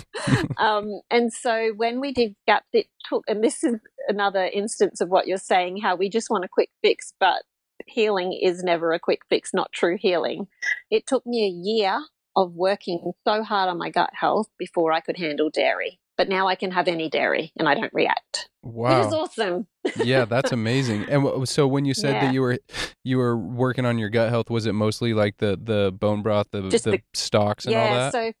Um, 0.57 1.01
and 1.09 1.31
so 1.31 1.73
when 1.75 1.99
we 1.99 2.13
did 2.13 2.35
GAPS, 2.47 2.67
it 2.73 2.87
took, 3.07 3.23
and 3.27 3.43
this 3.43 3.63
is 3.63 3.75
another 4.07 4.45
instance 4.45 5.01
of 5.01 5.09
what 5.09 5.27
you're 5.27 5.37
saying, 5.37 5.77
how 5.77 5.95
we 5.95 6.09
just 6.09 6.29
want 6.29 6.45
a 6.45 6.49
quick 6.49 6.69
fix, 6.81 7.13
but 7.19 7.43
healing 7.85 8.33
is 8.33 8.63
never 8.63 8.93
a 8.93 8.99
quick 8.99 9.21
fix, 9.29 9.53
not 9.53 9.71
true 9.71 9.97
healing. 9.99 10.47
It 10.89 11.07
took 11.07 11.25
me 11.25 11.45
a 11.45 11.69
year 11.69 11.99
of 12.35 12.53
working 12.53 13.11
so 13.27 13.43
hard 13.43 13.69
on 13.69 13.77
my 13.77 13.89
gut 13.89 14.11
health 14.13 14.47
before 14.57 14.91
I 14.91 15.01
could 15.01 15.17
handle 15.17 15.49
dairy. 15.49 15.99
But 16.19 16.27
now 16.27 16.49
I 16.49 16.55
can 16.55 16.71
have 16.71 16.89
any 16.89 17.09
dairy 17.09 17.53
and 17.57 17.65
I 17.69 17.75
don't 17.75 17.93
react. 17.93 18.49
Wow. 18.61 19.03
It 19.03 19.07
is 19.07 19.13
awesome. 19.13 19.67
yeah, 20.03 20.25
that's 20.29 20.51
amazing. 20.51 21.05
And 21.09 21.47
so 21.47 21.65
when 21.65 21.85
you 21.85 21.93
said 21.93 22.15
Yeah. 22.15 22.25
that 22.25 22.33
you 22.33 22.41
were 22.41 22.59
you 23.05 23.17
were 23.17 23.37
working 23.37 23.85
on 23.85 23.97
your 23.97 24.09
gut 24.09 24.29
health, 24.29 24.49
was 24.49 24.65
it 24.65 24.73
mostly 24.73 25.13
like 25.13 25.37
the 25.37 25.57
the 25.61 25.93
bone 25.97 26.21
broth, 26.21 26.47
the 26.51 26.59
the, 26.61 26.77
the- 26.77 27.01
stocks 27.13 27.65
and 27.65 27.77
all 27.77 27.83
yeah, 27.85 28.09
that? 28.09 28.11
so 28.11 28.33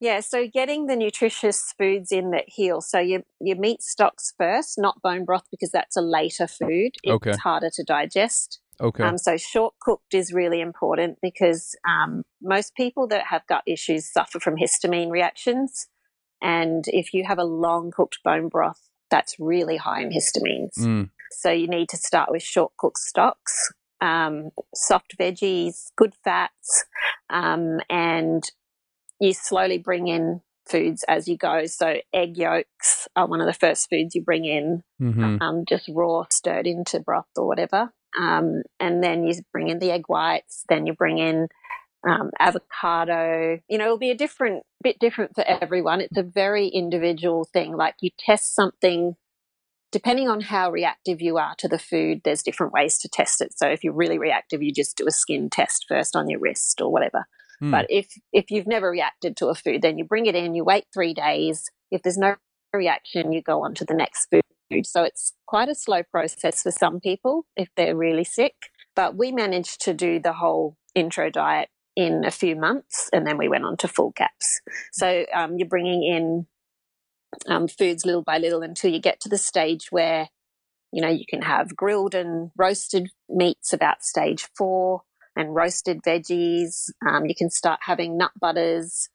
yeah, 0.00 0.20
so 0.20 0.46
getting 0.46 0.84
the 0.86 0.96
nutritious 0.96 1.72
foods 1.78 2.12
in 2.12 2.30
that 2.32 2.44
heal. 2.46 2.82
So 2.82 2.98
your 2.98 3.22
your 3.40 3.56
meat 3.56 3.80
stocks 3.80 4.34
first, 4.38 4.74
not 4.78 5.00
bone 5.00 5.24
broth 5.24 5.44
because 5.50 5.70
that's 5.70 5.96
a 5.96 6.02
later 6.02 6.46
food. 6.46 6.92
It's 7.02 7.14
Okay. 7.14 7.32
harder 7.36 7.70
to 7.72 7.82
digest. 7.84 8.60
okay. 8.82 9.02
Um, 9.02 9.16
so 9.16 9.38
short 9.38 9.72
cooked 9.80 10.12
is 10.12 10.30
really 10.34 10.60
important 10.60 11.16
because 11.22 11.74
um, 11.88 12.22
most 12.42 12.74
people 12.74 13.08
that 13.08 13.24
have 13.28 13.46
gut 13.48 13.62
issues 13.66 14.12
suffer 14.12 14.38
from 14.38 14.56
histamine 14.56 15.10
reactions, 15.10 15.88
and 16.40 16.84
if 16.88 17.12
you 17.14 17.24
have 17.24 17.38
a 17.38 17.44
long 17.44 17.90
cooked 17.90 18.18
bone 18.24 18.48
broth, 18.48 18.80
that's 19.10 19.36
really 19.38 19.76
high 19.76 20.02
in 20.02 20.10
histamines. 20.10 20.78
Mm, 20.78 21.10
So 21.30 21.50
you 21.50 21.68
need 21.68 21.88
to 21.90 21.96
start 21.96 22.30
with 22.30 22.42
short 22.42 22.72
cooked 22.76 22.98
stocks, 22.98 23.72
um, 24.00 24.50
soft 24.74 25.16
veggies, 25.18 25.90
good 25.96 26.14
fats, 26.24 26.84
um, 27.30 27.80
and 27.88 28.44
you 29.20 29.32
slowly 29.34 29.78
bring 29.78 30.08
in 30.08 30.42
foods 30.68 31.04
as 31.08 31.26
you 31.26 31.36
go. 31.36 31.66
So 31.66 31.96
egg 32.12 32.36
yolks 32.36 33.08
are 33.16 33.26
one 33.26 33.40
of 33.40 33.46
the 33.46 33.52
first 33.52 33.88
foods 33.88 34.14
you 34.14 34.22
bring 34.22 34.44
in, 34.44 34.82
mhm. 35.00 35.40
um, 35.40 35.64
just 35.66 35.88
raw, 35.88 36.24
stirred 36.30 36.66
into 36.66 37.00
broth 37.00 37.26
or 37.36 37.46
whatever. 37.46 37.92
Um, 38.18 38.62
and 38.78 39.02
then 39.02 39.24
you 39.24 39.34
bring 39.52 39.68
in 39.68 39.78
the 39.78 39.90
egg 39.90 40.04
whites. 40.08 40.64
Then 40.68 40.86
you 40.86 40.92
bring 40.94 41.18
in 41.18 41.48
um, 42.06 42.30
avocado. 42.38 43.58
You 43.68 43.78
know, 43.78 43.84
it'll 43.86 43.98
be 43.98 44.10
a 44.10 44.16
different, 44.16 44.62
bit 44.82 44.98
different 44.98 45.34
for 45.34 45.44
everyone. 45.44 46.00
It's 46.00 46.16
a 46.16 46.22
very 46.22 46.68
individual 46.68 47.44
thing. 47.44 47.76
Like 47.76 47.94
you 48.00 48.10
test 48.18 48.54
something 48.54 49.16
depending 49.90 50.28
on 50.28 50.40
how 50.40 50.70
reactive 50.70 51.20
you 51.20 51.38
are 51.38 51.54
to 51.58 51.68
the 51.68 51.78
food, 51.78 52.20
there's 52.24 52.42
different 52.42 52.72
ways 52.72 52.98
to 52.98 53.08
test 53.08 53.40
it. 53.40 53.56
So 53.56 53.68
if 53.68 53.82
you're 53.82 53.94
really 53.94 54.18
reactive, 54.18 54.62
you 54.62 54.72
just 54.72 54.96
do 54.96 55.06
a 55.06 55.10
skin 55.10 55.48
test 55.48 55.86
first 55.88 56.14
on 56.14 56.28
your 56.28 56.40
wrist 56.40 56.80
or 56.80 56.92
whatever. 56.92 57.26
Hmm. 57.60 57.70
But 57.70 57.86
if 57.88 58.08
if 58.32 58.50
you've 58.50 58.66
never 58.66 58.90
reacted 58.90 59.36
to 59.38 59.48
a 59.48 59.54
food, 59.54 59.82
then 59.82 59.98
you 59.98 60.04
bring 60.04 60.26
it 60.26 60.34
in, 60.34 60.54
you 60.54 60.64
wait 60.64 60.84
three 60.92 61.14
days. 61.14 61.70
If 61.90 62.02
there's 62.02 62.18
no 62.18 62.36
reaction, 62.72 63.32
you 63.32 63.42
go 63.42 63.64
on 63.64 63.74
to 63.74 63.84
the 63.84 63.94
next 63.94 64.28
food. 64.30 64.86
So 64.86 65.02
it's 65.02 65.32
quite 65.46 65.70
a 65.70 65.74
slow 65.74 66.02
process 66.02 66.62
for 66.62 66.70
some 66.70 67.00
people 67.00 67.46
if 67.56 67.68
they're 67.76 67.96
really 67.96 68.24
sick. 68.24 68.54
But 68.94 69.16
we 69.16 69.32
managed 69.32 69.80
to 69.82 69.94
do 69.94 70.20
the 70.20 70.34
whole 70.34 70.76
intro 70.94 71.30
diet 71.30 71.70
in 71.98 72.24
a 72.24 72.30
few 72.30 72.54
months, 72.54 73.10
and 73.12 73.26
then 73.26 73.38
we 73.38 73.48
went 73.48 73.64
on 73.64 73.76
to 73.78 73.88
full 73.88 74.12
gaps. 74.14 74.60
So 74.92 75.26
um, 75.34 75.58
you're 75.58 75.68
bringing 75.68 76.04
in 76.04 76.46
um, 77.48 77.66
foods 77.66 78.06
little 78.06 78.22
by 78.22 78.38
little 78.38 78.62
until 78.62 78.92
you 78.92 79.00
get 79.00 79.18
to 79.22 79.28
the 79.28 79.36
stage 79.36 79.88
where 79.90 80.28
you 80.92 81.02
know 81.02 81.08
you 81.08 81.24
can 81.28 81.42
have 81.42 81.74
grilled 81.74 82.14
and 82.14 82.52
roasted 82.56 83.08
meats 83.28 83.72
about 83.72 84.04
stage 84.04 84.46
four 84.56 85.02
and 85.34 85.56
roasted 85.56 86.00
veggies. 86.06 86.90
Um, 87.06 87.26
you 87.26 87.34
can 87.34 87.50
start 87.50 87.80
having 87.82 88.16
nut 88.16 88.30
butters 88.40 89.08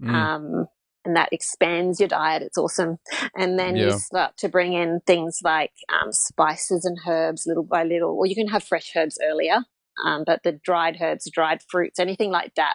Mm, 0.00 0.14
um, 0.14 0.66
and 1.04 1.16
that 1.16 1.28
expands 1.32 2.00
your 2.00 2.08
diet. 2.08 2.42
It's 2.42 2.58
awesome. 2.58 2.98
And 3.36 3.58
then 3.58 3.76
Yeah. 3.76 3.86
you 3.86 3.92
start 3.98 4.36
to 4.38 4.48
bring 4.48 4.72
in 4.72 5.00
things 5.06 5.40
like 5.44 5.72
um, 5.92 6.12
spices 6.12 6.84
and 6.86 6.98
herbs 7.06 7.44
little 7.46 7.64
by 7.64 7.84
little 7.84 8.16
or 8.18 8.26
you 8.26 8.34
can 8.34 8.48
have 8.48 8.64
fresh 8.64 8.90
herbs 8.96 9.18
earlier 9.22 9.64
um, 10.06 10.24
but 10.26 10.42
the 10.42 10.52
dried 10.64 10.98
herbs 11.00 11.28
dried 11.32 11.60
fruits 11.68 11.98
anything 11.98 12.30
like 12.30 12.54
that 12.56 12.74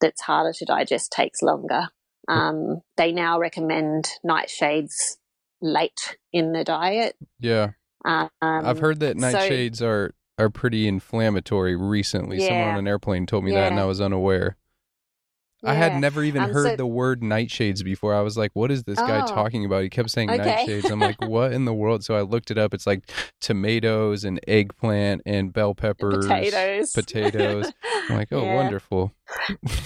that's 0.00 0.22
harder 0.22 0.52
to 0.52 0.64
digest 0.64 1.12
takes 1.12 1.42
longer 1.42 1.88
um, 2.28 2.80
they 2.96 3.12
now 3.12 3.38
recommend 3.38 4.08
nightshades 4.24 5.16
late 5.60 6.16
in 6.32 6.52
the 6.52 6.64
diet 6.64 7.16
yeah. 7.38 7.70
um, 8.04 8.28
I've 8.40 8.78
heard 8.78 9.00
that 9.00 9.20
so- 9.20 9.26
nightshades 9.26 9.82
are 9.82 10.14
are 10.40 10.50
pretty 10.50 10.88
inflammatory 10.88 11.76
recently. 11.76 12.40
Someone 12.40 12.68
on 12.68 12.78
an 12.78 12.88
airplane 12.88 13.26
told 13.26 13.44
me 13.44 13.52
that 13.52 13.70
and 13.70 13.78
I 13.78 13.84
was 13.84 14.00
unaware. 14.00 14.56
I 15.62 15.74
had 15.74 15.96
never 16.00 16.24
even 16.24 16.42
Um, 16.44 16.50
heard 16.52 16.66
so- 16.70 16.76
the 16.76 16.86
word 16.86 17.20
nightshades 17.20 17.84
before. 17.84 18.14
I 18.14 18.22
was 18.22 18.38
like, 18.38 18.50
what 18.54 18.70
is 18.70 18.84
this 18.84 18.98
guy 18.98 19.20
Oh. 19.22 19.26
talking 19.26 19.64
about? 19.66 19.82
He 19.82 19.90
kept 19.90 20.10
saying 20.10 20.30
Okay. 20.30 20.64
nightshades. 20.66 20.90
I'm 20.90 21.00
like, 21.00 21.20
what 21.22 21.52
in 21.52 21.66
the 21.66 21.74
world? 21.74 22.02
So 22.02 22.14
I 22.14 22.22
looked 22.22 22.50
it 22.50 22.56
up. 22.56 22.72
It's 22.72 22.86
like 22.86 23.10
tomatoes 23.40 24.24
and 24.24 24.40
eggplant 24.48 25.22
and 25.26 25.52
bell 25.52 25.74
peppers, 25.74 26.26
potatoes 26.26 26.92
potatoes. 26.92 27.72
I'm 28.08 28.16
like, 28.16 28.28
oh, 28.32 28.42
Yeah. 28.42 28.54
wonderful. 28.54 29.12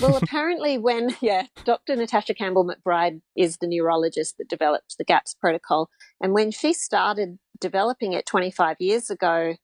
well, 0.01 0.17
apparently, 0.23 0.79
when 0.79 1.17
yeah, 1.21 1.47
Dr. 1.65 1.97
Natasha 1.97 2.35
Campbell 2.35 2.65
McBride 2.65 3.21
is 3.37 3.57
the 3.57 3.67
neurologist 3.67 4.37
that 4.39 4.49
developed 4.49 4.97
the 4.99 5.05
GAPS 5.05 5.35
protocol, 5.35 5.91
and 6.21 6.33
when 6.35 6.51
she 6.51 6.73
started 6.73 7.39
developing 7.61 8.13
it 8.13 8.27
25 8.27 8.77
years 8.81 9.11
ago, 9.11 9.55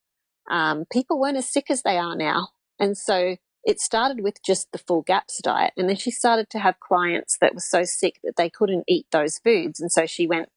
um, 0.50 0.84
people 0.90 1.20
weren't 1.20 1.36
as 1.36 1.48
sick 1.48 1.70
as 1.70 1.82
they 1.82 1.98
are 1.98 2.16
now, 2.16 2.48
and 2.78 2.96
so 2.96 3.36
it 3.64 3.80
started 3.80 4.22
with 4.22 4.42
just 4.42 4.72
the 4.72 4.78
full 4.78 5.02
GAPS 5.02 5.40
diet, 5.42 5.72
and 5.76 5.88
then 5.88 5.96
she 5.96 6.10
started 6.10 6.50
to 6.50 6.58
have 6.58 6.80
clients 6.80 7.36
that 7.40 7.54
were 7.54 7.60
so 7.60 7.84
sick 7.84 8.20
that 8.24 8.36
they 8.36 8.50
couldn't 8.50 8.84
eat 8.88 9.06
those 9.10 9.38
foods, 9.38 9.80
and 9.80 9.90
so 9.90 10.06
she 10.06 10.26
went 10.26 10.48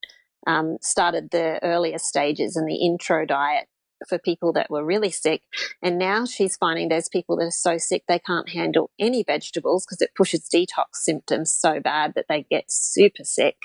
um, 0.46 0.78
started 0.80 1.30
the 1.30 1.58
earlier 1.62 1.98
stages 1.98 2.56
and 2.56 2.68
the 2.68 2.76
intro 2.76 3.24
diet 3.24 3.66
for 4.08 4.18
people 4.18 4.52
that 4.52 4.70
were 4.70 4.84
really 4.84 5.10
sick. 5.10 5.42
And 5.82 5.98
now 5.98 6.24
she's 6.24 6.56
finding 6.56 6.88
those 6.88 7.08
people 7.08 7.36
that 7.36 7.46
are 7.46 7.50
so 7.50 7.78
sick 7.78 8.04
they 8.06 8.18
can't 8.18 8.50
handle 8.50 8.90
any 8.98 9.22
vegetables 9.22 9.86
because 9.86 10.02
it 10.02 10.14
pushes 10.14 10.48
detox 10.52 10.96
symptoms 10.96 11.52
so 11.52 11.80
bad 11.80 12.14
that 12.14 12.26
they 12.28 12.42
get 12.50 12.64
super 12.68 13.24
sick. 13.24 13.56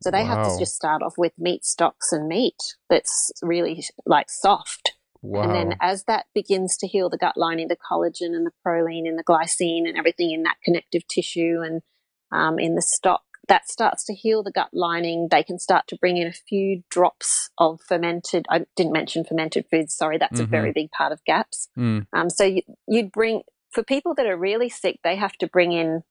So 0.00 0.12
they 0.12 0.24
have 0.24 0.46
to 0.46 0.58
just 0.60 0.76
start 0.76 1.02
off 1.02 1.18
with 1.18 1.32
meat 1.38 1.64
stocks 1.64 2.12
and 2.12 2.28
meat 2.28 2.76
that's 2.88 3.32
really 3.42 3.84
like 4.06 4.30
soft. 4.30 4.92
Wow. 5.22 5.42
And 5.42 5.54
then 5.54 5.76
as 5.80 6.04
that 6.04 6.26
begins 6.34 6.76
to 6.78 6.86
heal 6.86 7.10
the 7.10 7.18
gut 7.18 7.36
lining, 7.36 7.68
the 7.68 7.76
collagen 7.76 8.34
and 8.34 8.46
the 8.46 8.52
proline 8.64 9.08
and 9.08 9.18
the 9.18 9.24
glycine 9.24 9.88
and 9.88 9.96
everything 9.96 10.30
in 10.30 10.42
that 10.44 10.56
connective 10.64 11.06
tissue 11.08 11.60
and 11.64 11.82
um, 12.30 12.58
in 12.58 12.74
the 12.74 12.82
stock, 12.82 13.22
that 13.48 13.68
starts 13.68 14.04
to 14.04 14.14
heal 14.14 14.42
the 14.42 14.52
gut 14.52 14.68
lining. 14.72 15.28
They 15.30 15.42
can 15.42 15.58
start 15.58 15.86
to 15.88 15.96
bring 15.96 16.18
in 16.18 16.26
a 16.26 16.32
few 16.32 16.82
drops 16.90 17.50
of 17.56 17.80
fermented. 17.80 18.46
I 18.50 18.66
didn't 18.76 18.92
mention 18.92 19.24
fermented 19.24 19.66
foods. 19.70 19.94
Sorry, 19.94 20.18
that's 20.18 20.38
Mhm. 20.38 20.44
a 20.44 20.46
very 20.46 20.72
big 20.72 20.90
part 20.90 21.12
of 21.12 21.24
GAPS. 21.24 21.68
Mm, 21.76 22.06
Um, 22.12 22.30
so 22.30 22.44
you, 22.44 22.62
you'd 22.86 23.10
bring 23.10 23.42
for 23.70 23.82
people 23.82 24.14
that 24.14 24.26
are 24.26 24.36
really 24.36 24.68
sick, 24.68 25.00
they 25.02 25.16
have 25.16 25.32
to 25.38 25.46
bring 25.46 25.72
in 25.72 26.02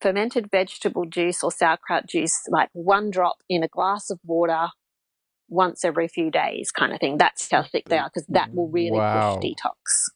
fermented 0.00 0.50
vegetable 0.50 1.04
juice 1.06 1.42
or 1.42 1.50
sauerkraut 1.50 2.06
juice, 2.06 2.46
like 2.48 2.68
one 2.72 3.10
drop 3.10 3.36
in 3.48 3.62
a 3.62 3.68
glass 3.68 4.10
of 4.10 4.20
water 4.24 4.68
once 5.48 5.84
every 5.84 6.08
few 6.08 6.30
days, 6.30 6.70
kind 6.70 6.92
of 6.92 7.00
thing. 7.00 7.18
That's 7.18 7.50
how 7.50 7.62
sick 7.62 7.88
they 7.88 7.98
are 7.98 8.10
because 8.12 8.26
that 8.28 8.54
will 8.54 8.68
really 8.68 8.98
Wow. 8.98 9.38
push 9.40 9.50
detox. 9.50 10.10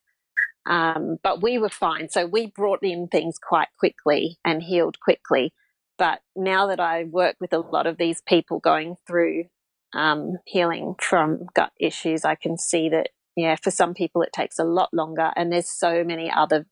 Um, 0.64 1.16
but 1.22 1.42
we 1.42 1.58
were 1.58 1.68
fine, 1.68 2.08
so 2.08 2.24
we 2.26 2.46
brought 2.46 2.82
in 2.82 3.08
things 3.08 3.36
quite 3.38 3.68
quickly 3.78 4.38
and 4.44 4.62
healed 4.62 5.00
quickly. 5.00 5.52
But 5.98 6.20
now 6.36 6.66
that 6.68 6.80
I 6.80 7.04
work 7.04 7.36
with 7.40 7.52
a 7.52 7.58
lot 7.58 7.86
of 7.86 7.96
these 7.98 8.22
people 8.22 8.60
going 8.60 8.96
through 9.06 9.46
um, 9.94 10.38
healing 10.46 10.94
from 11.00 11.46
gut 11.54 11.72
issues, 11.80 12.24
I 12.24 12.34
can 12.36 12.56
see 12.58 12.88
that 12.90 13.08
yeah, 13.34 13.56
for 13.56 13.70
some 13.70 13.94
people 13.94 14.22
it 14.22 14.32
takes 14.32 14.58
a 14.58 14.64
lot 14.64 14.90
longer, 14.92 15.32
and 15.36 15.50
there's 15.50 15.68
so 15.68 16.04
many 16.04 16.30
other 16.30 16.66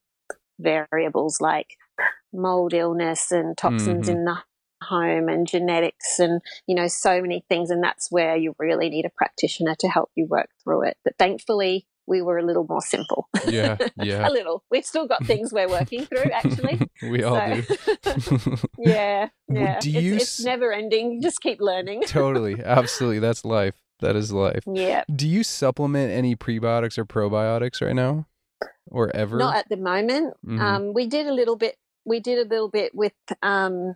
variables 0.58 1.40
like 1.40 1.76
mold 2.32 2.72
illness 2.74 3.32
and 3.32 3.56
toxins 3.56 4.06
Mhm. 4.06 4.12
in 4.12 4.24
the 4.24 4.42
home 4.82 5.28
and 5.28 5.46
genetics 5.46 6.18
and 6.18 6.40
you 6.66 6.74
know 6.74 6.88
so 6.88 7.20
many 7.20 7.44
things 7.48 7.70
and 7.70 7.82
that's 7.82 8.10
where 8.10 8.36
you 8.36 8.54
really 8.58 8.88
need 8.88 9.04
a 9.04 9.10
practitioner 9.10 9.74
to 9.78 9.88
help 9.88 10.10
you 10.14 10.26
work 10.26 10.48
through 10.64 10.82
it 10.82 10.96
but 11.04 11.14
thankfully 11.18 11.86
we 12.06 12.22
were 12.22 12.38
a 12.38 12.42
little 12.42 12.66
more 12.68 12.80
simple 12.80 13.28
yeah, 13.46 13.76
yeah. 14.02 14.28
a 14.28 14.30
little 14.30 14.64
we've 14.70 14.84
still 14.86 15.06
got 15.06 15.24
things 15.26 15.52
we're 15.52 15.68
working 15.68 16.04
through 16.06 16.30
actually 16.32 16.80
we 17.02 17.22
all 17.22 17.38
do. 17.54 17.62
Yeah 18.78 19.28
yeah 19.48 19.78
do 19.80 19.90
you 19.90 20.14
it's 20.16 20.40
s- 20.40 20.44
never 20.44 20.72
ending 20.72 21.12
you 21.12 21.20
just 21.20 21.40
keep 21.40 21.60
learning 21.60 22.02
totally. 22.02 22.60
Absolutely. 22.64 23.18
That's 23.20 23.44
life. 23.44 23.74
That 24.00 24.16
is 24.16 24.32
life. 24.32 24.64
yeah 24.66 25.04
Do 25.14 25.28
you 25.28 25.44
supplement 25.44 26.10
any 26.10 26.34
prebiotics 26.36 26.96
or 26.98 27.04
probiotics 27.04 27.80
right 27.84 27.94
now? 27.94 28.26
Or 28.90 29.14
ever? 29.14 29.36
Not 29.36 29.56
at 29.56 29.68
the 29.68 29.76
moment. 29.76 30.34
Mhm. 30.44 30.60
Um, 30.60 30.92
we 30.94 31.06
did 31.06 31.26
a 31.26 31.32
little 31.32 31.56
bit. 31.56 31.76
We 32.04 32.18
did 32.18 32.38
a 32.44 32.48
little 32.48 32.68
bit 32.68 32.92
with 32.94 33.12
um, 33.42 33.94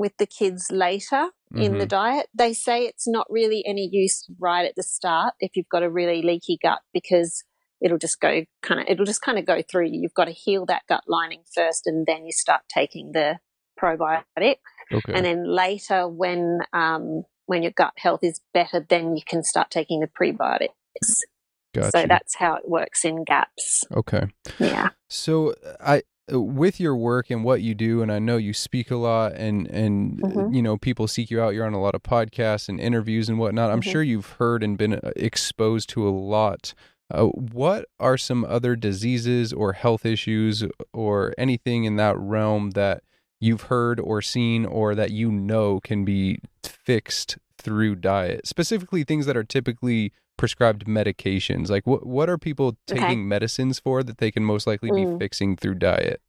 with 0.00 0.16
the 0.16 0.26
kids 0.26 0.68
later 0.70 1.28
mm-hmm. 1.52 1.60
in 1.60 1.72
the 1.72 1.80
mm-hmm. 1.80 1.88
diet. 1.88 2.26
They 2.34 2.54
say 2.54 2.86
it's 2.86 3.06
not 3.06 3.26
really 3.28 3.62
any 3.66 3.86
use 3.92 4.26
right 4.40 4.64
at 4.64 4.74
the 4.74 4.82
start 4.82 5.34
if 5.40 5.50
you've 5.54 5.68
got 5.70 5.82
a 5.82 5.90
really 5.90 6.22
leaky 6.22 6.58
gut 6.60 6.80
because 6.94 7.44
it'll 7.82 7.98
just 7.98 8.18
go 8.18 8.44
kind 8.62 8.80
of 8.80 8.86
it'll 8.88 9.04
just 9.04 9.20
kind 9.20 9.38
of 9.38 9.44
go 9.44 9.60
through 9.70 9.88
you. 9.88 10.00
You've 10.00 10.14
got 10.14 10.24
to 10.24 10.32
heal 10.32 10.64
that 10.66 10.84
gut 10.88 11.04
lining 11.06 11.42
first, 11.54 11.82
and 11.84 12.06
then 12.06 12.24
you 12.24 12.32
start 12.32 12.62
taking 12.74 13.12
the 13.12 13.40
probiotic. 13.78 14.56
Okay. 14.90 15.12
And 15.12 15.24
then 15.24 15.46
later, 15.46 16.08
when 16.08 16.60
um, 16.72 17.24
when 17.44 17.62
your 17.62 17.72
gut 17.72 17.92
health 17.98 18.20
is 18.22 18.40
better, 18.54 18.84
then 18.88 19.16
you 19.16 19.22
can 19.26 19.44
start 19.44 19.70
taking 19.70 20.00
the 20.00 20.08
prebiotics. 20.08 21.20
Gotcha. 21.74 21.90
So 21.90 22.06
that's 22.08 22.36
how 22.36 22.54
it 22.54 22.66
works 22.66 23.04
in 23.04 23.22
gaps. 23.24 23.84
Okay. 23.94 24.28
Yeah. 24.58 24.88
So 25.08 25.54
I 25.78 26.02
with 26.32 26.80
your 26.80 26.96
work 26.96 27.30
and 27.30 27.44
what 27.44 27.62
you 27.62 27.74
do 27.74 28.02
and 28.02 28.12
I 28.12 28.18
know 28.18 28.36
you 28.36 28.52
speak 28.52 28.90
a 28.90 28.96
lot 28.96 29.32
and 29.34 29.66
and 29.68 30.18
mm-hmm. 30.18 30.52
you 30.54 30.62
know 30.62 30.76
people 30.76 31.08
seek 31.08 31.30
you 31.30 31.40
out 31.40 31.54
you're 31.54 31.66
on 31.66 31.72
a 31.72 31.80
lot 31.80 31.94
of 31.94 32.02
podcasts 32.02 32.68
and 32.68 32.80
interviews 32.80 33.28
and 33.28 33.38
whatnot 33.38 33.70
I'm 33.70 33.80
mm-hmm. 33.80 33.90
sure 33.90 34.02
you've 34.02 34.30
heard 34.32 34.62
and 34.62 34.76
been 34.78 34.94
uh, 34.94 35.12
exposed 35.16 35.88
to 35.90 36.06
a 36.06 36.10
lot 36.10 36.74
uh, 37.10 37.26
what 37.26 37.86
are 37.98 38.16
some 38.16 38.44
other 38.44 38.76
diseases 38.76 39.52
or 39.52 39.72
health 39.72 40.06
issues 40.06 40.64
or 40.92 41.34
anything 41.36 41.84
in 41.84 41.96
that 41.96 42.16
realm 42.18 42.70
that 42.72 43.02
you've 43.40 43.62
heard 43.62 43.98
or 43.98 44.22
seen 44.22 44.64
or 44.66 44.94
that 44.94 45.10
you 45.10 45.32
know 45.32 45.80
can 45.80 46.04
be 46.04 46.40
fixed 46.62 47.38
through 47.58 47.96
diet 47.96 48.46
specifically 48.46 49.02
things 49.02 49.26
that 49.26 49.36
are 49.36 49.44
typically 49.44 50.12
prescribed 50.36 50.86
medications 50.86 51.68
like 51.68 51.86
what 51.86 52.06
what 52.06 52.30
are 52.30 52.38
people 52.38 52.76
taking 52.86 53.04
okay. 53.04 53.16
medicines 53.16 53.78
for 53.78 54.02
that 54.02 54.18
they 54.18 54.30
can 54.30 54.44
most 54.44 54.66
likely 54.66 54.90
be 54.90 55.04
mm. 55.04 55.18
fixing 55.18 55.56
through 55.56 55.74
diet 55.74 56.20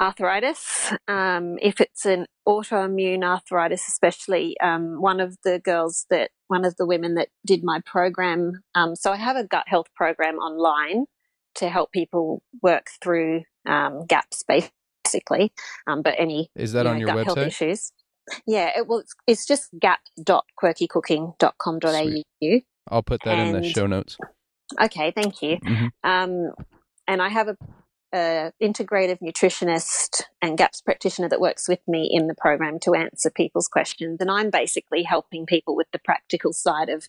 arthritis 0.00 0.92
um, 1.08 1.56
if 1.60 1.80
it's 1.80 2.04
an 2.04 2.26
autoimmune 2.46 3.24
arthritis 3.24 3.86
especially 3.88 4.58
um, 4.60 5.00
one 5.00 5.20
of 5.20 5.36
the 5.44 5.58
girls 5.58 6.06
that 6.10 6.30
one 6.46 6.64
of 6.64 6.76
the 6.76 6.86
women 6.86 7.14
that 7.14 7.28
did 7.44 7.62
my 7.62 7.80
program 7.84 8.62
um, 8.74 8.96
so 8.96 9.12
i 9.12 9.16
have 9.16 9.36
a 9.36 9.44
gut 9.44 9.64
health 9.66 9.86
program 9.94 10.36
online 10.36 11.06
to 11.54 11.68
help 11.68 11.92
people 11.92 12.42
work 12.62 12.86
through 13.00 13.42
um, 13.66 14.06
gaps 14.06 14.44
basically 14.46 14.72
um, 15.86 16.02
but 16.02 16.14
any 16.18 16.50
is 16.54 16.72
that 16.72 16.80
you 16.80 16.84
know, 16.84 16.90
on 16.90 16.98
your 16.98 17.08
gut 17.08 17.16
website 17.16 17.24
health 17.24 17.38
issues 17.38 17.92
yeah, 18.46 18.78
it, 18.78 18.86
well, 18.86 19.00
it's, 19.00 19.14
it's 19.26 19.44
just 19.46 19.70
gap.quirkycooking.com.au. 19.78 22.60
I'll 22.90 23.02
put 23.02 23.22
that 23.24 23.38
and, 23.38 23.56
in 23.56 23.62
the 23.62 23.68
show 23.68 23.86
notes. 23.86 24.16
Okay, 24.80 25.12
thank 25.12 25.42
you. 25.42 25.58
Mm-hmm. 25.58 25.88
Um, 26.04 26.52
and 27.06 27.20
I 27.22 27.28
have 27.28 27.48
a, 27.48 27.56
a, 28.14 28.52
integrative 28.62 29.18
nutritionist 29.22 30.22
and 30.42 30.58
GAPS 30.58 30.82
practitioner 30.82 31.28
that 31.28 31.40
works 31.40 31.68
with 31.68 31.80
me 31.86 32.08
in 32.10 32.26
the 32.26 32.34
program 32.34 32.78
to 32.80 32.94
answer 32.94 33.30
people's 33.30 33.68
questions. 33.68 34.18
And 34.20 34.30
I'm 34.30 34.50
basically 34.50 35.02
helping 35.02 35.46
people 35.46 35.76
with 35.76 35.88
the 35.92 35.98
practical 35.98 36.52
side 36.52 36.88
of 36.88 37.08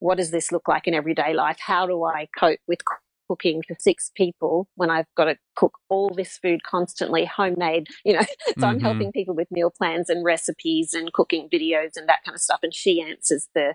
what 0.00 0.18
does 0.18 0.30
this 0.30 0.52
look 0.52 0.68
like 0.68 0.86
in 0.86 0.94
everyday 0.94 1.34
life? 1.34 1.58
How 1.60 1.86
do 1.86 2.04
I 2.04 2.28
cope 2.38 2.60
with 2.68 2.84
cooking 3.28 3.62
for 3.66 3.76
six 3.78 4.10
people 4.14 4.68
when 4.74 4.90
I've 4.90 5.06
got 5.16 5.24
to 5.26 5.36
cook 5.56 5.78
all 5.88 6.10
this 6.10 6.38
food 6.38 6.62
constantly, 6.64 7.24
homemade, 7.24 7.88
you 8.04 8.14
know. 8.14 8.22
so 8.46 8.52
mm-hmm. 8.52 8.64
I'm 8.64 8.80
helping 8.80 9.12
people 9.12 9.34
with 9.34 9.50
meal 9.50 9.70
plans 9.76 10.08
and 10.08 10.24
recipes 10.24 10.94
and 10.94 11.12
cooking 11.12 11.48
videos 11.52 11.96
and 11.96 12.08
that 12.08 12.24
kind 12.24 12.34
of 12.34 12.40
stuff. 12.40 12.60
And 12.62 12.74
she 12.74 13.00
answers 13.00 13.48
the 13.54 13.74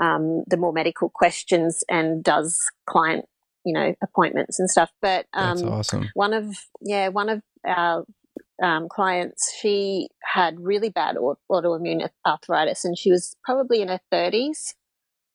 um, 0.00 0.44
the 0.46 0.56
more 0.56 0.72
medical 0.72 1.10
questions 1.10 1.84
and 1.88 2.24
does 2.24 2.58
client, 2.88 3.26
you 3.64 3.74
know, 3.74 3.94
appointments 4.02 4.58
and 4.58 4.70
stuff. 4.70 4.90
But 5.02 5.26
um, 5.34 5.58
That's 5.58 5.62
awesome. 5.62 6.10
One 6.14 6.32
of 6.32 6.56
yeah, 6.80 7.08
one 7.08 7.28
of 7.28 7.42
our 7.66 8.04
um, 8.62 8.88
clients, 8.88 9.52
she 9.60 10.08
had 10.22 10.60
really 10.60 10.88
bad 10.88 11.16
autoimmune 11.50 12.08
arthritis, 12.26 12.84
and 12.84 12.96
she 12.96 13.10
was 13.10 13.36
probably 13.44 13.82
in 13.82 13.88
her 13.88 14.00
thirties. 14.10 14.74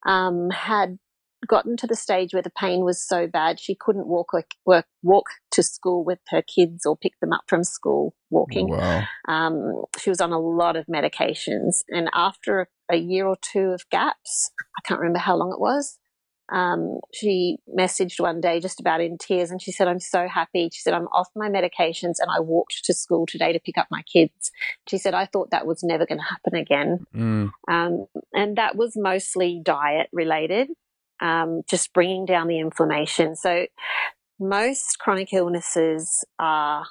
Um, 0.06 0.50
had 0.50 0.98
gotten 1.46 1.76
to 1.76 1.86
the 1.86 1.94
stage 1.94 2.32
where 2.32 2.42
the 2.42 2.50
pain 2.50 2.84
was 2.84 3.02
so 3.02 3.26
bad 3.26 3.60
she 3.60 3.74
couldn't 3.74 4.06
walk 4.06 4.32
work 4.64 4.86
walk 5.02 5.26
to 5.50 5.62
school 5.62 6.04
with 6.04 6.18
her 6.28 6.42
kids 6.42 6.84
or 6.84 6.96
pick 6.96 7.18
them 7.20 7.32
up 7.32 7.44
from 7.46 7.64
school 7.64 8.14
walking. 8.30 8.68
Wow. 8.68 9.04
Um, 9.26 9.84
she 9.98 10.10
was 10.10 10.20
on 10.20 10.32
a 10.32 10.38
lot 10.38 10.76
of 10.76 10.86
medications, 10.86 11.84
and 11.88 12.10
after 12.12 12.60
a, 12.60 12.94
a, 12.94 12.96
year 12.96 13.26
or 13.26 13.36
two 13.40 13.70
of 13.70 13.88
gaps, 13.90 14.50
I 14.76 14.86
can't 14.86 15.00
remember 15.00 15.20
how 15.20 15.36
long 15.36 15.52
it 15.52 15.60
was. 15.60 15.98
Um, 16.50 17.00
she 17.12 17.58
messaged 17.78 18.20
one 18.20 18.40
day 18.40 18.58
just 18.58 18.80
about 18.80 19.02
in 19.02 19.18
tears 19.18 19.50
and 19.50 19.60
she 19.60 19.70
said, 19.70 19.86
I'm 19.86 20.00
so 20.00 20.26
happy. 20.26 20.70
She 20.72 20.80
said, 20.80 20.94
I'm 20.94 21.08
off 21.08 21.28
my 21.36 21.50
medications 21.50 22.14
and 22.20 22.30
I 22.34 22.40
walked 22.40 22.84
to 22.84 22.94
school 22.94 23.26
today 23.26 23.52
to 23.52 23.60
pick 23.60 23.76
up 23.76 23.88
my 23.90 24.00
kids. 24.02 24.50
She 24.88 24.96
said, 24.96 25.12
I 25.12 25.26
thought 25.26 25.50
that 25.50 25.66
was 25.66 25.82
never 25.82 26.06
going 26.06 26.20
to 26.20 26.24
happen 26.24 26.54
again. 26.54 27.06
Mm. 27.14 27.50
Um, 27.68 28.06
and 28.32 28.56
that 28.56 28.76
was 28.76 28.94
mostly 28.96 29.60
diet 29.62 30.08
related 30.10 30.68
um, 31.20 31.62
just 31.68 31.92
bringing 31.92 32.26
down 32.26 32.48
the 32.48 32.58
inflammation. 32.58 33.36
So, 33.36 33.66
most 34.40 34.98
chronic 34.98 35.32
illnesses 35.32 36.24
are 36.38 36.86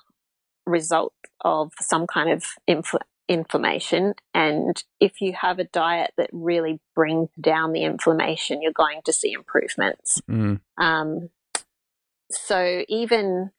result 0.66 1.14
of 1.42 1.72
some 1.80 2.08
kind 2.08 2.30
of 2.30 2.44
infl- 2.70 3.00
inflammation. 3.30 4.14
And 4.34 4.82
if 5.00 5.22
you 5.22 5.34
have 5.34 5.60
a 5.60 5.64
diet 5.64 6.12
that 6.18 6.30
really 6.34 6.80
brings 6.96 7.30
down 7.40 7.72
the 7.72 7.84
inflammation, 7.84 8.62
you're 8.62 8.74
going 8.74 9.02
to 9.06 9.14
see 9.14 9.32
improvements. 9.32 10.22
Mm. 10.30 10.60
Um, 10.78 11.30
so, 12.32 12.84
even 12.90 13.52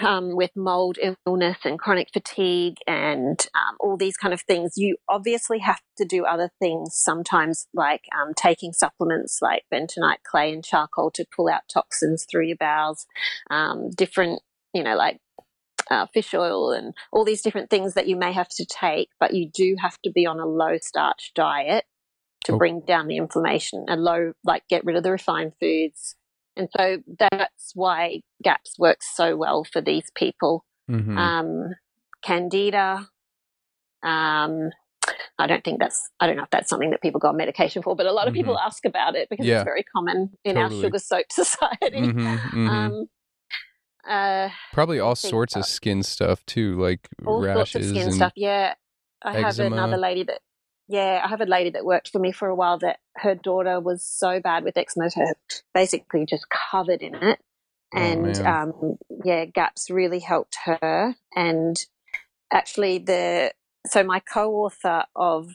um, 0.00 0.36
with 0.36 0.50
mold 0.54 0.98
illness 1.26 1.58
and 1.64 1.78
chronic 1.78 2.08
fatigue 2.12 2.76
and 2.86 3.46
um, 3.54 3.76
all 3.80 3.96
these 3.96 4.16
kind 4.16 4.34
of 4.34 4.42
things, 4.42 4.74
you 4.76 4.96
obviously 5.08 5.58
have 5.60 5.80
to 5.98 6.04
do 6.04 6.24
other 6.24 6.50
things 6.60 6.94
sometimes, 6.94 7.66
like 7.74 8.04
um, 8.14 8.34
taking 8.34 8.72
supplements 8.72 9.38
like 9.40 9.64
bentonite 9.72 10.22
clay 10.24 10.52
and 10.52 10.64
charcoal 10.64 11.10
to 11.12 11.24
pull 11.34 11.48
out 11.48 11.62
toxins 11.72 12.26
through 12.30 12.46
your 12.46 12.56
bowels, 12.56 13.06
um, 13.50 13.90
different, 13.90 14.40
you 14.72 14.82
know, 14.82 14.96
like 14.96 15.18
uh, 15.90 16.06
fish 16.12 16.34
oil 16.34 16.72
and 16.72 16.94
all 17.12 17.24
these 17.24 17.42
different 17.42 17.70
things 17.70 17.94
that 17.94 18.08
you 18.08 18.16
may 18.16 18.32
have 18.32 18.48
to 18.48 18.66
take, 18.66 19.08
but 19.20 19.34
you 19.34 19.48
do 19.52 19.76
have 19.80 20.00
to 20.02 20.10
be 20.10 20.26
on 20.26 20.40
a 20.40 20.46
low 20.46 20.78
starch 20.80 21.32
diet 21.34 21.84
to 22.44 22.52
oh. 22.52 22.58
bring 22.58 22.80
down 22.80 23.08
the 23.08 23.16
inflammation, 23.16 23.84
and 23.88 24.02
low, 24.02 24.32
like 24.44 24.66
get 24.68 24.84
rid 24.84 24.96
of 24.96 25.02
the 25.02 25.10
refined 25.10 25.52
foods 25.60 26.16
and 26.56 26.68
so 26.76 26.98
that's 27.18 27.72
why 27.74 28.20
GAPS 28.42 28.78
works 28.78 29.06
so 29.14 29.36
well 29.36 29.64
for 29.64 29.80
these 29.80 30.10
people. 30.14 30.64
Mm-hmm. 30.90 31.18
Um, 31.18 31.74
candida, 32.22 33.08
um, 34.02 34.70
I 35.38 35.46
don't 35.46 35.62
think 35.64 35.80
that's, 35.80 36.08
I 36.20 36.26
don't 36.26 36.36
know 36.36 36.44
if 36.44 36.50
that's 36.50 36.68
something 36.68 36.90
that 36.90 37.02
people 37.02 37.20
go 37.20 37.28
on 37.28 37.36
medication 37.36 37.82
for, 37.82 37.94
but 37.94 38.06
a 38.06 38.12
lot 38.12 38.26
of 38.26 38.32
mm-hmm. 38.32 38.40
people 38.40 38.58
ask 38.58 38.84
about 38.84 39.14
it 39.14 39.28
because 39.28 39.46
yeah. 39.46 39.56
it's 39.56 39.64
very 39.64 39.82
common 39.82 40.30
in 40.44 40.54
totally. 40.54 40.76
our 40.76 40.82
sugar 40.82 40.98
soaked 40.98 41.32
society. 41.32 42.00
Mm-hmm, 42.00 42.26
mm-hmm. 42.26 42.68
Um, 42.68 43.08
uh, 44.08 44.48
Probably 44.72 45.00
all 45.00 45.16
sorts 45.16 45.56
of 45.56 45.66
skin 45.66 46.02
stuff 46.02 46.44
too, 46.46 46.80
like 46.80 47.08
all 47.26 47.42
rashes. 47.42 47.72
sorts 47.72 47.74
of 47.74 47.90
skin 47.90 48.12
stuff. 48.12 48.32
Yeah. 48.36 48.74
I 49.22 49.38
eczema. 49.38 49.46
have 49.46 49.72
another 49.72 49.96
lady 49.96 50.22
that 50.24 50.40
yeah, 50.88 51.20
I 51.24 51.28
have 51.28 51.40
a 51.40 51.46
lady 51.46 51.70
that 51.70 51.84
worked 51.84 52.10
for 52.10 52.18
me 52.18 52.32
for 52.32 52.48
a 52.48 52.54
while 52.54 52.78
that 52.78 52.98
her 53.16 53.34
daughter 53.34 53.80
was 53.80 54.04
so 54.04 54.40
bad 54.40 54.62
with 54.64 54.76
eczema, 54.76 55.10
her 55.16 55.34
basically 55.74 56.26
just 56.26 56.46
covered 56.48 57.02
in 57.02 57.14
it. 57.16 57.40
Oh, 57.94 57.98
and 57.98 58.36
oh, 58.38 58.44
um, 58.44 58.98
yeah, 59.24 59.44
GAPS 59.46 59.90
really 59.90 60.20
helped 60.20 60.56
her. 60.64 61.14
And 61.34 61.76
actually, 62.52 62.98
the 62.98 63.52
so 63.86 64.02
my 64.04 64.20
co-author 64.20 65.04
of 65.14 65.50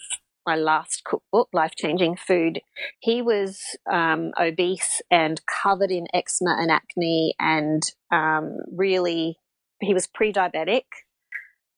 my 0.46 0.56
last 0.56 1.04
cookbook, 1.04 1.50
Life 1.54 1.76
Changing 1.76 2.16
Food, 2.16 2.62
he 3.00 3.22
was 3.22 3.62
um, 3.92 4.32
obese 4.40 5.02
and 5.12 5.42
covered 5.46 5.92
in 5.92 6.08
eczema 6.14 6.58
and 6.60 6.72
acne, 6.72 7.36
and 7.40 7.84
um, 8.12 8.58
really, 8.72 9.38
he 9.80 9.94
was 9.94 10.08
pre-diabetic. 10.08 10.84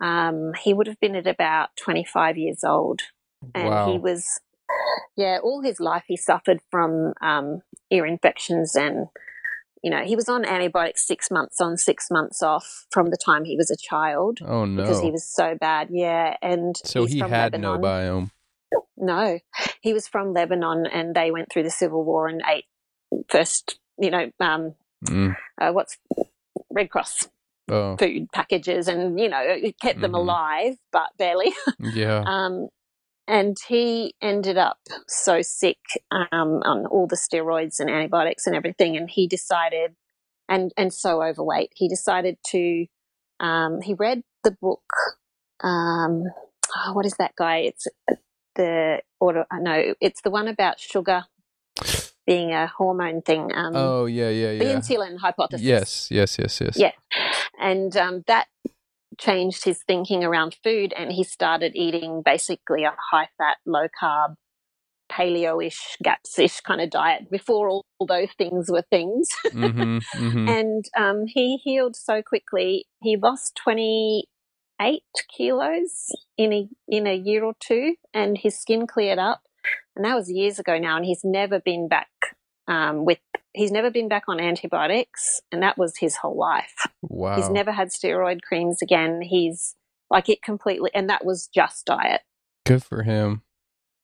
Um, 0.01 0.53
he 0.61 0.73
would 0.73 0.87
have 0.87 0.99
been 0.99 1.15
at 1.15 1.27
about 1.27 1.69
25 1.77 2.37
years 2.37 2.63
old 2.63 3.01
and 3.53 3.69
wow. 3.69 3.91
he 3.91 3.97
was 3.97 4.39
yeah 5.15 5.39
all 5.43 5.61
his 5.61 5.79
life 5.79 6.03
he 6.07 6.17
suffered 6.17 6.59
from 6.71 7.13
um, 7.21 7.61
ear 7.91 8.05
infections 8.05 8.75
and 8.75 9.07
you 9.83 9.91
know 9.91 10.03
he 10.03 10.15
was 10.15 10.29
on 10.29 10.45
antibiotics 10.45 11.05
six 11.05 11.29
months 11.29 11.59
on 11.61 11.77
six 11.77 12.09
months 12.09 12.41
off 12.41 12.85
from 12.89 13.09
the 13.09 13.17
time 13.17 13.45
he 13.45 13.57
was 13.57 13.69
a 13.69 13.77
child 13.77 14.39
oh 14.45 14.65
no 14.65 14.81
because 14.81 15.01
he 15.01 15.11
was 15.11 15.27
so 15.27 15.55
bad 15.59 15.89
yeah 15.91 16.35
and 16.41 16.77
so 16.83 17.05
he 17.05 17.19
had 17.19 17.53
Lebanon. 17.53 17.61
no 17.61 17.77
biome 17.79 18.31
no 18.97 19.39
he 19.81 19.93
was 19.93 20.07
from 20.07 20.33
lebanon 20.33 20.85
and 20.87 21.13
they 21.13 21.31
went 21.31 21.51
through 21.51 21.63
the 21.63 21.69
civil 21.69 22.03
war 22.03 22.27
and 22.27 22.41
ate 22.47 22.65
first 23.29 23.79
you 23.99 24.09
know 24.09 24.31
um, 24.39 24.73
mm. 25.05 25.35
uh, 25.59 25.71
what's 25.71 25.97
red 26.71 26.89
cross 26.89 27.27
oh. 27.69 27.97
food 27.97 28.31
packages 28.31 28.87
and 28.87 29.19
you 29.19 29.29
know 29.29 29.41
it 29.41 29.79
kept 29.79 30.01
them 30.01 30.11
mm-hmm. 30.11 30.21
alive 30.21 30.75
but 30.91 31.09
barely 31.17 31.53
yeah 31.79 32.23
um 32.25 32.69
and 33.27 33.57
he 33.67 34.15
ended 34.21 34.57
up 34.57 34.79
so 35.07 35.41
sick 35.41 35.79
um, 36.11 36.61
on 36.63 36.85
all 36.87 37.07
the 37.07 37.15
steroids 37.15 37.79
and 37.79 37.89
antibiotics 37.89 38.45
and 38.45 38.55
everything 38.55 38.97
and 38.97 39.09
he 39.09 39.27
decided 39.27 39.95
and 40.49 40.71
and 40.77 40.93
so 40.93 41.23
overweight 41.23 41.71
he 41.75 41.87
decided 41.87 42.37
to 42.45 42.85
um, 43.39 43.81
he 43.81 43.93
read 43.93 44.23
the 44.43 44.51
book 44.61 44.83
um, 45.63 46.25
oh, 46.75 46.93
what 46.93 47.05
is 47.05 47.15
that 47.17 47.35
guy? 47.35 47.57
It's 47.57 47.87
the 48.55 49.01
auto. 49.19 49.45
No, 49.53 49.95
it's 49.99 50.21
the 50.21 50.29
one 50.29 50.47
about 50.47 50.79
sugar 50.79 51.25
being 52.27 52.51
a 52.51 52.67
hormone 52.67 53.21
thing. 53.21 53.51
Um, 53.55 53.75
oh 53.75 54.05
yeah, 54.05 54.29
yeah, 54.29 54.51
yeah. 54.51 54.59
The 54.59 54.65
insulin 54.65 55.17
hypothesis. 55.17 55.65
Yes, 55.65 56.07
yes, 56.11 56.37
yes, 56.37 56.61
yes. 56.61 56.77
Yeah, 56.77 56.91
and 57.59 57.95
um, 57.97 58.23
that 58.27 58.47
changed 59.19 59.65
his 59.65 59.83
thinking 59.85 60.23
around 60.23 60.55
food, 60.63 60.93
and 60.95 61.11
he 61.11 61.23
started 61.23 61.73
eating 61.75 62.21
basically 62.23 62.83
a 62.83 62.95
high 63.11 63.29
fat, 63.37 63.57
low 63.65 63.87
carb, 64.01 64.35
paleo-ish, 65.11 65.97
GAPS-ish 66.03 66.61
kind 66.61 66.81
of 66.81 66.89
diet 66.89 67.29
before 67.29 67.69
all, 67.69 67.85
all 67.99 68.07
those 68.07 68.31
things 68.37 68.71
were 68.71 68.85
things. 68.89 69.29
mm-hmm, 69.47 69.97
mm-hmm. 70.15 70.49
And 70.49 70.85
um, 70.97 71.25
he 71.27 71.57
healed 71.57 71.95
so 71.95 72.21
quickly. 72.21 72.85
He 73.01 73.17
lost 73.17 73.59
twenty 73.61 74.25
eight 74.81 75.03
kilos 75.35 76.11
in 76.37 76.51
a 76.51 76.67
in 76.87 77.07
a 77.07 77.15
year 77.15 77.43
or 77.43 77.53
two, 77.59 77.95
and 78.13 78.37
his 78.37 78.59
skin 78.59 78.87
cleared 78.87 79.19
up 79.19 79.41
and 79.95 80.05
that 80.05 80.15
was 80.15 80.31
years 80.31 80.59
ago 80.59 80.77
now. 80.77 80.97
And 80.97 81.05
he's 81.05 81.23
never 81.23 81.59
been 81.59 81.87
back 81.87 82.09
um, 82.67 83.05
with. 83.05 83.19
He's 83.55 83.71
never 83.71 83.91
been 83.91 84.07
back 84.07 84.23
on 84.27 84.39
antibiotics, 84.39 85.39
and 85.51 85.61
that 85.61 85.77
was 85.77 85.97
his 85.97 86.15
whole 86.15 86.37
life. 86.37 86.73
Wow. 87.03 87.35
He's 87.35 87.49
never 87.49 87.71
had 87.71 87.89
steroid 87.89 88.41
creams 88.41 88.81
again. 88.81 89.21
He's 89.21 89.75
like 90.09 90.29
it 90.29 90.41
completely, 90.41 90.89
and 90.93 91.09
that 91.09 91.23
was 91.23 91.49
just 91.53 91.85
diet. 91.85 92.21
Good 92.65 92.83
for 92.83 93.03
him. 93.03 93.43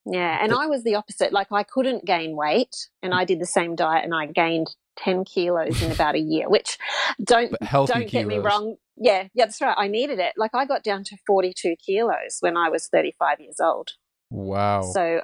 Yeah, 0.06 0.38
and 0.42 0.54
I 0.54 0.66
was 0.68 0.84
the 0.84 0.96
opposite. 0.96 1.34
Like 1.34 1.52
I 1.52 1.64
couldn't 1.64 2.06
gain 2.06 2.36
weight, 2.36 2.90
and 3.02 3.14
I 3.14 3.26
did 3.26 3.40
the 3.40 3.46
same 3.46 3.76
diet, 3.76 4.04
and 4.04 4.14
I 4.14 4.28
gained 4.28 4.76
ten 4.98 5.24
kilos 5.24 5.82
in 5.82 5.92
about 5.92 6.16
a 6.16 6.20
year. 6.20 6.50
Which 6.50 6.78
don't 7.24 7.54
don't 7.62 7.88
kilos. 7.88 8.12
get 8.12 8.28
me 8.28 8.38
wrong. 8.38 8.76
Yeah, 8.98 9.28
yeah, 9.34 9.46
that's 9.46 9.62
right. 9.62 9.76
I 9.78 9.88
needed 9.88 10.20
it. 10.20 10.34
Like 10.38 10.52
I 10.54 10.66
got 10.66 10.84
down 10.84 11.04
to 11.06 11.18
forty 11.28 11.54
two 11.56 11.76
kilos 11.84 12.38
when 12.42 12.58
I 12.58 12.70
was 12.70 12.88
thirty 12.88 13.14
five 13.18 13.40
years 13.40 13.60
old. 13.60 13.90
Wow. 14.30 14.82
So 14.82 15.22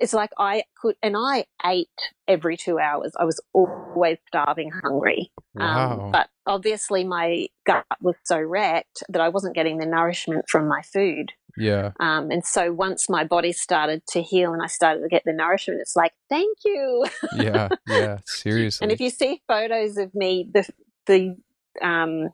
it's 0.00 0.12
like 0.12 0.30
I 0.38 0.64
could, 0.80 0.96
and 1.02 1.16
I 1.16 1.46
ate 1.64 1.88
every 2.26 2.56
two 2.56 2.78
hours. 2.78 3.12
I 3.18 3.24
was 3.24 3.40
always 3.52 4.18
starving, 4.26 4.70
hungry. 4.70 5.30
Um, 5.58 5.66
wow. 5.66 6.00
Um, 6.04 6.12
but 6.12 6.28
obviously, 6.46 7.04
my 7.04 7.48
gut 7.66 7.84
was 8.00 8.16
so 8.24 8.38
wrecked 8.38 9.02
that 9.08 9.20
I 9.20 9.28
wasn't 9.28 9.54
getting 9.54 9.78
the 9.78 9.86
nourishment 9.86 10.48
from 10.48 10.68
my 10.68 10.82
food. 10.82 11.32
Yeah. 11.56 11.92
Um, 11.98 12.30
and 12.30 12.44
so 12.44 12.72
once 12.72 13.08
my 13.08 13.24
body 13.24 13.52
started 13.52 14.06
to 14.10 14.22
heal 14.22 14.52
and 14.52 14.62
I 14.62 14.66
started 14.66 15.00
to 15.00 15.08
get 15.08 15.22
the 15.24 15.32
nourishment, 15.32 15.80
it's 15.80 15.96
like, 15.96 16.12
thank 16.28 16.58
you. 16.64 17.06
yeah. 17.34 17.68
Yeah. 17.88 18.18
Seriously. 18.26 18.84
and 18.84 18.92
if 18.92 19.00
you 19.00 19.10
see 19.10 19.42
photos 19.48 19.96
of 19.96 20.14
me, 20.14 20.48
the 20.52 20.68
the 21.06 21.36
um, 21.82 22.28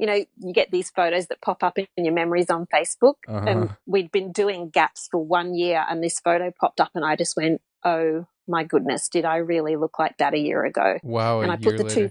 you 0.00 0.06
know, 0.06 0.24
you 0.38 0.54
get 0.54 0.70
these 0.70 0.88
photos 0.88 1.26
that 1.26 1.42
pop 1.42 1.62
up 1.62 1.76
in 1.78 2.04
your 2.06 2.14
memories 2.14 2.48
on 2.48 2.66
Facebook. 2.74 3.16
Uh-huh. 3.28 3.46
And 3.46 3.76
we'd 3.84 4.10
been 4.10 4.32
doing 4.32 4.70
gaps 4.70 5.08
for 5.10 5.22
one 5.22 5.54
year, 5.54 5.84
and 5.88 6.02
this 6.02 6.18
photo 6.18 6.50
popped 6.58 6.80
up, 6.80 6.90
and 6.94 7.04
I 7.04 7.16
just 7.16 7.36
went, 7.36 7.60
"Oh 7.84 8.26
my 8.48 8.64
goodness, 8.64 9.10
did 9.10 9.26
I 9.26 9.36
really 9.36 9.76
look 9.76 9.98
like 9.98 10.16
that 10.16 10.32
a 10.32 10.38
year 10.38 10.64
ago?" 10.64 10.96
Wow! 11.02 11.42
And 11.42 11.52
I 11.52 11.56
put 11.56 11.76
the 11.76 11.84
later. 11.84 12.08
two. 12.08 12.10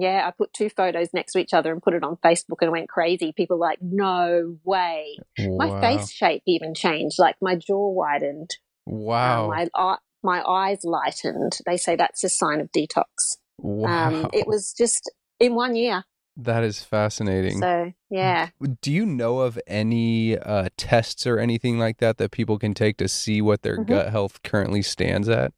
Yeah, 0.00 0.28
I 0.28 0.30
put 0.30 0.52
two 0.52 0.70
photos 0.70 1.08
next 1.12 1.32
to 1.32 1.40
each 1.40 1.52
other 1.52 1.72
and 1.72 1.82
put 1.82 1.94
it 1.94 2.04
on 2.04 2.18
Facebook 2.24 2.58
and 2.60 2.70
went 2.70 2.88
crazy. 2.88 3.32
People 3.32 3.58
were 3.58 3.66
like, 3.66 3.78
no 3.82 4.58
way. 4.62 5.16
Wow. 5.38 5.66
My 5.66 5.80
face 5.80 6.12
shape 6.12 6.42
even 6.46 6.72
changed. 6.74 7.18
Like 7.18 7.34
my 7.40 7.56
jaw 7.56 7.90
widened. 7.90 8.50
Wow. 8.86 9.50
Um, 9.50 9.68
my, 9.74 9.96
my 10.22 10.42
eyes 10.48 10.84
lightened. 10.84 11.58
They 11.66 11.78
say 11.78 11.96
that's 11.96 12.22
a 12.22 12.28
sign 12.28 12.60
of 12.60 12.70
detox. 12.70 13.38
Wow. 13.56 14.08
Um, 14.08 14.30
it 14.32 14.46
was 14.46 14.72
just 14.72 15.10
in 15.40 15.56
one 15.56 15.74
year. 15.74 16.04
That 16.40 16.62
is 16.62 16.84
fascinating. 16.84 17.58
So, 17.58 17.92
yeah. 18.10 18.50
Do 18.80 18.92
you 18.92 19.04
know 19.04 19.40
of 19.40 19.58
any 19.66 20.38
uh, 20.38 20.68
tests 20.76 21.26
or 21.26 21.38
anything 21.40 21.78
like 21.80 21.98
that 21.98 22.16
that 22.18 22.30
people 22.30 22.58
can 22.58 22.74
take 22.74 22.96
to 22.98 23.08
see 23.08 23.42
what 23.42 23.62
their 23.62 23.76
Mm-hmm. 23.76 23.92
gut 23.92 24.10
health 24.10 24.42
currently 24.44 24.82
stands 24.82 25.28
at? 25.28 25.52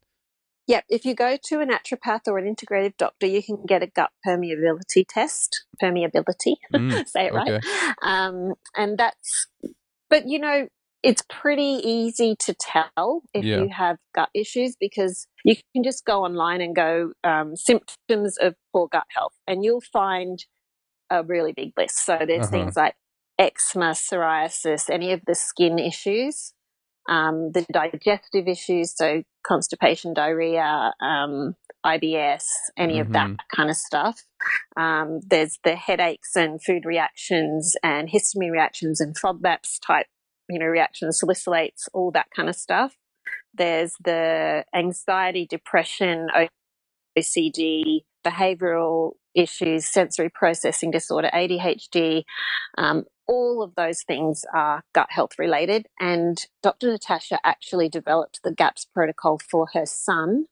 Yep. 0.67 0.85
If 0.89 1.05
you 1.05 1.13
go 1.13 1.37
to 1.43 1.59
a 1.61 1.65
naturopath 1.65 2.21
or 2.27 2.37
an 2.39 2.53
integrative 2.55 2.97
doctor, 2.97 3.27
you 3.27 3.43
can 3.43 3.63
get 3.67 3.83
a 3.83 3.87
gut 3.87 4.09
permeability 4.27 5.05
test. 5.07 5.65
Permeability, 5.81 6.55
Mm, 6.73 7.05
say 7.07 7.27
it 7.27 7.33
right. 7.33 7.47
okay. 7.47 7.67
Um, 8.01 8.53
and 8.75 8.97
that's, 8.97 9.47
but 10.09 10.27
you 10.27 10.39
know, 10.39 10.67
it's 11.03 11.23
pretty 11.29 11.79
easy 11.83 12.35
to 12.39 12.55
tell 12.59 13.21
if 13.33 13.43
Yeah. 13.43 13.57
you 13.61 13.69
have 13.69 13.97
gut 14.15 14.29
issues 14.33 14.75
because 14.79 15.27
you 15.43 15.55
can 15.75 15.83
just 15.83 16.05
go 16.05 16.23
online 16.23 16.61
and 16.61 16.75
go 16.75 17.11
um, 17.23 17.55
symptoms 17.55 18.37
of 18.39 18.55
poor 18.71 18.87
gut 18.87 19.05
health, 19.09 19.33
and 19.47 19.63
you'll 19.63 19.81
find 19.93 20.43
a 21.11 21.23
really 21.23 21.51
big 21.53 21.73
list. 21.77 22.05
So 22.05 22.17
there's 22.25 22.47
Uh-huh. 22.47 22.51
things 22.51 22.75
like 22.75 22.95
eczema, 23.37 23.91
psoriasis, 23.91 24.89
any 24.89 25.11
of 25.11 25.21
the 25.27 25.35
skin 25.35 25.77
issues, 25.77 26.53
um, 27.09 27.51
the 27.51 27.65
digestive 27.71 28.47
issues, 28.47 28.95
so 28.95 29.23
constipation, 29.43 30.13
diarrhea, 30.13 30.93
um, 31.01 31.55
IBS, 31.85 32.45
any 32.77 32.99
of 32.99 33.11
that 33.13 33.27
Mhm. 33.27 33.37
kind 33.55 33.69
of 33.69 33.75
stuff. 33.75 34.23
Um, 34.77 35.19
there's 35.21 35.57
the 35.63 35.75
headaches 35.75 36.35
and 36.35 36.63
food 36.63 36.85
reactions 36.85 37.75
and 37.83 38.09
histamine 38.09 38.51
reactions 38.51 39.01
and 39.01 39.15
FODMAPs 39.15 39.79
type, 39.85 40.07
you 40.47 40.59
know, 40.59 40.67
reactions, 40.67 41.19
salicylates, 41.21 41.89
all 41.93 42.11
that 42.11 42.27
kind 42.35 42.49
of 42.49 42.55
stuff. 42.55 42.95
There's 43.53 43.95
the 44.03 44.63
anxiety, 44.73 45.45
depression, 45.47 46.27
OCD, 47.17 48.05
behavioral 48.25 49.13
issues, 49.35 49.85
sensory 49.85 50.29
processing 50.29 50.91
disorder, 50.91 51.29
ADHD. 51.33 52.23
Um, 52.77 53.05
all 53.27 53.63
of 53.63 53.75
those 53.75 54.03
things 54.03 54.43
are 54.53 54.83
gut 54.93 55.07
health 55.09 55.39
related. 55.39 55.87
And 55.99 56.37
Dr. 56.61 56.91
Natasha 56.91 57.39
actually 57.43 57.87
developed 57.87 58.41
the 58.43 58.51
GAPS 58.53 58.85
protocol 58.93 59.39
for 59.49 59.67
her 59.73 59.85
son 59.85 60.45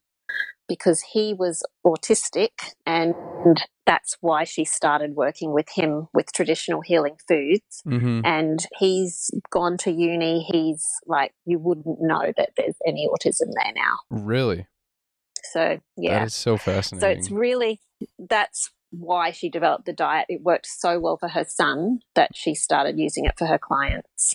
because 0.66 1.02
he 1.12 1.34
was 1.34 1.64
autistic 1.84 2.50
and 2.86 3.14
that's 3.86 4.16
why 4.20 4.44
she 4.44 4.64
started 4.64 5.16
working 5.16 5.52
with 5.52 5.68
him 5.74 6.06
with 6.14 6.32
traditional 6.32 6.80
healing 6.80 7.16
foods 7.26 7.82
Mm-hmm. 7.84 8.20
and 8.24 8.60
he's 8.78 9.32
gone 9.50 9.76
to 9.78 9.90
uni 9.90 10.46
he's 10.48 10.86
like 11.06 11.32
you 11.44 11.58
wouldn't 11.58 12.00
know 12.00 12.32
that 12.36 12.50
there's 12.56 12.76
any 12.86 13.08
autism 13.08 13.48
there 13.52 13.72
now 13.74 13.96
Really? 14.10 14.66
So 15.44 15.80
yeah 15.96 16.20
That 16.20 16.26
is 16.28 16.34
so 16.34 16.56
fascinating. 16.56 17.08
so 17.08 17.18
it's 17.18 17.30
really 17.30 17.80
that's 18.18 18.70
why 18.90 19.30
she 19.30 19.48
developed 19.48 19.86
the 19.86 19.92
diet 19.92 20.26
it 20.28 20.42
worked 20.42 20.66
so 20.66 20.98
well 20.98 21.16
for 21.16 21.28
her 21.28 21.44
son 21.44 22.00
that 22.14 22.34
she 22.36 22.54
started 22.54 22.98
using 22.98 23.24
it 23.24 23.34
for 23.38 23.46
her 23.46 23.58
clients 23.58 24.34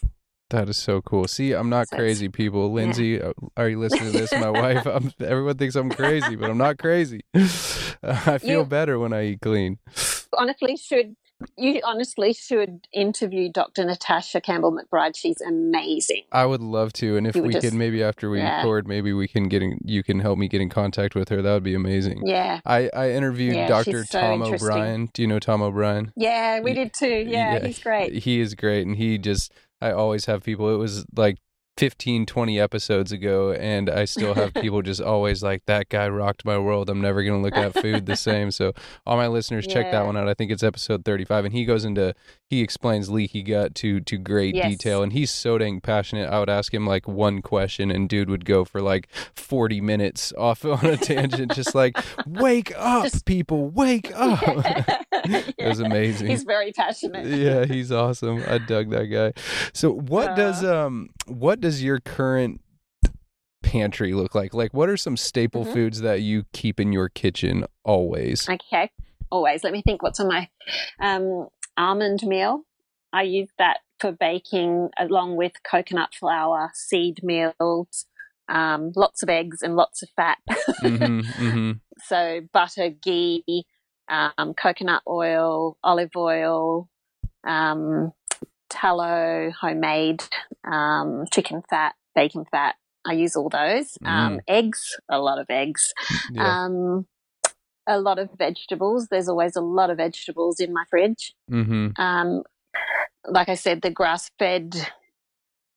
That 0.51 0.69
is 0.69 0.77
so 0.77 1.01
cool. 1.01 1.27
See, 1.27 1.53
I'm 1.53 1.69
not 1.69 1.87
So 1.89 1.97
crazy, 1.97 2.29
people. 2.29 2.71
Lindsay, 2.71 3.19
uh 3.21 3.33
are 3.57 3.67
you 3.67 3.79
listening 3.79 4.13
to 4.13 4.19
this? 4.19 4.31
My 4.35 4.49
wife. 4.63 4.85
I'm, 4.85 5.11
everyone 5.19 5.57
thinks 5.57 5.75
I'm 5.75 5.89
crazy, 5.89 6.35
but 6.35 6.49
I'm 6.51 6.57
not 6.59 6.77
crazy. 6.77 7.21
I 7.33 8.37
feel 8.37 8.59
You- 8.61 8.65
better 8.65 8.99
when 8.99 9.11
I 9.11 9.25
eat 9.33 9.41
clean. 9.41 9.79
honestly 10.37 10.77
should 10.77 11.15
you 11.57 11.81
honestly 11.83 12.33
should 12.33 12.87
interview 12.93 13.51
Dr. 13.51 13.85
Natasha 13.85 14.39
Campbell 14.39 14.71
McBride. 14.77 15.15
She's 15.15 15.41
amazing. 15.41 16.23
I 16.31 16.45
would 16.45 16.61
love 16.61 16.93
to, 16.93 17.17
and 17.17 17.27
if 17.27 17.35
You 17.35 17.43
we 17.43 17.53
would 17.53 17.61
could, 17.61 17.73
maybe 17.73 18.03
after 18.03 18.29
we 18.29 18.39
yeah. 18.39 18.57
record, 18.57 18.87
maybe 18.87 19.13
we 19.13 19.27
can 19.27 19.49
get 19.49 19.61
in, 19.61 19.79
you 19.83 20.03
can 20.03 20.19
help 20.19 20.37
me 20.39 20.47
get 20.47 20.61
in 20.61 20.69
contact 20.69 21.15
with 21.15 21.29
her. 21.29 21.41
That 21.41 21.53
would 21.53 21.63
be 21.63 21.75
amazing. 21.75 22.25
Yeah. 22.25 22.61
I, 22.65 22.89
I 22.93 23.11
interviewed 23.11 23.55
Yeah, 23.55 23.67
Dr. 23.67 24.05
so 24.05 24.19
Tom. 24.19 24.41
O'Bryan. 24.41 25.09
Do 25.13 25.21
you 25.21 25.27
know 25.27 25.39
Tom 25.39 25.61
O'Bryan? 25.61 26.13
Yeah, 26.15 26.61
we 26.61 26.73
did 26.73 26.93
too. 26.93 27.25
Yeah, 27.27 27.59
he's 27.65 27.79
great. 27.79 28.13
He 28.13 28.39
is 28.39 28.55
great. 28.55 28.87
And 28.87 28.95
he 28.95 29.17
just, 29.17 29.51
I 29.81 29.91
always 29.91 30.25
have 30.25 30.43
people, 30.43 30.73
it 30.73 30.77
was 30.77 31.05
like 31.15 31.37
15, 31.77 32.25
20 32.25 32.59
episodes 32.59 33.11
ago, 33.11 33.51
and 33.51 33.89
I 33.89 34.05
still 34.05 34.33
have 34.33 34.53
people 34.61 34.81
just 34.81 35.01
always 35.01 35.43
like, 35.43 35.65
that 35.65 35.89
guy 35.89 36.07
rocked 36.07 36.45
my 36.45 36.57
world. 36.57 36.89
I'm 36.89 37.01
never 37.01 37.21
going 37.23 37.37
to 37.37 37.43
look 37.43 37.55
at 37.57 37.73
food 37.81 38.05
the 38.05 38.15
same. 38.15 38.51
So, 38.51 38.71
all 39.05 39.17
my 39.17 39.27
listeners, 39.27 39.67
check 39.67 39.91
that 39.91 40.05
one 40.05 40.15
out. 40.15 40.29
I 40.29 40.33
think 40.33 40.51
it's 40.51 40.63
episode 40.63 41.03
35. 41.03 41.45
And 41.45 41.53
he 41.53 41.65
goes 41.65 41.83
into, 41.83 42.15
he 42.49 42.61
explains 42.61 43.09
leaky 43.09 43.43
gut 43.43 43.75
to, 43.75 43.99
to 44.01 44.17
great 44.17 44.55
Yes. 44.55 44.69
detail. 44.71 45.03
And 45.03 45.11
he's 45.11 45.31
so 45.31 45.57
dang 45.57 45.81
passionate. 45.81 46.29
I 46.29 46.39
would 46.39 46.49
ask 46.49 46.73
him 46.73 46.85
like 46.87 47.07
one 47.07 47.41
question, 47.41 47.91
and 47.91 48.07
dude 48.07 48.29
would 48.29 48.45
go 48.45 48.63
for 48.63 48.81
like 48.81 49.09
40 49.35 49.81
minutes 49.81 50.31
off 50.37 50.63
on 50.65 50.85
a 50.85 50.95
tangent, 50.97 51.53
just 51.53 51.75
like, 51.75 51.97
wake 52.25 52.71
up, 52.77 53.03
Just- 53.03 53.25
people, 53.25 53.69
wake 53.69 54.11
up. 54.15 55.04
It 55.57 55.67
was 55.67 55.79
amazing. 55.79 56.27
He's 56.27 56.43
very 56.43 56.71
passionate. 56.71 57.25
yeah, 57.27 57.65
he's 57.65 57.91
awesome. 57.91 58.43
I 58.47 58.57
dug 58.57 58.89
that 58.91 59.05
guy. 59.07 59.33
So 59.73 59.91
what 59.91 60.35
does 60.35 60.63
Uh-huh. 60.63 60.85
um 60.85 61.09
what 61.27 61.59
does 61.61 61.83
your 61.83 61.99
current 61.99 62.61
pantry 63.63 64.13
look 64.13 64.35
like? 64.35 64.53
Like 64.53 64.73
what 64.73 64.89
are 64.89 64.97
some 64.97 65.17
staple 65.17 65.65
Mhm. 65.65 65.73
foods 65.73 66.01
that 66.01 66.21
you 66.21 66.45
keep 66.53 66.79
in 66.79 66.91
your 66.93 67.09
kitchen 67.09 67.65
always? 67.83 68.47
Okay. 68.49 68.91
Always. 69.31 69.63
Let 69.63 69.73
me 69.73 69.81
think 69.81 70.03
what's 70.03 70.19
on 70.19 70.27
my 70.27 70.49
um, 70.99 71.47
almond 71.77 72.21
meal. 72.23 72.63
I 73.11 73.23
use 73.23 73.49
that 73.57 73.77
for 73.99 74.11
baking 74.11 74.89
along 74.99 75.35
with 75.35 75.53
coconut 75.63 76.13
flour, 76.13 76.69
seed 76.73 77.21
meals, 77.23 78.05
um, 78.49 78.91
lots 78.95 79.23
of 79.23 79.29
eggs 79.29 79.61
and 79.61 79.75
lots 79.75 80.03
of 80.03 80.09
fat. 80.15 80.37
hmm 80.79 81.19
hmm 81.37 81.71
so 82.07 82.41
butter, 82.53 82.89
ghee, 82.89 83.65
um, 84.07 84.53
coconut 84.53 85.03
oil, 85.07 85.77
olive 85.83 86.15
oil, 86.15 86.89
um, 87.45 88.11
tallow, 88.69 89.51
homemade, 89.59 90.23
um, 90.63 91.25
chicken 91.31 91.61
fat, 91.69 91.95
bacon 92.15 92.45
fat. 92.49 92.75
I 93.07 93.13
use 93.13 93.35
all 93.35 93.49
those. 93.49 93.97
Um, 94.03 94.37
Mm. 94.37 94.39
eggs, 94.47 94.97
a 95.09 95.19
lot 95.19 95.39
of 95.39 95.45
eggs. 95.49 95.93
Yeah. 96.31 96.65
Um, 96.65 97.07
a 97.87 97.99
lot 97.99 98.17
of 98.17 98.29
vegetables. 98.35 99.07
There's 99.09 99.29
always 99.29 99.55
a 99.55 99.61
lot 99.61 99.91
of 99.91 99.97
vegetables 99.97 100.59
in 100.59 100.73
my 100.73 100.85
fridge. 100.89 101.35
mm-hmm. 101.51 101.89
Um, 102.01 102.41
like 103.27 103.47
I 103.49 103.55
said, 103.55 103.81
the 103.81 103.91
grass 103.91 104.31
fed, 104.39 104.73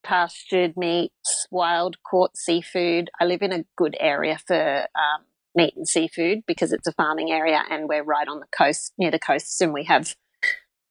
pastured 0.03 0.77
meats, 0.77 1.47
wild 1.51 1.97
caught 2.03 2.37
seafood. 2.37 3.11
I 3.21 3.25
live 3.25 3.43
in 3.43 3.53
a 3.53 3.65
good 3.77 3.97
area 4.01 4.39
for 4.47 4.87
um, 4.95 5.25
meat 5.59 5.75
and 5.77 5.89
seafood 5.89 6.45
because 6.47 6.73
it's 6.73 6.87
a 6.87 6.93
farming 6.93 7.33
area 7.33 7.63
and 7.69 7.89
we're 7.89 8.05
right 8.05 8.29
on 8.29 8.39
the 8.39 8.47
coast, 8.57 8.93
near 8.97 9.11
the 9.11 9.19
coast, 9.19 9.61
and 9.61 9.73
we 9.73 9.85
have 9.85 10.15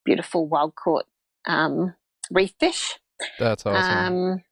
beautiful 0.04 0.46
wild 0.46 0.74
caught 0.74 1.06
um, 1.46 1.94
reef 2.30 2.52
fish. 2.60 2.98
That's 3.38 3.64
awesome. 3.64 4.32
Um, 4.32 4.42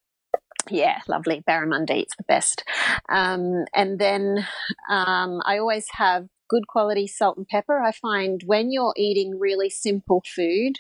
yeah, 0.71 1.01
lovely. 1.07 1.45
Barramundi, 1.49 2.03
it's 2.03 2.17
the 2.17 2.25
best. 2.25 2.65
Um, 3.11 3.67
and 3.75 3.99
then 3.99 4.47
um, 4.91 5.41
I 5.45 5.59
always 5.59 5.87
have 5.93 6.27
good 6.49 6.67
quality 6.67 7.07
salt 7.07 7.37
and 7.37 7.47
pepper. 7.47 7.81
I 7.81 7.93
find 7.93 8.41
when 8.47 8.73
you're 8.73 8.95
eating 8.97 9.39
really 9.39 9.69
simple 9.69 10.23
food, 10.35 10.79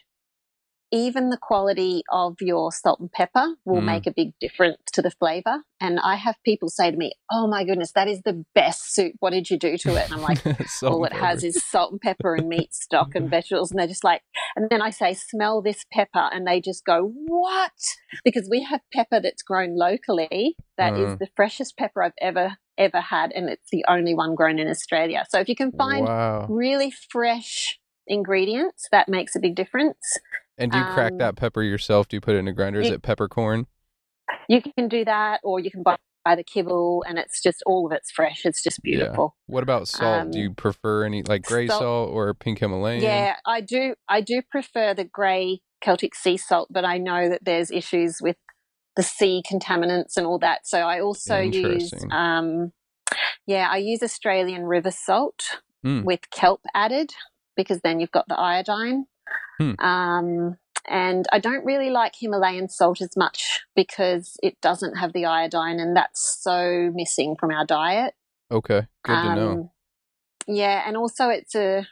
even 0.93 1.30
the 1.30 1.37
quality 1.37 2.03
of 2.11 2.37
your 2.41 2.70
salt 2.72 3.01
and 3.01 3.11
pepper 3.11 3.55
will 3.64 3.80
Mm. 3.80 3.87
make 3.87 4.07
a 4.07 4.12
big 4.12 4.32
difference 4.41 4.78
to 4.93 5.03
the 5.03 5.11
flavor. 5.11 5.62
And 5.80 5.99
I 6.01 6.14
have 6.14 6.37
people 6.45 6.68
say 6.68 6.91
to 6.91 6.97
me, 6.97 7.12
Oh 7.30 7.47
my 7.49 7.64
goodness, 7.64 7.93
that 7.93 8.09
is 8.09 8.22
the 8.22 8.45
best 8.55 8.95
soup. 8.95 9.14
What 9.20 9.30
did 9.30 9.51
you 9.51 9.59
do 9.59 9.76
to 9.78 9.97
it? 9.97 10.05
And 10.05 10.14
I'm 10.14 10.22
like, 10.22 10.43
all 10.82 11.05
it 11.05 11.12
has 11.12 11.43
is 11.43 11.62
salt 11.62 11.93
and 11.93 12.01
pepper 12.01 12.34
and 12.37 12.49
meat 12.49 12.72
stock 12.72 13.14
and 13.14 13.28
vegetables. 13.28 13.70
And 13.70 13.80
they're 13.80 13.87
just 13.89 14.05
like, 14.05 14.22
and 14.55 14.70
then 14.70 14.80
I 14.80 14.91
say, 14.91 15.12
smell 15.14 15.61
this 15.61 15.84
pepper. 15.93 16.30
And 16.32 16.47
they 16.47 16.61
just 16.61 16.84
go, 16.84 17.12
what? 17.26 17.72
Because 18.24 18.49
we 18.51 18.62
have 18.62 18.80
pepper 18.93 19.20
that's 19.20 19.43
grown 19.43 19.76
locally 19.76 20.57
That 20.78 20.97
is 20.97 21.14
Mm. 21.14 21.18
the 21.18 21.28
freshest 21.34 21.76
pepper 21.78 22.03
I've 22.03 22.12
ever, 22.20 22.59
ever 22.76 23.01
had. 23.01 23.32
And 23.32 23.49
it's 23.49 23.70
the 23.72 23.84
only 23.89 24.14
one 24.14 24.34
grown 24.34 24.59
in 24.59 24.68
Australia. 24.68 25.24
So 25.30 25.41
if 25.41 25.49
you 25.49 25.57
can 25.57 25.72
find 25.72 26.07
wow. 26.07 26.47
really 26.49 26.91
fresh 26.91 27.78
ingredients, 28.07 28.87
that 28.93 29.09
makes 29.09 29.34
a 29.34 29.41
big 29.41 29.55
difference. 29.57 30.18
And 30.59 30.73
do 30.73 30.79
you 30.79 30.85
crack 30.85 31.13
um, 31.13 31.19
that 31.19 31.37
pepper 31.37 31.63
yourself? 31.63 32.09
Do 32.09 32.17
you 32.17 32.21
put 32.21 32.35
it 32.35 32.39
in 32.39 32.49
a 32.49 32.53
grinder? 32.53 32.81
Is 32.81 32.89
you- 32.89 32.95
it 32.95 33.03
peppercorn? 33.03 33.67
You 34.49 34.61
can 34.63 34.89
do 34.89 35.05
that, 35.05 35.41
or 35.45 35.61
you 35.61 35.71
can 35.71 35.83
buy, 35.83 35.97
buy 36.25 36.35
the 36.37 36.43
kibble, 36.45 37.05
and 37.07 37.19
it's 37.19 37.43
just 37.43 37.63
all 37.67 37.87
of 37.87 37.93
it's 37.93 38.11
fresh. 38.11 38.45
It's 38.45 38.63
just 38.63 38.81
beautiful. 38.83 39.37
What 39.47 39.63
about 39.63 39.87
salt? 39.89 40.31
do 40.33 40.39
Um, 40.39 40.43
you 40.43 40.55
prefer 40.55 41.05
any 41.05 41.23
like 41.23 41.43
gray 41.43 41.67
salt- 41.69 41.81
salt, 41.81 42.11
or 42.13 42.33
pink 42.35 42.59
Himalayan? 42.61 43.03
Yeah, 43.03 43.37
I 43.45 43.61
do. 43.61 43.95
I 44.09 44.21
do 44.21 44.43
prefer 44.43 44.95
the 44.95 45.05
grey 45.05 45.61
Celtic 45.81 46.15
sea 46.15 46.37
salt, 46.37 46.69
but 46.73 46.85
I 46.85 46.99
know 46.99 47.29
that 47.29 47.45
there's 47.45 47.71
issues 47.71 48.19
with 48.21 48.37
the 48.97 49.03
sea 49.03 49.43
contaminants 49.49 50.17
and 50.17 50.27
all 50.27 50.39
that. 50.39 50.67
So 50.67 50.79
I 50.81 51.01
also 51.01 51.39
use, 51.39 51.93
um, 52.11 52.73
yeah, 53.47 53.69
I 53.71 53.77
use 53.77 54.03
Australian 54.03 54.65
river 54.65 54.91
salt 54.91 55.61
Mm. 55.85 56.05
with 56.05 56.31
kelp 56.31 56.63
added 56.75 57.13
because 57.57 57.81
then 57.83 58.01
you've 58.01 58.11
got 58.11 58.27
the 58.27 58.39
iodine. 58.39 59.07
Hmm. 59.59 59.72
Um, 59.79 60.57
and 60.89 61.27
I 61.33 61.39
don't 61.39 61.64
really 61.64 61.91
like 61.91 62.14
Himalayan 62.16 62.68
salt 62.68 63.01
as 63.01 63.16
much 63.16 63.61
because 63.74 64.37
it 64.43 64.61
doesn't 64.61 64.97
have 64.97 65.12
the 65.12 65.24
iodine, 65.24 65.81
and 65.81 65.97
that's 65.97 66.39
so 66.43 66.91
missing 66.95 67.37
from 67.39 67.51
our 67.51 67.66
diet. 67.66 68.14
Okay. 68.51 68.87
Good 69.03 69.22
to 69.22 69.35
know. 69.35 69.51
Um, 69.51 69.70
Yeah, 70.47 70.83
and 70.87 70.97
also 70.97 71.29
it's 71.29 71.55
a 71.55 71.87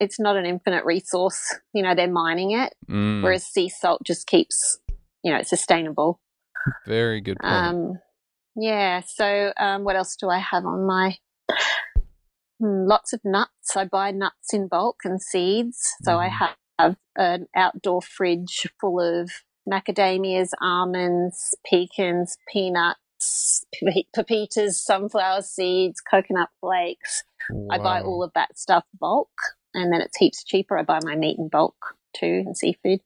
it's 0.00 0.20
not 0.20 0.36
an 0.36 0.44
infinite 0.46 0.84
resource. 0.84 1.56
You 1.72 1.82
know, 1.82 1.94
they're 1.94 2.10
mining 2.10 2.52
it, 2.52 2.74
Mm, 2.88 3.22
whereas 3.22 3.44
sea 3.46 3.68
salt 3.68 4.02
just 4.04 4.26
keeps 4.26 4.78
you 5.22 5.32
know 5.32 5.38
it's 5.38 5.50
sustainable. 5.50 6.20
very 6.86 7.20
good 7.20 7.38
point. 7.40 7.52
Um, 7.52 7.98
yeah. 8.56 9.00
So 9.06 9.52
um, 9.58 9.84
what 9.84 9.96
else 9.96 10.16
do 10.16 10.28
I 10.28 10.38
have 10.38 10.66
on 10.66 10.86
my? 10.86 11.16
Hmm, 12.60 12.86
lots 12.86 13.12
of 13.12 13.20
nuts. 13.24 13.76
I 13.76 13.84
buy 13.84 14.10
nuts 14.10 14.52
in 14.52 14.68
bulk 14.68 15.00
and 15.04 15.20
seeds. 15.22 15.94
So 16.02 16.18
I 16.18 16.28
Mhm. 16.28 16.38
have, 16.38 16.56
have 16.78 16.96
an 17.16 17.46
outdoor 17.54 18.02
fridge 18.02 18.66
full 18.80 19.00
of 19.00 19.30
macadamias, 19.68 20.50
almonds, 20.60 21.54
pecans, 21.64 22.36
peanuts, 22.52 23.64
pepitas, 24.16 24.74
sunflower 24.74 25.42
seeds, 25.42 26.00
coconut 26.00 26.50
flakes. 26.60 27.24
I 27.70 27.78
buy 27.78 28.00
all 28.00 28.22
of 28.22 28.32
that 28.34 28.58
stuff 28.58 28.84
bulk, 28.98 29.30
and 29.74 29.92
then 29.92 30.00
it's 30.00 30.16
heaps 30.16 30.44
cheaper. 30.44 30.78
I 30.78 30.82
buy 30.82 31.00
my 31.02 31.16
meat 31.16 31.38
in 31.38 31.48
bulk 31.48 31.96
too, 32.14 32.42
and 32.46 32.56
seafood. 32.56 33.00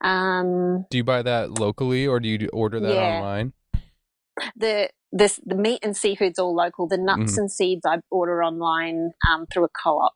Um, 0.00 0.86
Do 0.90 0.96
you 0.98 1.04
buy 1.04 1.22
that 1.22 1.50
locally, 1.52 2.06
or 2.06 2.20
do 2.20 2.28
you 2.28 2.48
order 2.52 2.80
that 2.80 2.94
Yeah. 2.94 3.20
online? 3.22 3.52
the 4.56 4.90
this 5.12 5.40
the 5.44 5.54
meat 5.54 5.80
and 5.82 5.96
seafood's 5.96 6.38
all 6.38 6.54
local. 6.54 6.88
The 6.88 6.98
nuts 6.98 7.34
Mhm. 7.34 7.38
and 7.38 7.52
seeds 7.52 7.84
I 7.86 8.00
order 8.10 8.42
online 8.42 9.12
um, 9.28 9.46
through 9.46 9.64
a 9.64 9.68
co-op. 9.68 10.14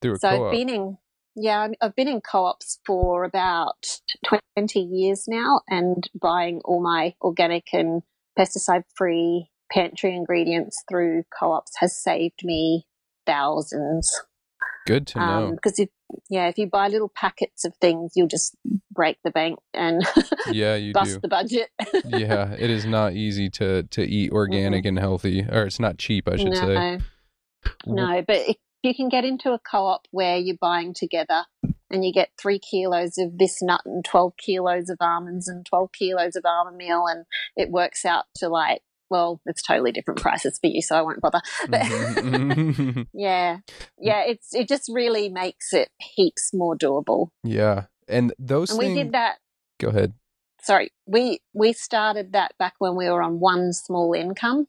Through 0.00 0.14
a 0.14 0.18
so 0.18 0.28
co-op. 0.30 0.46
I've 0.46 0.50
been 0.52 0.68
in 0.68 0.98
yeah 1.36 1.68
I've 1.80 1.94
been 1.94 2.08
in 2.08 2.20
co-ops 2.20 2.80
for 2.86 3.24
about 3.24 4.00
twenty 4.56 4.80
years 4.80 5.24
now, 5.28 5.60
and 5.68 6.08
buying 6.20 6.60
all 6.64 6.82
my 6.82 7.14
organic 7.20 7.68
and 7.72 8.02
pesticide-free 8.38 9.50
pantry 9.70 10.14
ingredients 10.16 10.82
through 10.88 11.24
co-ops 11.38 11.72
has 11.78 11.96
saved 12.02 12.40
me 12.42 12.86
thousands. 13.26 14.22
Good 14.86 15.06
to 15.08 15.18
know. 15.18 15.50
Because 15.52 15.78
if 15.78 15.90
yeah, 16.28 16.48
if 16.48 16.58
you 16.58 16.66
buy 16.66 16.88
little 16.88 17.10
packets 17.14 17.64
of 17.64 17.74
things, 17.80 18.12
you'll 18.14 18.28
just 18.28 18.56
break 18.92 19.18
the 19.24 19.30
bank 19.30 19.58
and 19.74 20.02
yeah, 20.50 20.76
you 20.76 20.92
bust 20.92 21.14
do. 21.14 21.20
the 21.20 21.28
budget. 21.28 21.70
yeah, 22.06 22.54
it 22.58 22.70
is 22.70 22.84
not 22.86 23.14
easy 23.14 23.50
to 23.50 23.84
to 23.84 24.02
eat 24.02 24.32
organic 24.32 24.84
and 24.84 24.98
healthy, 24.98 25.44
or 25.50 25.64
it's 25.64 25.80
not 25.80 25.98
cheap, 25.98 26.28
I 26.28 26.36
should 26.36 26.56
say. 26.56 26.98
no, 27.86 27.94
no, 27.94 28.24
but 28.26 28.36
if 28.36 28.56
you 28.82 28.94
can 28.94 29.08
get 29.08 29.24
into 29.24 29.52
a 29.52 29.58
co-op 29.58 30.06
where 30.10 30.36
you're 30.36 30.56
buying 30.60 30.94
together 30.94 31.44
and 31.90 32.04
you 32.04 32.12
get 32.12 32.30
three 32.40 32.58
kilos 32.58 33.18
of 33.18 33.36
this 33.36 33.60
nut 33.62 33.82
and 33.84 34.04
12 34.04 34.32
kilos 34.38 34.88
of 34.88 34.96
almonds 35.00 35.48
and 35.48 35.66
12 35.66 35.90
kilos 35.92 36.36
of 36.36 36.44
almond 36.46 36.76
meal 36.76 37.06
and 37.06 37.26
it 37.56 37.70
works 37.70 38.04
out 38.04 38.24
to 38.36 38.48
like 38.48 38.80
well 39.10 39.40
it's 39.46 39.62
totally 39.62 39.92
different 39.92 40.20
prices 40.20 40.58
for 40.60 40.68
you 40.68 40.80
so 40.80 40.96
i 40.96 41.02
won't 41.02 41.20
bother 41.20 41.40
but 41.68 41.80
Mhm. 41.82 43.06
yeah 43.12 43.58
yeah 43.98 44.22
it's 44.24 44.54
it 44.54 44.68
just 44.68 44.88
really 44.92 45.28
makes 45.28 45.72
it 45.72 45.88
heaps 45.98 46.52
more 46.54 46.76
doable 46.76 47.28
yeah, 47.44 47.84
and 48.08 48.32
those 48.38 48.70
and 48.70 48.78
we 48.78 48.94
did 48.94 49.12
that 49.12 49.36
Go 49.78 49.88
ahead. 49.88 50.12
sorry 50.62 50.92
we 51.06 51.40
we 51.52 51.72
started 51.72 52.32
that 52.32 52.52
back 52.58 52.74
when 52.78 52.96
we 52.96 53.08
were 53.08 53.22
on 53.22 53.40
one 53.40 53.72
small 53.72 54.12
income 54.14 54.66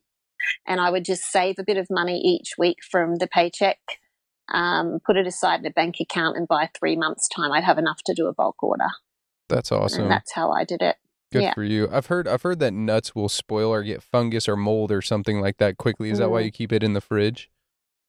and 0.66 0.80
i 0.80 0.90
would 0.90 1.04
just 1.04 1.24
save 1.30 1.56
a 1.58 1.64
bit 1.64 1.76
of 1.76 1.86
money 1.90 2.18
each 2.20 2.54
week 2.58 2.78
from 2.90 3.16
the 3.16 3.26
paycheck 3.26 3.78
um, 4.52 4.98
put 5.06 5.16
it 5.16 5.26
aside 5.26 5.60
in 5.60 5.66
a 5.66 5.70
bank 5.70 5.96
account 6.00 6.36
and 6.36 6.48
by 6.48 6.68
three 6.78 6.96
months 6.96 7.28
time 7.28 7.52
i'd 7.52 7.64
have 7.64 7.78
enough 7.78 8.02
to 8.04 8.12
do 8.14 8.26
a 8.26 8.34
bulk 8.34 8.62
order 8.62 8.88
That's 9.48 9.70
awesome. 9.72 10.02
and 10.02 10.10
that's 10.10 10.32
how 10.32 10.50
i 10.50 10.64
did 10.64 10.82
it 10.82 10.96
Good 11.32 11.42
yeah. 11.42 11.54
for 11.54 11.64
you. 11.64 11.88
I've 11.90 12.06
heard 12.06 12.28
I've 12.28 12.42
heard 12.42 12.58
that 12.60 12.72
nuts 12.72 13.14
will 13.14 13.28
spoil 13.28 13.70
or 13.72 13.82
get 13.82 14.02
fungus 14.02 14.48
or 14.48 14.56
mold 14.56 14.92
or 14.92 15.02
something 15.02 15.40
like 15.40 15.56
that 15.58 15.78
quickly. 15.78 16.10
Is 16.10 16.18
that 16.18 16.30
why 16.30 16.42
Mm. 16.42 16.44
you 16.46 16.50
keep 16.52 16.72
it 16.72 16.82
in 16.82 16.92
the 16.92 17.00
fridge? 17.00 17.50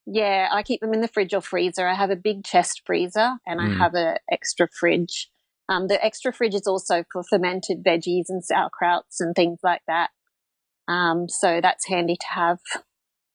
yeah 0.06 0.48
i 0.52 0.62
keep 0.62 0.82
them 0.82 0.92
in 0.92 1.00
the 1.00 1.08
fridge 1.08 1.32
or 1.32 1.40
freezer 1.40 1.86
i 1.88 1.94
have 1.94 2.10
a 2.10 2.16
big 2.16 2.44
chest 2.44 2.82
freezer 2.84 3.36
and 3.46 3.58
Mm. 3.58 3.70
i 3.70 3.78
have 3.78 3.94
an 3.94 4.18
extra 4.30 4.68
fridge 4.78 5.30
um, 5.70 5.88
the 5.88 6.04
extra 6.04 6.30
fridge 6.30 6.54
is 6.54 6.66
also 6.66 7.04
for 7.10 7.22
fermented 7.22 7.82
veggies 7.82 8.24
and 8.28 8.42
sauerkrauts 8.42 9.16
and 9.20 9.34
things 9.34 9.60
like 9.62 9.80
that 9.86 10.10
um, 10.88 11.26
so 11.26 11.62
that's 11.62 11.86
handy 11.88 12.16
to 12.16 12.26
have 12.34 12.58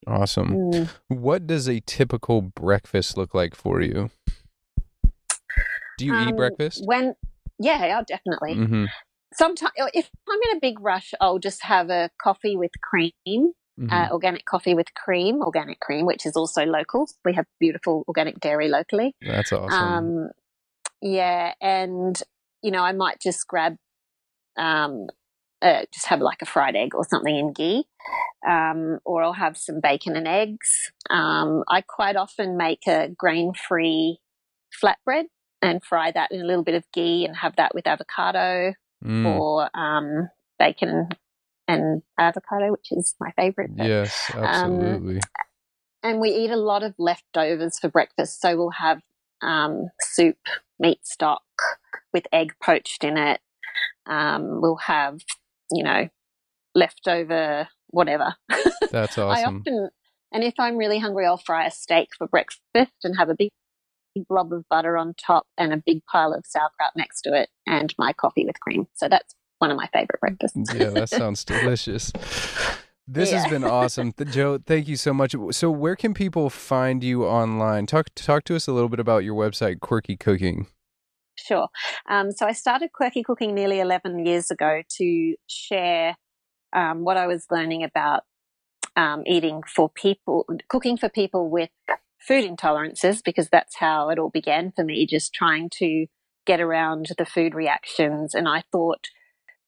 Awesome. 0.06 0.72
Mm. 0.72 0.90
What 1.08 1.48
does 1.48 1.68
a 1.68 1.80
typical 1.82 2.42
breakfast 2.44 3.18
look 3.18 3.34
like 3.34 3.56
for 3.56 3.82
you? 3.82 4.12
Do 5.98 6.06
you 6.06 6.16
eat 6.16 6.28
Um, 6.30 6.36
breakfast? 6.36 6.84
When, 6.86 7.16
yeah, 7.60 7.86
yeah, 7.86 8.02
definitely. 8.08 8.56
Mm-hmm. 8.56 8.86
Sometimes, 9.40 9.72
if 9.94 10.10
I'm 10.30 10.40
in 10.52 10.58
a 10.58 10.60
big 10.60 10.82
rush, 10.82 11.14
I'll 11.22 11.40
just 11.40 11.64
have 11.64 11.90
a 11.90 12.10
coffee 12.22 12.58
with 12.58 12.72
cream, 12.82 13.54
Mm-hmm. 13.80 13.94
uh, 13.94 14.10
organic 14.12 14.44
coffee 14.44 14.74
with 14.74 14.94
cream, 14.94 15.42
organic 15.42 15.80
cream, 15.80 16.06
which 16.06 16.26
is 16.26 16.36
also 16.36 16.66
local. 16.66 17.08
We 17.24 17.34
have 17.36 17.46
beautiful 17.62 18.04
organic 18.10 18.42
dairy 18.42 18.68
locally. 18.68 19.16
That's 19.22 19.54
awesome. 19.54 19.72
Um, 19.72 20.30
yeah, 21.02 21.54
and 21.62 22.22
you 22.62 22.72
know, 22.72 22.84
I 22.84 22.92
might 22.92 23.22
just 23.22 23.48
grab, 23.48 23.78
um, 24.58 25.08
uh, 25.62 25.84
just 25.94 26.08
have 26.08 26.20
like 26.20 26.42
a 26.42 26.46
fried 26.46 26.76
egg 26.76 26.94
or 26.94 27.06
something 27.06 27.34
in 27.34 27.54
ghee, 27.54 27.86
um, 28.46 29.00
or 29.06 29.24
I'll 29.24 29.32
have 29.32 29.58
some 29.58 29.80
bacon 29.80 30.18
and 30.18 30.28
eggs. 30.28 30.92
Um, 31.10 31.64
I 31.70 31.80
quite 31.80 32.18
often 32.18 32.58
make 32.58 32.86
a 32.86 33.08
grain-free 33.08 34.20
flatbread 34.84 35.28
and 35.62 35.82
fry 35.82 36.12
that 36.12 36.34
in 36.34 36.42
a 36.42 36.46
little 36.46 36.66
bit 36.66 36.76
of 36.76 36.84
ghee 36.94 37.24
and 37.24 37.38
have 37.38 37.56
that 37.56 37.74
with 37.74 37.88
avocado 37.88 38.74
Mm, 39.04 39.26
or 39.26 39.70
um, 39.78 40.30
bacon 40.58 41.10
and 41.68 42.02
avocado, 42.18 42.72
which 42.72 42.91
is 42.91 43.16
my 43.20 43.32
favorite. 43.32 43.72
but- 43.76 43.88
yes, 43.88 44.32
um, 44.36 44.43
absolutely. 44.45 45.20
and 46.04 46.20
we 46.20 46.32
eat 46.32 46.52
a 46.52 46.58
lot 46.58 46.84
of 46.84 46.93
leftovers 46.97 47.80
for 47.80 47.89
breakfast. 47.89 48.41
So 48.41 48.58
we'll 48.58 48.72
have 48.72 49.02
um, 49.41 49.89
soup, 50.02 50.38
meat 50.80 51.06
stock 51.06 51.43
with 52.14 52.28
egg 52.34 52.54
poached 52.62 53.04
in 53.04 53.18
it. 53.18 53.39
Um, 54.06 54.62
we'll 54.62 54.78
have, 54.78 55.22
you 55.72 55.84
know, 55.84 56.10
leftover 56.76 57.68
whatever. 57.88 58.36
That's 58.91 59.18
awesome. 59.18 59.30
I 59.30 59.43
often, 59.45 59.89
and 60.32 60.43
if 60.43 60.56
I'm 60.60 60.78
really 60.78 61.00
hungry, 61.00 61.26
I'll 61.26 61.38
fry 61.38 61.66
a 61.66 61.72
steak 61.72 62.10
for 62.18 62.28
breakfast 62.28 62.93
and 63.04 63.18
have 63.18 63.30
a 63.30 63.36
big 63.36 63.50
blob 64.28 64.51
of 64.53 64.68
butter 64.70 64.97
on 64.97 65.14
top 65.14 65.45
and 65.57 65.74
a 65.74 65.78
big 65.78 66.03
pile 66.05 66.34
of 66.34 66.45
sauerkraut 66.45 66.91
next 66.95 67.22
to 67.22 67.34
it 67.34 67.49
and 67.68 67.93
my 67.97 68.14
coffee 68.14 68.45
with 68.45 68.60
cream. 68.60 68.88
So 68.93 69.07
that's 69.07 69.36
one 69.60 69.72
of 69.72 69.78
my 69.78 69.88
favorite 69.93 70.20
breakfasts. 70.20 70.74
yeah, 70.74 70.89
that 70.89 71.10
sounds 71.10 71.43
delicious. 71.43 72.12
This 73.12 73.32
yeah. 73.32 73.41
has 73.41 73.49
been 73.49 73.64
awesome, 73.64 74.14
Jo. 74.30 74.60
Thank 74.60 74.88
you 74.88 74.95
so 74.95 75.14
much. 75.14 75.36
So, 75.51 75.72
where 75.72 75.95
can 75.95 76.14
people 76.14 76.49
find 76.51 77.03
you 77.03 77.26
online? 77.26 77.88
Talk 77.88 78.10
talk 78.14 78.43
to 78.45 78.55
us 78.55 78.68
a 78.68 78.72
little 78.72 78.88
bit 78.88 78.99
about 78.99 79.24
your 79.24 79.36
website, 79.36 79.80
Quirky 79.80 80.16
Cooking. 80.16 80.68
Sure. 81.36 81.70
Um, 82.07 82.32
so, 82.32 82.45
I 82.45 82.51
started 82.51 82.91
Quirky 82.93 83.24
Cooking 83.24 83.55
nearly 83.55 83.80
eleven 83.80 84.24
years 84.24 84.51
ago 84.51 84.84
to 84.97 85.36
share 85.47 86.18
um, 86.72 87.03
what 87.03 87.18
I 87.18 87.26
was 87.26 87.47
learning 87.49 87.84
about 87.84 88.26
um, 88.95 89.24
eating 89.26 89.64
for 89.64 89.89
people, 89.89 90.45
cooking 90.68 90.95
for 90.95 91.10
people 91.10 91.49
with 91.49 91.72
food 92.20 92.45
intolerances, 92.45 93.24
because 93.24 93.49
that's 93.49 93.78
how 93.78 94.09
it 94.09 94.20
all 94.20 94.30
began 94.30 94.72
for 94.76 94.84
me. 94.84 95.05
Just 95.05 95.34
trying 95.34 95.70
to 95.76 96.05
get 96.45 96.61
around 96.61 97.09
the 97.17 97.26
food 97.26 97.55
reactions, 97.55 98.34
and 98.34 98.47
I 98.47 98.63
thought 98.72 99.07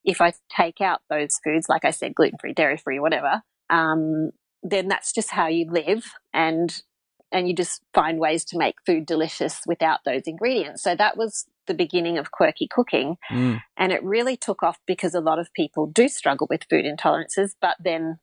if 0.04 0.22
I 0.22 0.34
take 0.56 0.82
out 0.82 1.02
those 1.10 1.39
foods, 1.43 1.70
like 1.70 1.86
I 1.86 1.91
said, 1.91 2.16
gluten 2.16 2.39
free, 2.39 2.54
dairy 2.54 2.78
free, 2.78 2.99
whatever, 2.99 3.43
um, 3.70 4.32
then 4.64 4.88
that's 4.88 5.12
just 5.14 5.32
how 5.32 5.47
you 5.47 5.70
live, 5.70 6.06
and 6.34 6.82
and 7.32 7.47
you 7.47 7.56
just 7.56 7.82
find 7.93 8.20
ways 8.20 8.43
to 8.43 8.58
make 8.58 8.76
food 8.86 9.06
delicious 9.06 9.62
without 9.66 9.99
those 10.04 10.24
ingredients. 10.26 10.84
So 10.84 10.95
that 10.95 11.16
was 11.16 11.45
the 11.66 11.74
beginning 11.74 12.18
of 12.18 12.32
quirky 12.32 12.68
cooking, 12.68 13.18
mm. 13.32 13.62
and 13.78 13.91
it 13.91 14.04
really 14.04 14.36
took 14.36 14.64
off 14.64 14.80
because 14.86 15.14
a 15.14 15.22
lot 15.22 15.39
of 15.39 15.54
people 15.54 15.88
do 15.88 16.08
struggle 16.08 16.47
with 16.49 16.66
food 16.70 16.86
intolerances. 16.86 17.52
But 17.60 17.78
then, 17.80 18.20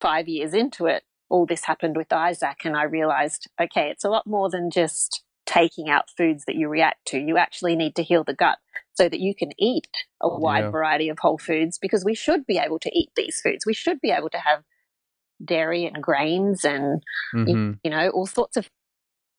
five 0.00 0.28
years 0.28 0.54
into 0.54 0.86
it, 0.86 1.02
all 1.34 1.46
this 1.46 1.64
happened 1.64 1.96
with 1.96 2.12
Isaac, 2.12 2.58
and 2.64 2.76
I 2.76 2.84
realized, 2.84 3.48
okay, 3.60 3.90
it's 3.90 4.04
a 4.04 4.08
lot 4.08 4.24
more 4.24 4.48
than 4.48 4.70
just 4.70 5.24
taking 5.46 5.90
out 5.90 6.08
foods 6.16 6.44
that 6.44 6.54
you 6.54 6.68
react 6.68 7.06
to. 7.06 7.18
You 7.18 7.38
actually 7.38 7.74
need 7.74 7.96
to 7.96 8.04
heal 8.04 8.22
the 8.22 8.34
gut 8.34 8.58
so 8.92 9.08
that 9.08 9.18
you 9.18 9.34
can 9.34 9.50
eat 9.58 9.88
a 10.22 10.28
wide 10.28 10.66
yeah. 10.66 10.70
variety 10.70 11.08
of 11.08 11.18
whole 11.18 11.36
foods 11.36 11.76
because 11.76 12.04
we 12.04 12.14
should 12.14 12.46
be 12.46 12.56
able 12.56 12.78
to 12.78 12.90
eat 12.96 13.10
these 13.16 13.40
foods. 13.42 13.66
We 13.66 13.74
should 13.74 14.00
be 14.00 14.12
able 14.12 14.30
to 14.30 14.38
have 14.38 14.62
dairy 15.44 15.86
and 15.86 16.00
grains 16.00 16.64
and, 16.64 17.02
mm-hmm. 17.34 17.72
you, 17.82 17.90
know, 17.90 18.10
all 18.10 18.26
sorts 18.26 18.56
of 18.56 18.70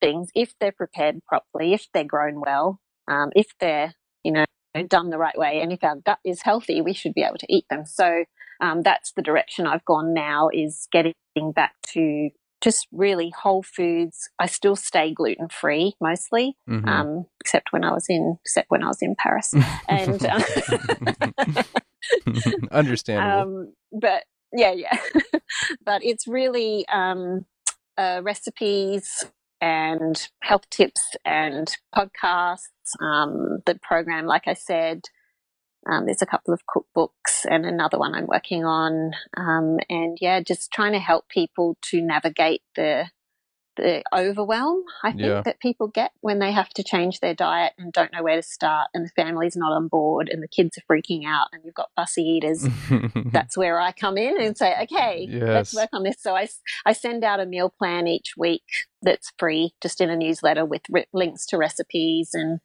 things 0.01 0.29
if 0.35 0.53
they're 0.59 0.73
prepared 0.73 1.19
properly, 1.25 1.73
if 1.73 1.87
they're 1.93 2.03
grown 2.03 2.41
well, 2.45 2.81
um, 3.07 3.29
if 3.33 3.47
they're, 3.61 3.93
you 4.21 4.33
know, 4.33 4.45
done 4.89 5.11
the 5.11 5.17
right 5.17 5.37
way. 5.37 5.61
And 5.61 5.71
if 5.71 5.81
our 5.81 5.95
gut 5.95 6.19
is 6.25 6.41
healthy, 6.41 6.81
we 6.81 6.93
should 6.93 7.13
be 7.13 7.23
able 7.23 7.37
to 7.37 7.47
eat 7.49 7.63
them. 7.69 7.85
So 7.85 8.25
um, 8.61 8.81
that's 8.81 9.11
the 9.13 9.21
direction 9.21 9.67
I've 9.67 9.85
gone 9.85 10.13
now 10.13 10.49
is 10.53 10.87
getting 10.91 11.13
back 11.53 11.73
to 11.93 12.29
just 12.61 12.87
really 12.91 13.31
whole 13.41 13.63
foods. 13.63 14.29
I 14.39 14.47
still 14.47 14.75
stay 14.75 15.13
gluten 15.13 15.49
free 15.49 15.93
mostly, 16.01 16.57
mm-hmm. 16.69 16.87
um, 16.87 17.25
except 17.39 17.71
when 17.71 17.83
I 17.83 17.91
was 17.91 18.05
in 18.09 18.37
except 18.41 18.71
when 18.71 18.83
I 18.83 18.87
was 18.87 19.01
in 19.01 19.15
Paris. 19.15 19.53
and 19.89 20.25
uh, 20.25 21.63
understandable. 22.71 23.41
Um, 23.41 23.73
but 23.91 24.23
yeah, 24.51 24.71
yeah. 24.71 24.97
but 25.85 26.03
it's 26.03 26.27
really 26.27 26.87
um, 26.87 27.45
uh, 27.97 28.21
recipes 28.23 29.25
and 29.61 30.27
health 30.41 30.69
tips 30.69 31.01
and 31.23 31.75
podcasts. 31.95 32.59
Um, 33.01 33.59
the 33.65 33.79
program, 33.81 34.25
like 34.25 34.47
I 34.47 34.53
said, 34.53 35.01
um, 35.85 36.05
there's 36.05 36.21
a 36.21 36.27
couple 36.27 36.53
of 36.53 36.61
cookbooks 36.65 37.45
and 37.49 37.65
another 37.65 37.97
one 37.97 38.15
I'm 38.15 38.27
working 38.27 38.65
on. 38.65 39.11
Um, 39.37 39.77
and 39.89 40.17
yeah, 40.19 40.41
just 40.41 40.71
trying 40.71 40.93
to 40.93 40.99
help 40.99 41.29
people 41.29 41.77
to 41.89 42.01
navigate 42.01 42.61
the 42.75 43.05
the 43.77 44.03
overwhelm 44.15 44.83
I 45.03 45.11
think 45.11 45.23
yeah. 45.23 45.41
that 45.43 45.59
people 45.59 45.87
get 45.87 46.11
when 46.21 46.39
they 46.39 46.51
have 46.51 46.69
to 46.69 46.83
change 46.83 47.19
their 47.19 47.33
diet 47.33 47.73
and 47.77 47.91
don't 47.91 48.13
know 48.13 48.23
where 48.23 48.37
to 48.37 48.41
start 48.41 48.87
and 48.93 49.05
the 49.05 49.09
family's 49.21 49.55
not 49.55 49.73
on 49.73 49.87
board 49.87 50.29
and 50.31 50.41
the 50.41 50.47
kids 50.47 50.77
are 50.77 50.83
freaking 50.89 51.25
out 51.25 51.47
and 51.51 51.61
you've 51.65 51.75
got 51.75 51.91
fussy 51.95 52.21
eaters. 52.23 52.65
That's 53.25 53.57
where 53.57 53.79
I 53.79 53.91
come 53.91 54.17
in 54.17 54.41
and 54.41 54.57
say, 54.57 54.75
okay, 54.83 55.27
yes. 55.29 55.43
let's 55.43 55.75
work 55.75 55.89
on 55.93 56.03
this. 56.03 56.15
So 56.19 56.35
I, 56.35 56.47
I 56.85 56.93
send 56.93 57.23
out 57.23 57.39
a 57.39 57.45
meal 57.45 57.69
plan 57.69 58.07
each 58.07 58.35
week 58.37 58.63
that's 59.01 59.31
free, 59.37 59.73
just 59.81 60.01
in 60.01 60.09
a 60.09 60.15
newsletter 60.15 60.65
with 60.65 60.83
re- 60.89 61.07
links 61.13 61.45
to 61.47 61.57
recipes 61.57 62.29
and 62.33 62.59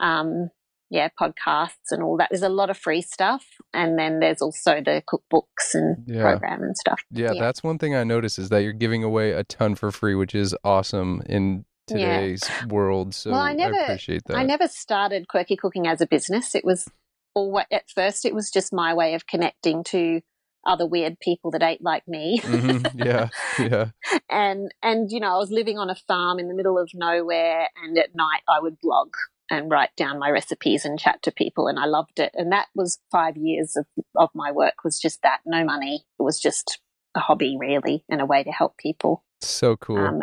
um, 0.00 0.50
yeah, 0.92 1.08
podcasts 1.18 1.90
and 1.90 2.02
all 2.02 2.18
that. 2.18 2.28
There's 2.30 2.42
a 2.42 2.50
lot 2.50 2.68
of 2.68 2.76
free 2.76 3.00
stuff, 3.00 3.46
and 3.72 3.98
then 3.98 4.20
there's 4.20 4.42
also 4.42 4.82
the 4.82 5.02
cookbooks 5.10 5.72
and 5.72 6.04
yeah. 6.06 6.20
program 6.20 6.62
and 6.62 6.76
stuff. 6.76 7.00
Yeah, 7.10 7.32
yeah, 7.32 7.40
that's 7.40 7.62
one 7.62 7.78
thing 7.78 7.94
I 7.94 8.04
notice 8.04 8.38
is 8.38 8.50
that 8.50 8.58
you're 8.58 8.74
giving 8.74 9.02
away 9.02 9.32
a 9.32 9.42
ton 9.42 9.74
for 9.74 9.90
free, 9.90 10.14
which 10.14 10.34
is 10.34 10.54
awesome 10.62 11.22
in 11.24 11.64
today's 11.86 12.42
yeah. 12.46 12.66
world. 12.66 13.14
So 13.14 13.30
well, 13.30 13.40
I, 13.40 13.54
never, 13.54 13.74
I 13.74 13.84
appreciate 13.84 14.24
that. 14.26 14.36
I 14.36 14.42
never 14.42 14.68
started 14.68 15.28
quirky 15.28 15.56
cooking 15.56 15.86
as 15.86 16.02
a 16.02 16.06
business. 16.06 16.54
It 16.54 16.64
was 16.64 16.86
all 17.34 17.58
at 17.70 17.88
first 17.88 18.26
it 18.26 18.34
was 18.34 18.50
just 18.50 18.74
my 18.74 18.92
way 18.92 19.14
of 19.14 19.26
connecting 19.26 19.82
to 19.84 20.20
other 20.66 20.86
weird 20.86 21.18
people 21.20 21.50
that 21.52 21.62
ate 21.62 21.82
like 21.82 22.06
me. 22.06 22.38
mm-hmm. 22.40 22.98
Yeah, 22.98 23.28
yeah. 23.58 23.86
and 24.28 24.70
and 24.82 25.10
you 25.10 25.20
know, 25.20 25.34
I 25.34 25.38
was 25.38 25.50
living 25.50 25.78
on 25.78 25.88
a 25.88 25.94
farm 25.94 26.38
in 26.38 26.48
the 26.48 26.54
middle 26.54 26.78
of 26.78 26.90
nowhere, 26.92 27.68
and 27.82 27.96
at 27.96 28.14
night 28.14 28.42
I 28.46 28.60
would 28.60 28.78
blog 28.78 29.14
and 29.52 29.70
write 29.70 29.94
down 29.96 30.18
my 30.18 30.30
recipes 30.30 30.86
and 30.86 30.98
chat 30.98 31.22
to 31.22 31.30
people 31.30 31.68
and 31.68 31.78
I 31.78 31.84
loved 31.84 32.18
it. 32.18 32.32
And 32.34 32.50
that 32.52 32.68
was 32.74 32.98
five 33.10 33.36
years 33.36 33.76
of, 33.76 33.84
of 34.16 34.30
my 34.34 34.50
work 34.50 34.82
was 34.82 34.98
just 34.98 35.20
that, 35.22 35.40
no 35.44 35.62
money. 35.62 36.06
It 36.18 36.22
was 36.22 36.40
just 36.40 36.80
a 37.14 37.20
hobby 37.20 37.56
really 37.60 38.02
and 38.08 38.22
a 38.22 38.26
way 38.26 38.42
to 38.42 38.50
help 38.50 38.78
people. 38.78 39.22
So 39.42 39.76
cool. 39.76 39.98
Um, 39.98 40.22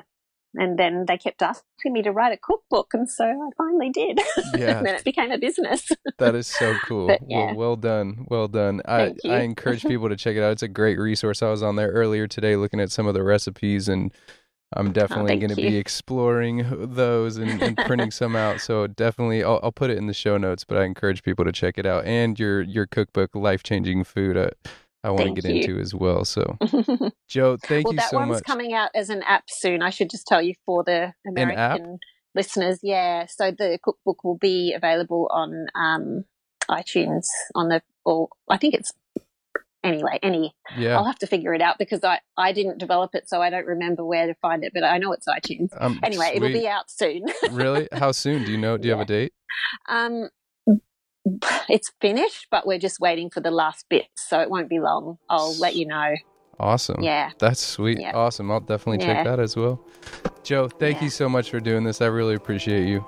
and 0.55 0.79
then 0.79 1.05
they 1.07 1.19
kept 1.19 1.43
asking 1.43 1.93
me 1.93 2.01
to 2.01 2.11
write 2.11 2.33
a 2.33 2.37
cookbook 2.37 2.95
and 2.95 3.07
so 3.07 3.23
I 3.23 3.49
finally 3.55 3.91
did. 3.91 4.19
Yeah. 4.57 4.79
and 4.79 4.87
then 4.87 4.95
it 4.95 5.03
became 5.03 5.29
a 5.29 5.37
business. 5.37 5.87
that 6.17 6.33
is 6.33 6.47
so 6.47 6.75
cool. 6.83 7.05
But, 7.05 7.19
yeah. 7.27 7.53
well, 7.53 7.55
well 7.55 7.75
done. 7.75 8.25
Well 8.29 8.47
done. 8.47 8.81
I, 8.85 9.13
I 9.25 9.41
encourage 9.41 9.83
people 9.83 10.09
to 10.09 10.15
check 10.15 10.37
it 10.37 10.41
out. 10.41 10.53
It's 10.53 10.63
a 10.63 10.67
great 10.67 10.97
resource. 10.97 11.43
I 11.43 11.51
was 11.51 11.61
on 11.61 11.75
there 11.75 11.91
earlier 11.91 12.25
today 12.27 12.55
looking 12.55 12.79
at 12.79 12.91
some 12.91 13.05
of 13.05 13.13
the 13.13 13.21
recipes 13.21 13.87
and 13.87 14.11
I'm 14.73 14.87
oh, 14.89 14.91
definitely 14.91 15.33
oh, 15.33 15.37
going 15.37 15.49
to 15.49 15.55
be 15.55 15.77
exploring 15.77 16.65
those 16.93 17.37
and, 17.37 17.61
and 17.61 17.77
printing 17.77 18.11
some 18.11 18.35
out. 18.35 18.61
So 18.61 18.87
definitely, 18.87 19.43
I'll, 19.43 19.59
I'll, 19.63 19.71
put 19.71 19.89
it 19.89 19.97
in 19.97 20.07
the 20.07 20.13
show 20.13 20.37
notes. 20.37 20.63
But 20.63 20.77
I 20.77 20.85
encourage 20.85 21.23
people 21.23 21.45
to 21.45 21.51
check 21.51 21.77
it 21.77 21.85
out 21.85 22.05
and 22.05 22.39
your 22.39 22.61
your 22.61 22.85
cookbook, 22.85 23.35
life 23.35 23.63
changing 23.63 24.03
food. 24.03 24.37
I, 24.37 24.51
I 25.03 25.11
want 25.11 25.33
to 25.33 25.41
get 25.41 25.49
you. 25.49 25.61
into 25.61 25.79
as 25.79 25.95
well. 25.95 26.25
So, 26.25 26.57
Jo, 27.29 27.57
thank 27.57 27.85
well, 27.85 27.93
you 27.93 28.01
so 28.01 28.19
much. 28.19 28.27
That 28.27 28.27
one's 28.27 28.41
coming 28.41 28.73
out 28.73 28.89
as 28.93 29.09
an 29.09 29.23
app 29.23 29.45
soon. 29.47 29.81
I 29.81 29.91
should 29.91 30.09
just 30.09 30.27
tell 30.27 30.41
you 30.41 30.55
for 30.65 30.83
the 30.83 31.13
American 31.25 31.99
listeners. 32.35 32.79
Yeah, 32.83 33.25
so 33.27 33.51
the 33.51 33.79
cookbook 33.81 34.23
will 34.23 34.37
be 34.37 34.73
available 34.73 35.29
on 35.31 35.67
um, 35.73 36.25
iTunes 36.69 37.27
on 37.55 37.69
the 37.69 37.81
or 38.05 38.29
I 38.49 38.57
think 38.57 38.73
it's 38.73 38.91
anyway, 39.83 40.19
any. 40.21 40.53
Yeah. 40.77 40.97
I'll 40.97 41.05
have 41.05 41.19
to 41.19 41.27
figure 41.27 41.53
it 41.53 41.61
out 41.61 41.77
because 41.77 42.03
I, 42.03 42.19
I 42.37 42.51
didn't 42.51 42.77
develop 42.77 43.15
it, 43.15 43.29
so 43.29 43.41
I 43.41 43.49
don't 43.49 43.65
remember 43.65 44.05
where 44.05 44.27
to 44.27 44.35
find 44.35 44.63
it, 44.63 44.71
but 44.73 44.83
I 44.83 44.97
know 44.97 45.11
it's 45.11 45.27
iTunes. 45.27 45.69
Um, 45.79 45.99
anyway, 46.03 46.31
sweet. 46.31 46.35
it'll 46.37 46.59
be 46.61 46.67
out 46.67 46.89
soon. 46.89 47.25
really? 47.51 47.87
How 47.91 48.11
soon? 48.11 48.45
Do 48.45 48.51
you 48.51 48.57
know? 48.57 48.77
Do 48.77 48.87
you 48.87 48.93
yeah. 48.93 48.97
have 48.97 49.05
a 49.05 49.07
date? 49.07 49.33
Um, 49.87 50.29
it's 51.69 51.91
finished, 52.01 52.47
but 52.51 52.65
we're 52.65 52.79
just 52.79 52.99
waiting 52.99 53.29
for 53.29 53.41
the 53.41 53.51
last 53.51 53.85
bit, 53.89 54.07
so 54.15 54.39
it 54.39 54.49
won't 54.49 54.69
be 54.69 54.79
long. 54.79 55.17
I'll 55.29 55.57
let 55.57 55.75
you 55.75 55.85
know. 55.85 56.15
Awesome. 56.59 57.01
Yeah. 57.01 57.31
That's 57.39 57.61
sweet. 57.61 57.99
Yeah. 58.01 58.11
Awesome. 58.13 58.51
I'll 58.51 58.59
definitely 58.59 59.05
check 59.05 59.23
that 59.23 59.39
as 59.39 59.55
well. 59.55 59.81
Jo, 60.43 60.67
thank 60.67 61.01
you 61.01 61.09
so 61.09 61.29
much 61.29 61.49
for 61.49 61.61
doing 61.61 61.85
this. 61.85 62.01
I 62.01 62.07
really 62.07 62.35
appreciate 62.35 62.85
you. 62.85 63.05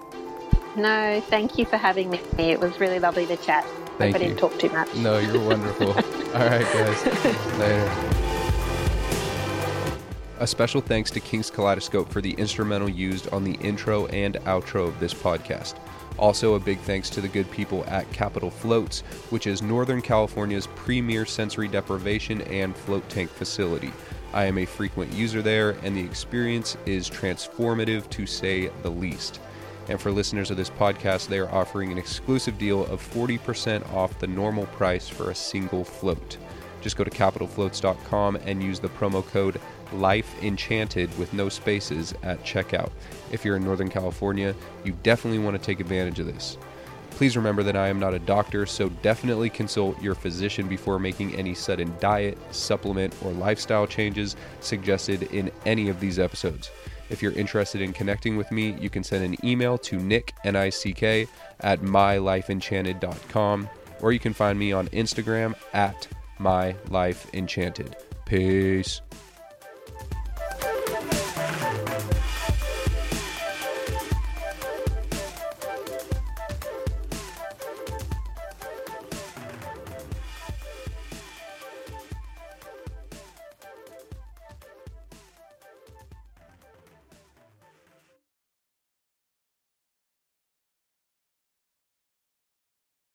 No, 0.77 1.21
thank 1.27 1.57
you 1.57 1.65
for 1.65 1.75
having 1.75 2.09
me. 2.09 2.21
It 2.37 2.61
was 2.61 2.79
really 2.79 2.99
lovely 2.99 3.25
to 3.27 3.35
chat. 3.35 3.65
Thank. 3.97 4.15
I 4.15 4.19
didn't 4.19 4.37
talk 4.37 4.57
too 4.57 4.69
much. 4.69 4.95
No, 4.95 5.19
you're 5.19 5.45
wonderful. 5.45 5.93
All 6.33 6.47
right, 6.47 6.61
guys. 6.61 7.05
Later. 7.59 8.21
A 10.39 10.47
special 10.47 10.79
thanks 10.79 11.11
to 11.11 11.19
King's 11.19 11.51
Kaleidoscope 11.51 12.09
for 12.09 12.21
the 12.21 12.31
instrumental 12.31 12.89
used 12.89 13.27
on 13.33 13.43
the 13.43 13.53
intro 13.55 14.07
and 14.07 14.35
outro 14.45 14.87
of 14.87 14.99
this 14.99 15.13
podcast. 15.13 15.75
Also, 16.17 16.55
a 16.55 16.59
big 16.59 16.79
thanks 16.79 17.09
to 17.09 17.21
the 17.21 17.27
good 17.27 17.51
people 17.51 17.83
at 17.87 18.11
Capital 18.13 18.49
Floats, 18.49 19.01
which 19.29 19.45
is 19.45 19.61
Northern 19.61 20.01
California's 20.01 20.67
premier 20.67 21.25
sensory 21.25 21.67
deprivation 21.67 22.41
and 22.43 22.75
float 22.75 23.07
tank 23.09 23.29
facility. 23.29 23.91
I 24.33 24.45
am 24.45 24.57
a 24.57 24.65
frequent 24.65 25.11
user 25.11 25.41
there, 25.41 25.71
and 25.83 25.95
the 25.95 26.03
experience 26.03 26.77
is 26.85 27.09
transformative 27.09 28.09
to 28.11 28.25
say 28.25 28.71
the 28.83 28.89
least. 28.89 29.41
And 29.91 29.99
for 29.99 30.09
listeners 30.09 30.49
of 30.49 30.55
this 30.55 30.69
podcast, 30.69 31.27
they 31.27 31.37
are 31.39 31.51
offering 31.51 31.91
an 31.91 31.97
exclusive 31.97 32.57
deal 32.57 32.85
of 32.85 33.01
40% 33.01 33.93
off 33.93 34.17
the 34.19 34.27
normal 34.27 34.65
price 34.67 35.09
for 35.09 35.31
a 35.31 35.35
single 35.35 35.83
float. 35.83 36.37
Just 36.79 36.95
go 36.95 37.03
to 37.03 37.11
capitalfloats.com 37.11 38.37
and 38.37 38.63
use 38.63 38.79
the 38.79 38.87
promo 38.87 39.27
code 39.27 39.59
LifeEnchanted 39.91 41.15
with 41.17 41.33
no 41.33 41.49
spaces 41.49 42.13
at 42.23 42.41
checkout. 42.43 42.89
If 43.33 43.43
you're 43.43 43.57
in 43.57 43.65
Northern 43.65 43.89
California, 43.89 44.55
you 44.85 44.93
definitely 45.03 45.39
want 45.39 45.57
to 45.59 45.61
take 45.63 45.81
advantage 45.81 46.19
of 46.19 46.25
this. 46.25 46.57
Please 47.09 47.35
remember 47.35 47.61
that 47.61 47.75
I 47.75 47.89
am 47.89 47.99
not 47.99 48.13
a 48.13 48.19
doctor, 48.19 48.65
so 48.65 48.87
definitely 49.03 49.49
consult 49.49 50.01
your 50.01 50.15
physician 50.15 50.69
before 50.69 50.99
making 50.99 51.35
any 51.35 51.53
sudden 51.53 51.93
diet, 51.99 52.37
supplement, 52.51 53.13
or 53.25 53.33
lifestyle 53.33 53.85
changes 53.85 54.37
suggested 54.61 55.23
in 55.23 55.51
any 55.65 55.89
of 55.89 55.99
these 55.99 56.17
episodes. 56.17 56.71
If 57.11 57.21
you're 57.21 57.33
interested 57.33 57.81
in 57.81 57.91
connecting 57.91 58.37
with 58.37 58.51
me, 58.51 58.71
you 58.79 58.89
can 58.89 59.03
send 59.03 59.25
an 59.25 59.35
email 59.45 59.77
to 59.79 59.97
nick, 59.97 60.33
N-I-C-K, 60.45 61.27
at 61.59 61.81
mylifeenchanted.com, 61.81 63.69
or 64.01 64.13
you 64.13 64.19
can 64.19 64.33
find 64.33 64.57
me 64.57 64.71
on 64.71 64.87
Instagram 64.87 65.53
at 65.73 66.07
mylifeenchanted. 66.39 67.95
Peace. 68.25 69.01